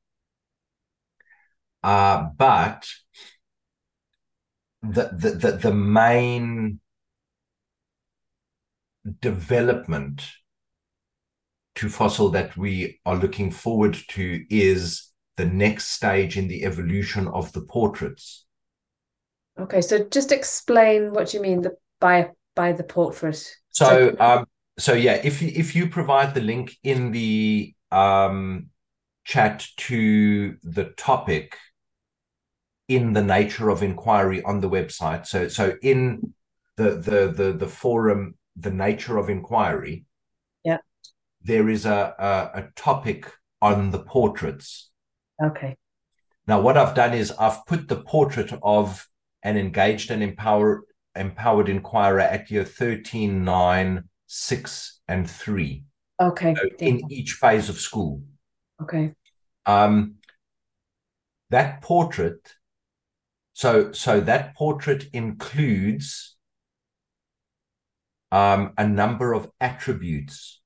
Uh, 1.84 2.30
but 2.38 2.88
the, 4.82 5.10
the 5.14 5.30
the 5.32 5.52
the 5.58 5.74
main 5.74 6.80
development 9.20 10.28
to 11.76 11.88
FOSIL 11.88 12.34
that 12.34 12.58
we 12.58 13.00
are 13.06 13.16
looking 13.16 13.52
forward 13.52 13.98
to 14.10 14.46
is 14.50 15.12
the 15.38 15.46
next 15.46 15.88
stage 15.90 16.38
in 16.38 16.48
the 16.48 16.66
evolution 16.66 17.28
of 17.28 17.52
the 17.54 17.62
portraits. 17.62 18.46
Okay, 19.60 19.82
so 19.82 20.04
just 20.06 20.32
explain 20.32 21.14
what 21.14 21.34
you 21.34 21.42
mean 21.42 21.62
the, 21.62 21.76
by 22.00 22.30
by 22.56 22.74
the 22.74 22.84
portrait. 22.84 23.56
So, 23.70 24.16
um, 24.20 24.46
so 24.78 24.94
yeah, 24.94 25.22
if 25.24 25.42
you, 25.42 25.52
if 25.54 25.76
you 25.76 25.90
provide 25.90 26.34
the 26.34 26.42
link 26.42 26.76
in 26.84 27.12
the 27.12 27.74
um, 27.92 28.68
chat 29.24 29.66
to 29.78 30.58
the 30.64 30.86
topic 30.98 31.58
in 32.88 33.14
the 33.14 33.24
nature 33.24 33.70
of 33.70 33.84
inquiry 33.84 34.44
on 34.44 34.60
the 34.60 34.70
website, 34.70 35.26
so 35.26 35.48
so 35.48 35.74
in 35.82 36.34
the 36.78 36.92
the 36.92 37.32
the 37.32 37.54
the 37.54 37.68
forum, 37.68 38.36
the 38.56 38.72
nature 38.72 39.18
of 39.18 39.30
inquiry, 39.30 40.06
there 41.44 41.70
is 41.70 41.86
a 41.86 42.16
a, 42.18 42.60
a 42.60 42.68
topic 42.76 43.32
on 43.62 43.92
the 43.92 44.00
portraits. 44.00 44.90
Okay. 45.44 45.78
Now, 46.48 46.62
what 46.62 46.78
I've 46.78 46.96
done 46.96 47.14
is 47.14 47.32
I've 47.32 47.66
put 47.66 47.88
the 47.88 48.02
portrait 48.02 48.52
of 48.64 49.08
an 49.44 49.58
engaged 49.58 50.12
and 50.12 50.24
empowered 50.24 50.82
empowered 51.16 51.70
inquirer 51.70 52.22
at 52.22 52.50
year 52.50 52.64
13, 52.64 53.44
9, 53.44 54.04
6, 54.28 55.02
and 55.08 55.30
3. 55.30 55.84
Okay. 56.22 56.56
So 56.56 56.70
in 56.80 57.02
each 57.12 57.34
phase 57.34 57.68
of 57.70 57.78
school. 57.78 58.22
Okay. 58.82 59.14
Um, 59.66 60.16
that 61.50 61.82
portrait, 61.82 62.56
so 63.54 63.92
so 63.92 64.22
that 64.22 64.56
portrait 64.56 65.08
includes 65.12 66.38
um, 68.32 68.72
a 68.78 68.88
number 68.88 69.34
of 69.34 69.52
attributes 69.60 70.61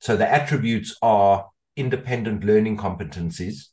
So 0.00 0.16
the 0.16 0.30
attributes 0.30 0.96
are 1.02 1.48
independent 1.76 2.44
learning 2.44 2.76
competencies. 2.76 3.68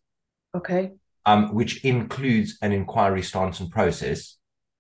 Okay. 0.56 0.94
Um, 1.26 1.54
which 1.56 1.84
includes 1.84 2.58
an 2.62 2.72
inquiry 2.72 3.24
stance 3.24 3.60
and 3.60 3.72
process. 3.72 4.38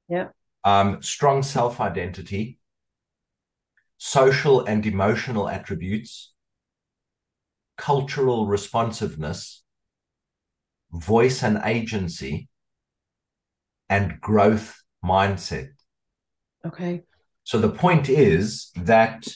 Yeah. 0.08 0.28
Um, 0.64 1.02
strong 1.02 1.42
self 1.44 1.82
identity, 1.82 2.60
social 3.98 4.64
and 4.66 4.86
emotional 4.86 5.50
attributes, 5.50 6.34
cultural 7.78 8.46
responsiveness, 8.48 9.64
voice 10.92 11.44
and 11.44 11.62
agency, 11.64 12.48
and 13.90 14.20
growth 14.22 14.82
mindset. 15.04 15.70
Okay. 16.66 17.04
So 17.44 17.60
the 17.60 17.70
point 17.70 18.10
is 18.10 18.72
that 18.76 19.28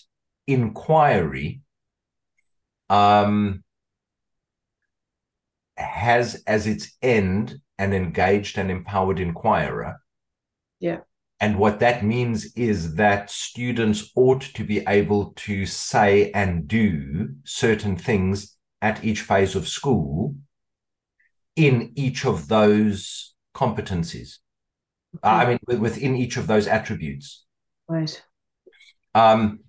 inquiry 0.47 1.61
um, 2.89 3.63
has 5.77 6.43
as 6.45 6.67
its 6.67 6.91
end 7.01 7.59
an 7.77 7.93
engaged 7.93 8.57
and 8.57 8.69
empowered 8.69 9.19
inquirer. 9.19 10.01
Yeah. 10.79 10.99
And 11.39 11.57
what 11.57 11.79
that 11.79 12.03
means 12.03 12.53
is 12.57 12.95
that 12.95 13.29
students 13.29 14.11
ought 14.15 14.41
to 14.41 14.63
be 14.65 14.83
able 14.87 15.31
to 15.37 15.65
say 15.65 16.31
and 16.31 16.67
do 16.67 17.35
certain 17.45 17.95
things 17.95 18.57
at 18.81 19.03
each 19.05 19.21
phase 19.21 19.55
of 19.55 19.67
school 19.67 20.35
in 21.55 21.91
each 21.95 22.25
of 22.25 22.49
those 22.49 23.35
competencies. 23.55 24.39
Okay. 25.17 25.29
I 25.29 25.45
mean, 25.45 25.79
within 25.79 26.15
each 26.15 26.37
of 26.37 26.47
those 26.47 26.67
attributes. 26.67 27.45
Right. 27.87 28.21
Um, 29.15 29.61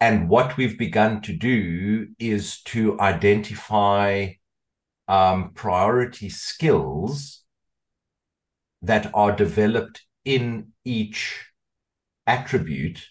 and 0.00 0.28
what 0.28 0.56
we've 0.56 0.78
begun 0.78 1.20
to 1.22 1.32
do 1.32 2.08
is 2.18 2.60
to 2.62 2.98
identify 3.00 4.28
um, 5.08 5.50
priority 5.54 6.28
skills 6.28 7.42
that 8.82 9.10
are 9.12 9.34
developed 9.34 10.02
in 10.24 10.68
each 10.84 11.46
attribute 12.26 13.06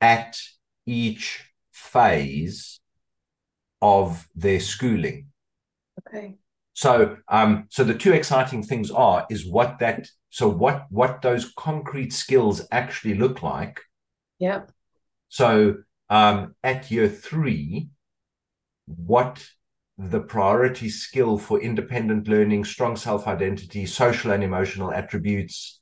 at 0.00 0.40
each 0.86 1.44
phase 1.70 2.80
of 3.82 4.28
their 4.34 4.58
schooling. 4.58 5.26
Okay. 6.00 6.36
So, 6.72 7.18
um, 7.28 7.66
so 7.68 7.84
the 7.84 7.94
two 7.94 8.12
exciting 8.12 8.62
things 8.62 8.90
are 8.90 9.26
is 9.30 9.46
what 9.46 9.78
that 9.80 10.08
so 10.30 10.48
what 10.48 10.86
what 10.90 11.22
those 11.22 11.52
concrete 11.56 12.12
skills 12.12 12.66
actually 12.72 13.14
look 13.14 13.42
like. 13.42 13.80
Yeah. 14.38 14.62
So, 15.30 15.76
um, 16.10 16.56
at 16.62 16.90
year 16.90 17.08
three, 17.08 17.88
what 18.86 19.48
the 19.96 20.20
priority 20.20 20.88
skill 20.88 21.38
for 21.38 21.60
independent 21.60 22.26
learning, 22.26 22.64
strong 22.64 22.96
self 22.96 23.26
identity, 23.26 23.86
social 23.86 24.32
and 24.32 24.42
emotional 24.42 24.92
attributes, 24.92 25.80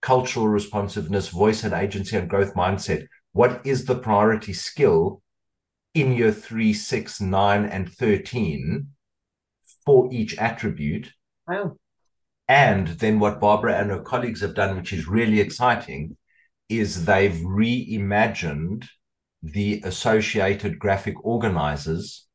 cultural 0.00 0.48
responsiveness, 0.48 1.28
voice 1.28 1.64
and 1.64 1.74
agency, 1.74 2.16
and 2.16 2.30
growth 2.30 2.54
mindset. 2.54 3.06
What 3.32 3.60
is 3.66 3.84
the 3.84 3.96
priority 3.96 4.52
skill 4.52 5.22
in 5.92 6.12
year 6.12 6.30
three, 6.30 6.72
six, 6.72 7.20
nine, 7.20 7.64
and 7.64 7.92
13 7.92 8.88
for 9.84 10.08
each 10.12 10.38
attribute? 10.38 11.12
Wow. 11.48 11.76
And 12.46 12.88
then 12.88 13.18
what 13.18 13.40
Barbara 13.40 13.74
and 13.76 13.90
her 13.90 14.02
colleagues 14.02 14.42
have 14.42 14.54
done, 14.54 14.76
which 14.76 14.92
is 14.92 15.08
really 15.08 15.40
exciting, 15.40 16.16
is 16.68 17.04
they've 17.04 17.32
reimagined 17.32 18.86
the 19.42 19.82
associated 19.84 20.78
graphic 20.78 21.22
organizers 21.24 22.26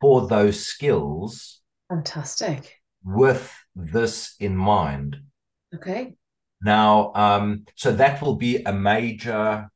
for 0.00 0.26
those 0.28 0.64
skills. 0.64 1.60
Fantastic. 1.88 2.76
With 3.04 3.52
this 3.74 4.34
in 4.38 4.56
mind. 4.56 5.18
Okay. 5.74 6.14
Now, 6.62 7.12
um, 7.14 7.64
so 7.74 7.92
that 7.92 8.20
will 8.20 8.36
be 8.36 8.62
a 8.64 8.72
major 8.72 9.70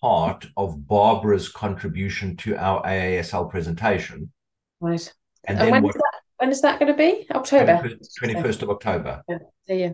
part 0.00 0.46
of 0.56 0.86
Barbara's 0.86 1.48
contribution 1.48 2.36
to 2.38 2.56
our 2.56 2.82
AASL 2.84 3.50
presentation. 3.50 4.32
Right. 4.80 5.12
And, 5.44 5.58
and 5.58 5.66
then 5.66 5.72
when, 5.72 5.82
what, 5.82 5.96
is 5.96 6.00
that, 6.00 6.20
when 6.38 6.50
is 6.50 6.60
that 6.62 6.78
going 6.78 6.92
to 6.92 6.96
be? 6.96 7.26
October? 7.34 7.88
21st 8.22 8.62
of 8.62 8.70
October. 8.70 9.22
Yeah. 9.28 9.38
yeah. 9.66 9.92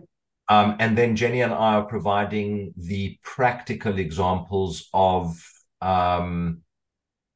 Um, 0.49 0.75
and 0.79 0.97
then 0.97 1.15
Jenny 1.15 1.41
and 1.41 1.53
I 1.53 1.75
are 1.75 1.85
providing 1.85 2.73
the 2.75 3.17
practical 3.23 3.97
examples 3.97 4.89
of 4.93 5.41
um, 5.81 6.61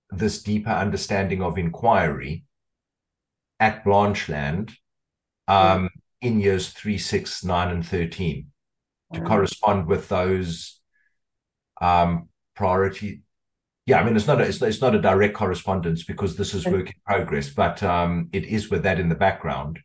this 0.09 0.43
deeper 0.43 0.69
understanding 0.69 1.41
of 1.41 1.57
inquiry 1.57 2.43
at 3.59 3.83
Blanchelande 3.83 4.73
um, 5.47 5.89
in 6.21 6.39
years 6.39 6.69
three, 6.69 6.97
six, 6.97 7.43
nine, 7.43 7.69
and 7.69 7.85
13 7.85 8.47
to 9.13 9.21
correspond 9.21 9.87
with 9.87 10.09
those 10.09 10.81
um, 11.79 12.29
priority. 12.55 13.21
Yeah, 13.85 14.01
I 14.01 14.03
mean, 14.03 14.17
it's 14.17 14.27
not 14.27 14.41
a, 14.41 14.43
it's, 14.43 14.61
it's 14.61 14.81
not 14.81 14.95
a 14.95 15.01
direct 15.01 15.33
correspondence 15.33 16.03
because 16.03 16.35
this 16.35 16.53
is 16.53 16.65
work 16.65 16.87
in 16.87 16.93
progress, 17.05 17.49
but 17.49 17.81
um, 17.83 18.29
it 18.33 18.43
is 18.43 18.69
with 18.69 18.83
that 18.83 18.99
in 18.99 19.07
the 19.07 19.15
background. 19.15 19.79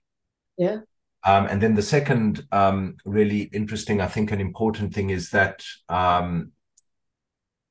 Yeah. 0.58 0.78
Um, 1.24 1.46
and 1.46 1.62
then 1.62 1.74
the 1.74 1.82
second 1.82 2.46
um, 2.50 2.96
really 3.04 3.42
interesting, 3.42 4.00
I 4.00 4.06
think, 4.08 4.32
an 4.32 4.40
important 4.40 4.92
thing 4.92 5.10
is 5.10 5.30
that 5.30 5.64
um, 5.88 6.52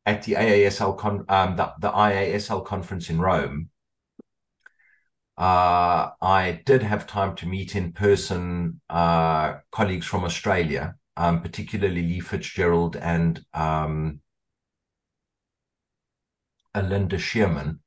at 0.05 0.23
the 0.23 0.33
AASL 0.33 0.97
con- 0.97 1.25
um, 1.27 1.57
the, 1.57 1.73
the 1.79 1.91
IASL 1.91 2.65
conference 2.65 3.09
in 3.09 3.19
Rome, 3.19 3.69
uh, 5.37 6.11
I 6.21 6.61
did 6.65 6.83
have 6.83 7.07
time 7.07 7.35
to 7.37 7.47
meet 7.47 7.75
in 7.75 7.91
person 7.93 8.79
uh, 8.89 9.55
colleagues 9.71 10.05
from 10.05 10.23
Australia, 10.23 10.95
um, 11.17 11.41
particularly 11.41 12.01
Lee 12.03 12.19
Fitzgerald 12.19 12.95
and 12.95 13.43
um, 13.53 14.21
Linda 16.75 17.17
Shearman. 17.17 17.79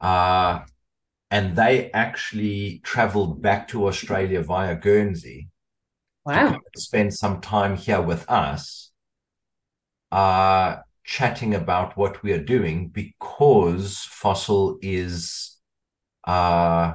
Uh, 0.00 0.60
and 1.30 1.56
they 1.56 1.90
actually 1.92 2.80
traveled 2.82 3.40
back 3.40 3.68
to 3.68 3.86
Australia 3.86 4.42
via 4.42 4.74
Guernsey 4.74 5.48
wow. 6.24 6.58
to 6.74 6.80
spend 6.80 7.14
some 7.14 7.40
time 7.40 7.76
here 7.76 8.00
with 8.00 8.28
us. 8.28 8.90
Uh, 10.10 10.78
chatting 11.04 11.54
about 11.54 11.96
what 11.96 12.22
we 12.22 12.32
are 12.32 12.42
doing 12.42 12.88
because 12.88 14.06
FOSIL 14.22 14.78
is 14.80 15.56
uh, 16.24 16.94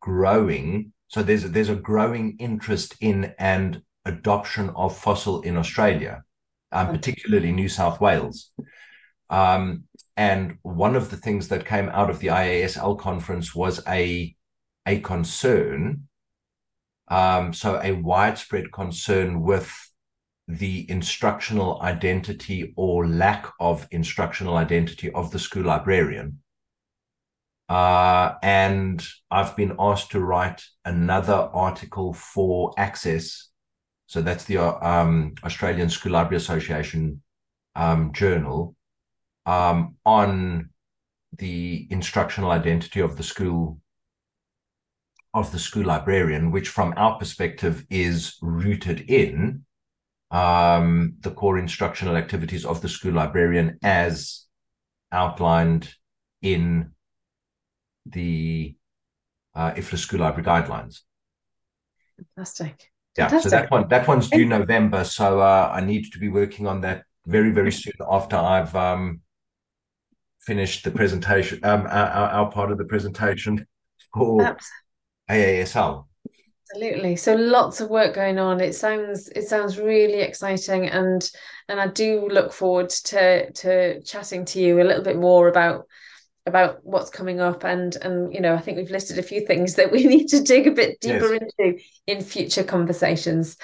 growing. 0.00 0.92
So 1.08 1.22
there's 1.22 1.44
there's 1.50 1.68
a 1.68 1.74
growing 1.76 2.36
interest 2.38 2.96
in 3.00 3.34
and 3.38 3.82
adoption 4.04 4.70
of 4.76 5.00
FOSIL 5.00 5.44
in 5.44 5.56
Australia, 5.56 6.22
um, 6.70 6.88
particularly 6.88 7.52
New 7.52 7.68
South 7.68 8.00
Wales. 8.00 8.52
Um, 9.30 9.84
and 10.16 10.58
one 10.62 10.96
of 10.96 11.10
the 11.10 11.16
things 11.16 11.48
that 11.48 11.66
came 11.66 11.88
out 11.90 12.10
of 12.10 12.20
the 12.20 12.28
IASL 12.28 12.98
conference 12.98 13.54
was 13.54 13.82
a 13.86 14.34
a 14.86 15.00
concern, 15.00 16.08
um, 17.08 17.52
so 17.52 17.80
a 17.82 17.92
widespread 17.92 18.70
concern 18.72 19.42
with 19.42 19.72
the 20.48 20.88
instructional 20.88 21.82
identity 21.82 22.72
or 22.76 23.06
lack 23.06 23.48
of 23.58 23.88
instructional 23.90 24.56
identity 24.56 25.10
of 25.10 25.32
the 25.32 25.40
school 25.40 25.64
librarian. 25.64 26.38
Uh, 27.68 28.34
and 28.42 29.04
I've 29.28 29.56
been 29.56 29.74
asked 29.78 30.12
to 30.12 30.20
write 30.20 30.62
another 30.84 31.50
article 31.52 32.12
for 32.12 32.72
Access. 32.78 33.48
So 34.06 34.22
that's 34.22 34.44
the 34.44 34.58
um, 34.58 35.34
Australian 35.42 35.90
School 35.90 36.12
Library 36.12 36.36
Association 36.36 37.22
um, 37.74 38.12
journal 38.12 38.76
um, 39.46 39.96
on 40.04 40.70
the 41.38 41.86
instructional 41.90 42.50
identity 42.50 43.00
of 43.00 43.16
the 43.16 43.22
school 43.22 43.80
of 45.34 45.52
the 45.52 45.58
school 45.58 45.84
librarian, 45.84 46.50
which 46.50 46.68
from 46.68 46.94
our 46.96 47.18
perspective 47.18 47.84
is 47.90 48.36
rooted 48.40 49.00
in 49.10 49.64
um, 50.30 51.14
the 51.20 51.30
core 51.30 51.58
instructional 51.58 52.16
activities 52.16 52.64
of 52.64 52.80
the 52.80 52.88
school 52.88 53.12
librarian 53.12 53.78
as 53.82 54.46
outlined 55.12 55.94
in 56.40 56.92
the 58.06 58.74
uh, 59.54 59.72
IFLA 59.72 59.98
School 59.98 60.20
Library 60.20 60.44
Guidelines. 60.44 61.00
Fantastic. 62.16 62.92
Yeah, 63.16 63.28
Fantastic. 63.28 63.50
so 63.50 63.56
that 63.56 63.70
one 63.70 63.88
that 63.88 64.08
one's 64.08 64.28
due 64.28 64.46
November, 64.46 65.04
so 65.04 65.40
uh, 65.40 65.70
I 65.72 65.80
need 65.80 66.12
to 66.12 66.18
be 66.18 66.28
working 66.28 66.66
on 66.66 66.82
that 66.82 67.04
very 67.26 67.50
very 67.50 67.72
soon 67.72 67.94
after 68.10 68.36
I've 68.36 68.74
um, 68.76 69.20
finished 70.46 70.84
the 70.84 70.90
presentation, 70.90 71.58
um, 71.64 71.82
our, 71.82 72.08
our, 72.08 72.50
part 72.50 72.70
of 72.70 72.78
the 72.78 72.84
presentation 72.84 73.66
for 74.14 74.56
AASL. 75.28 76.06
Absolutely. 76.70 77.16
So 77.16 77.34
lots 77.34 77.80
of 77.80 77.90
work 77.90 78.14
going 78.14 78.38
on. 78.38 78.60
It 78.60 78.74
sounds 78.74 79.28
it 79.28 79.48
sounds 79.48 79.78
really 79.78 80.20
exciting 80.20 80.88
and 80.88 81.28
and 81.68 81.80
I 81.80 81.88
do 81.88 82.28
look 82.28 82.52
forward 82.52 82.90
to 82.90 83.52
to 83.52 84.02
chatting 84.02 84.44
to 84.46 84.60
you 84.60 84.80
a 84.80 84.84
little 84.84 85.04
bit 85.04 85.16
more 85.16 85.48
about 85.48 85.86
about 86.44 86.78
what's 86.84 87.10
coming 87.10 87.40
up 87.40 87.64
and 87.64 87.94
and 87.96 88.32
you 88.32 88.40
know 88.40 88.54
I 88.54 88.58
think 88.58 88.78
we've 88.78 88.90
listed 88.90 89.18
a 89.18 89.22
few 89.22 89.46
things 89.46 89.74
that 89.76 89.92
we 89.92 90.04
need 90.04 90.28
to 90.28 90.42
dig 90.42 90.66
a 90.66 90.72
bit 90.72 91.00
deeper 91.00 91.34
yes. 91.34 91.42
into 91.58 91.82
in 92.06 92.22
future 92.22 92.64
conversations. 92.64 93.56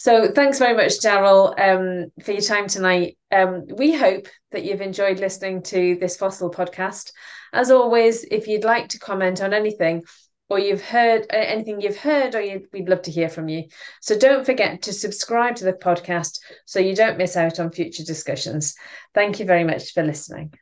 So 0.00 0.32
thanks 0.32 0.58
very 0.58 0.74
much, 0.74 1.00
Darryl, 1.00 1.52
um, 1.60 2.10
for 2.24 2.32
your 2.32 2.40
time 2.40 2.68
tonight. 2.68 3.18
Um, 3.30 3.66
we 3.76 3.92
hope 3.92 4.28
that 4.50 4.64
you've 4.64 4.80
enjoyed 4.80 5.20
listening 5.20 5.62
to 5.64 5.98
this 6.00 6.16
FOSIL 6.16 6.54
podcast. 6.54 7.12
As 7.52 7.70
always, 7.70 8.24
if 8.24 8.48
you'd 8.48 8.64
like 8.64 8.88
to 8.88 8.98
comment 8.98 9.42
on 9.42 9.52
anything, 9.52 10.04
or 10.48 10.58
you've 10.58 10.80
heard 10.82 11.26
uh, 11.30 11.36
anything 11.36 11.82
you've 11.82 11.98
heard, 11.98 12.34
or 12.34 12.40
you, 12.40 12.66
we'd 12.72 12.88
love 12.88 13.02
to 13.02 13.10
hear 13.10 13.28
from 13.28 13.50
you. 13.50 13.64
So 14.00 14.18
don't 14.18 14.46
forget 14.46 14.80
to 14.84 14.94
subscribe 14.94 15.56
to 15.56 15.66
the 15.66 15.74
podcast 15.74 16.40
so 16.64 16.80
you 16.80 16.96
don't 16.96 17.18
miss 17.18 17.36
out 17.36 17.60
on 17.60 17.70
future 17.70 18.02
discussions. 18.02 18.76
Thank 19.12 19.38
you 19.38 19.44
very 19.44 19.64
much 19.64 19.92
for 19.92 20.02
listening. 20.02 20.54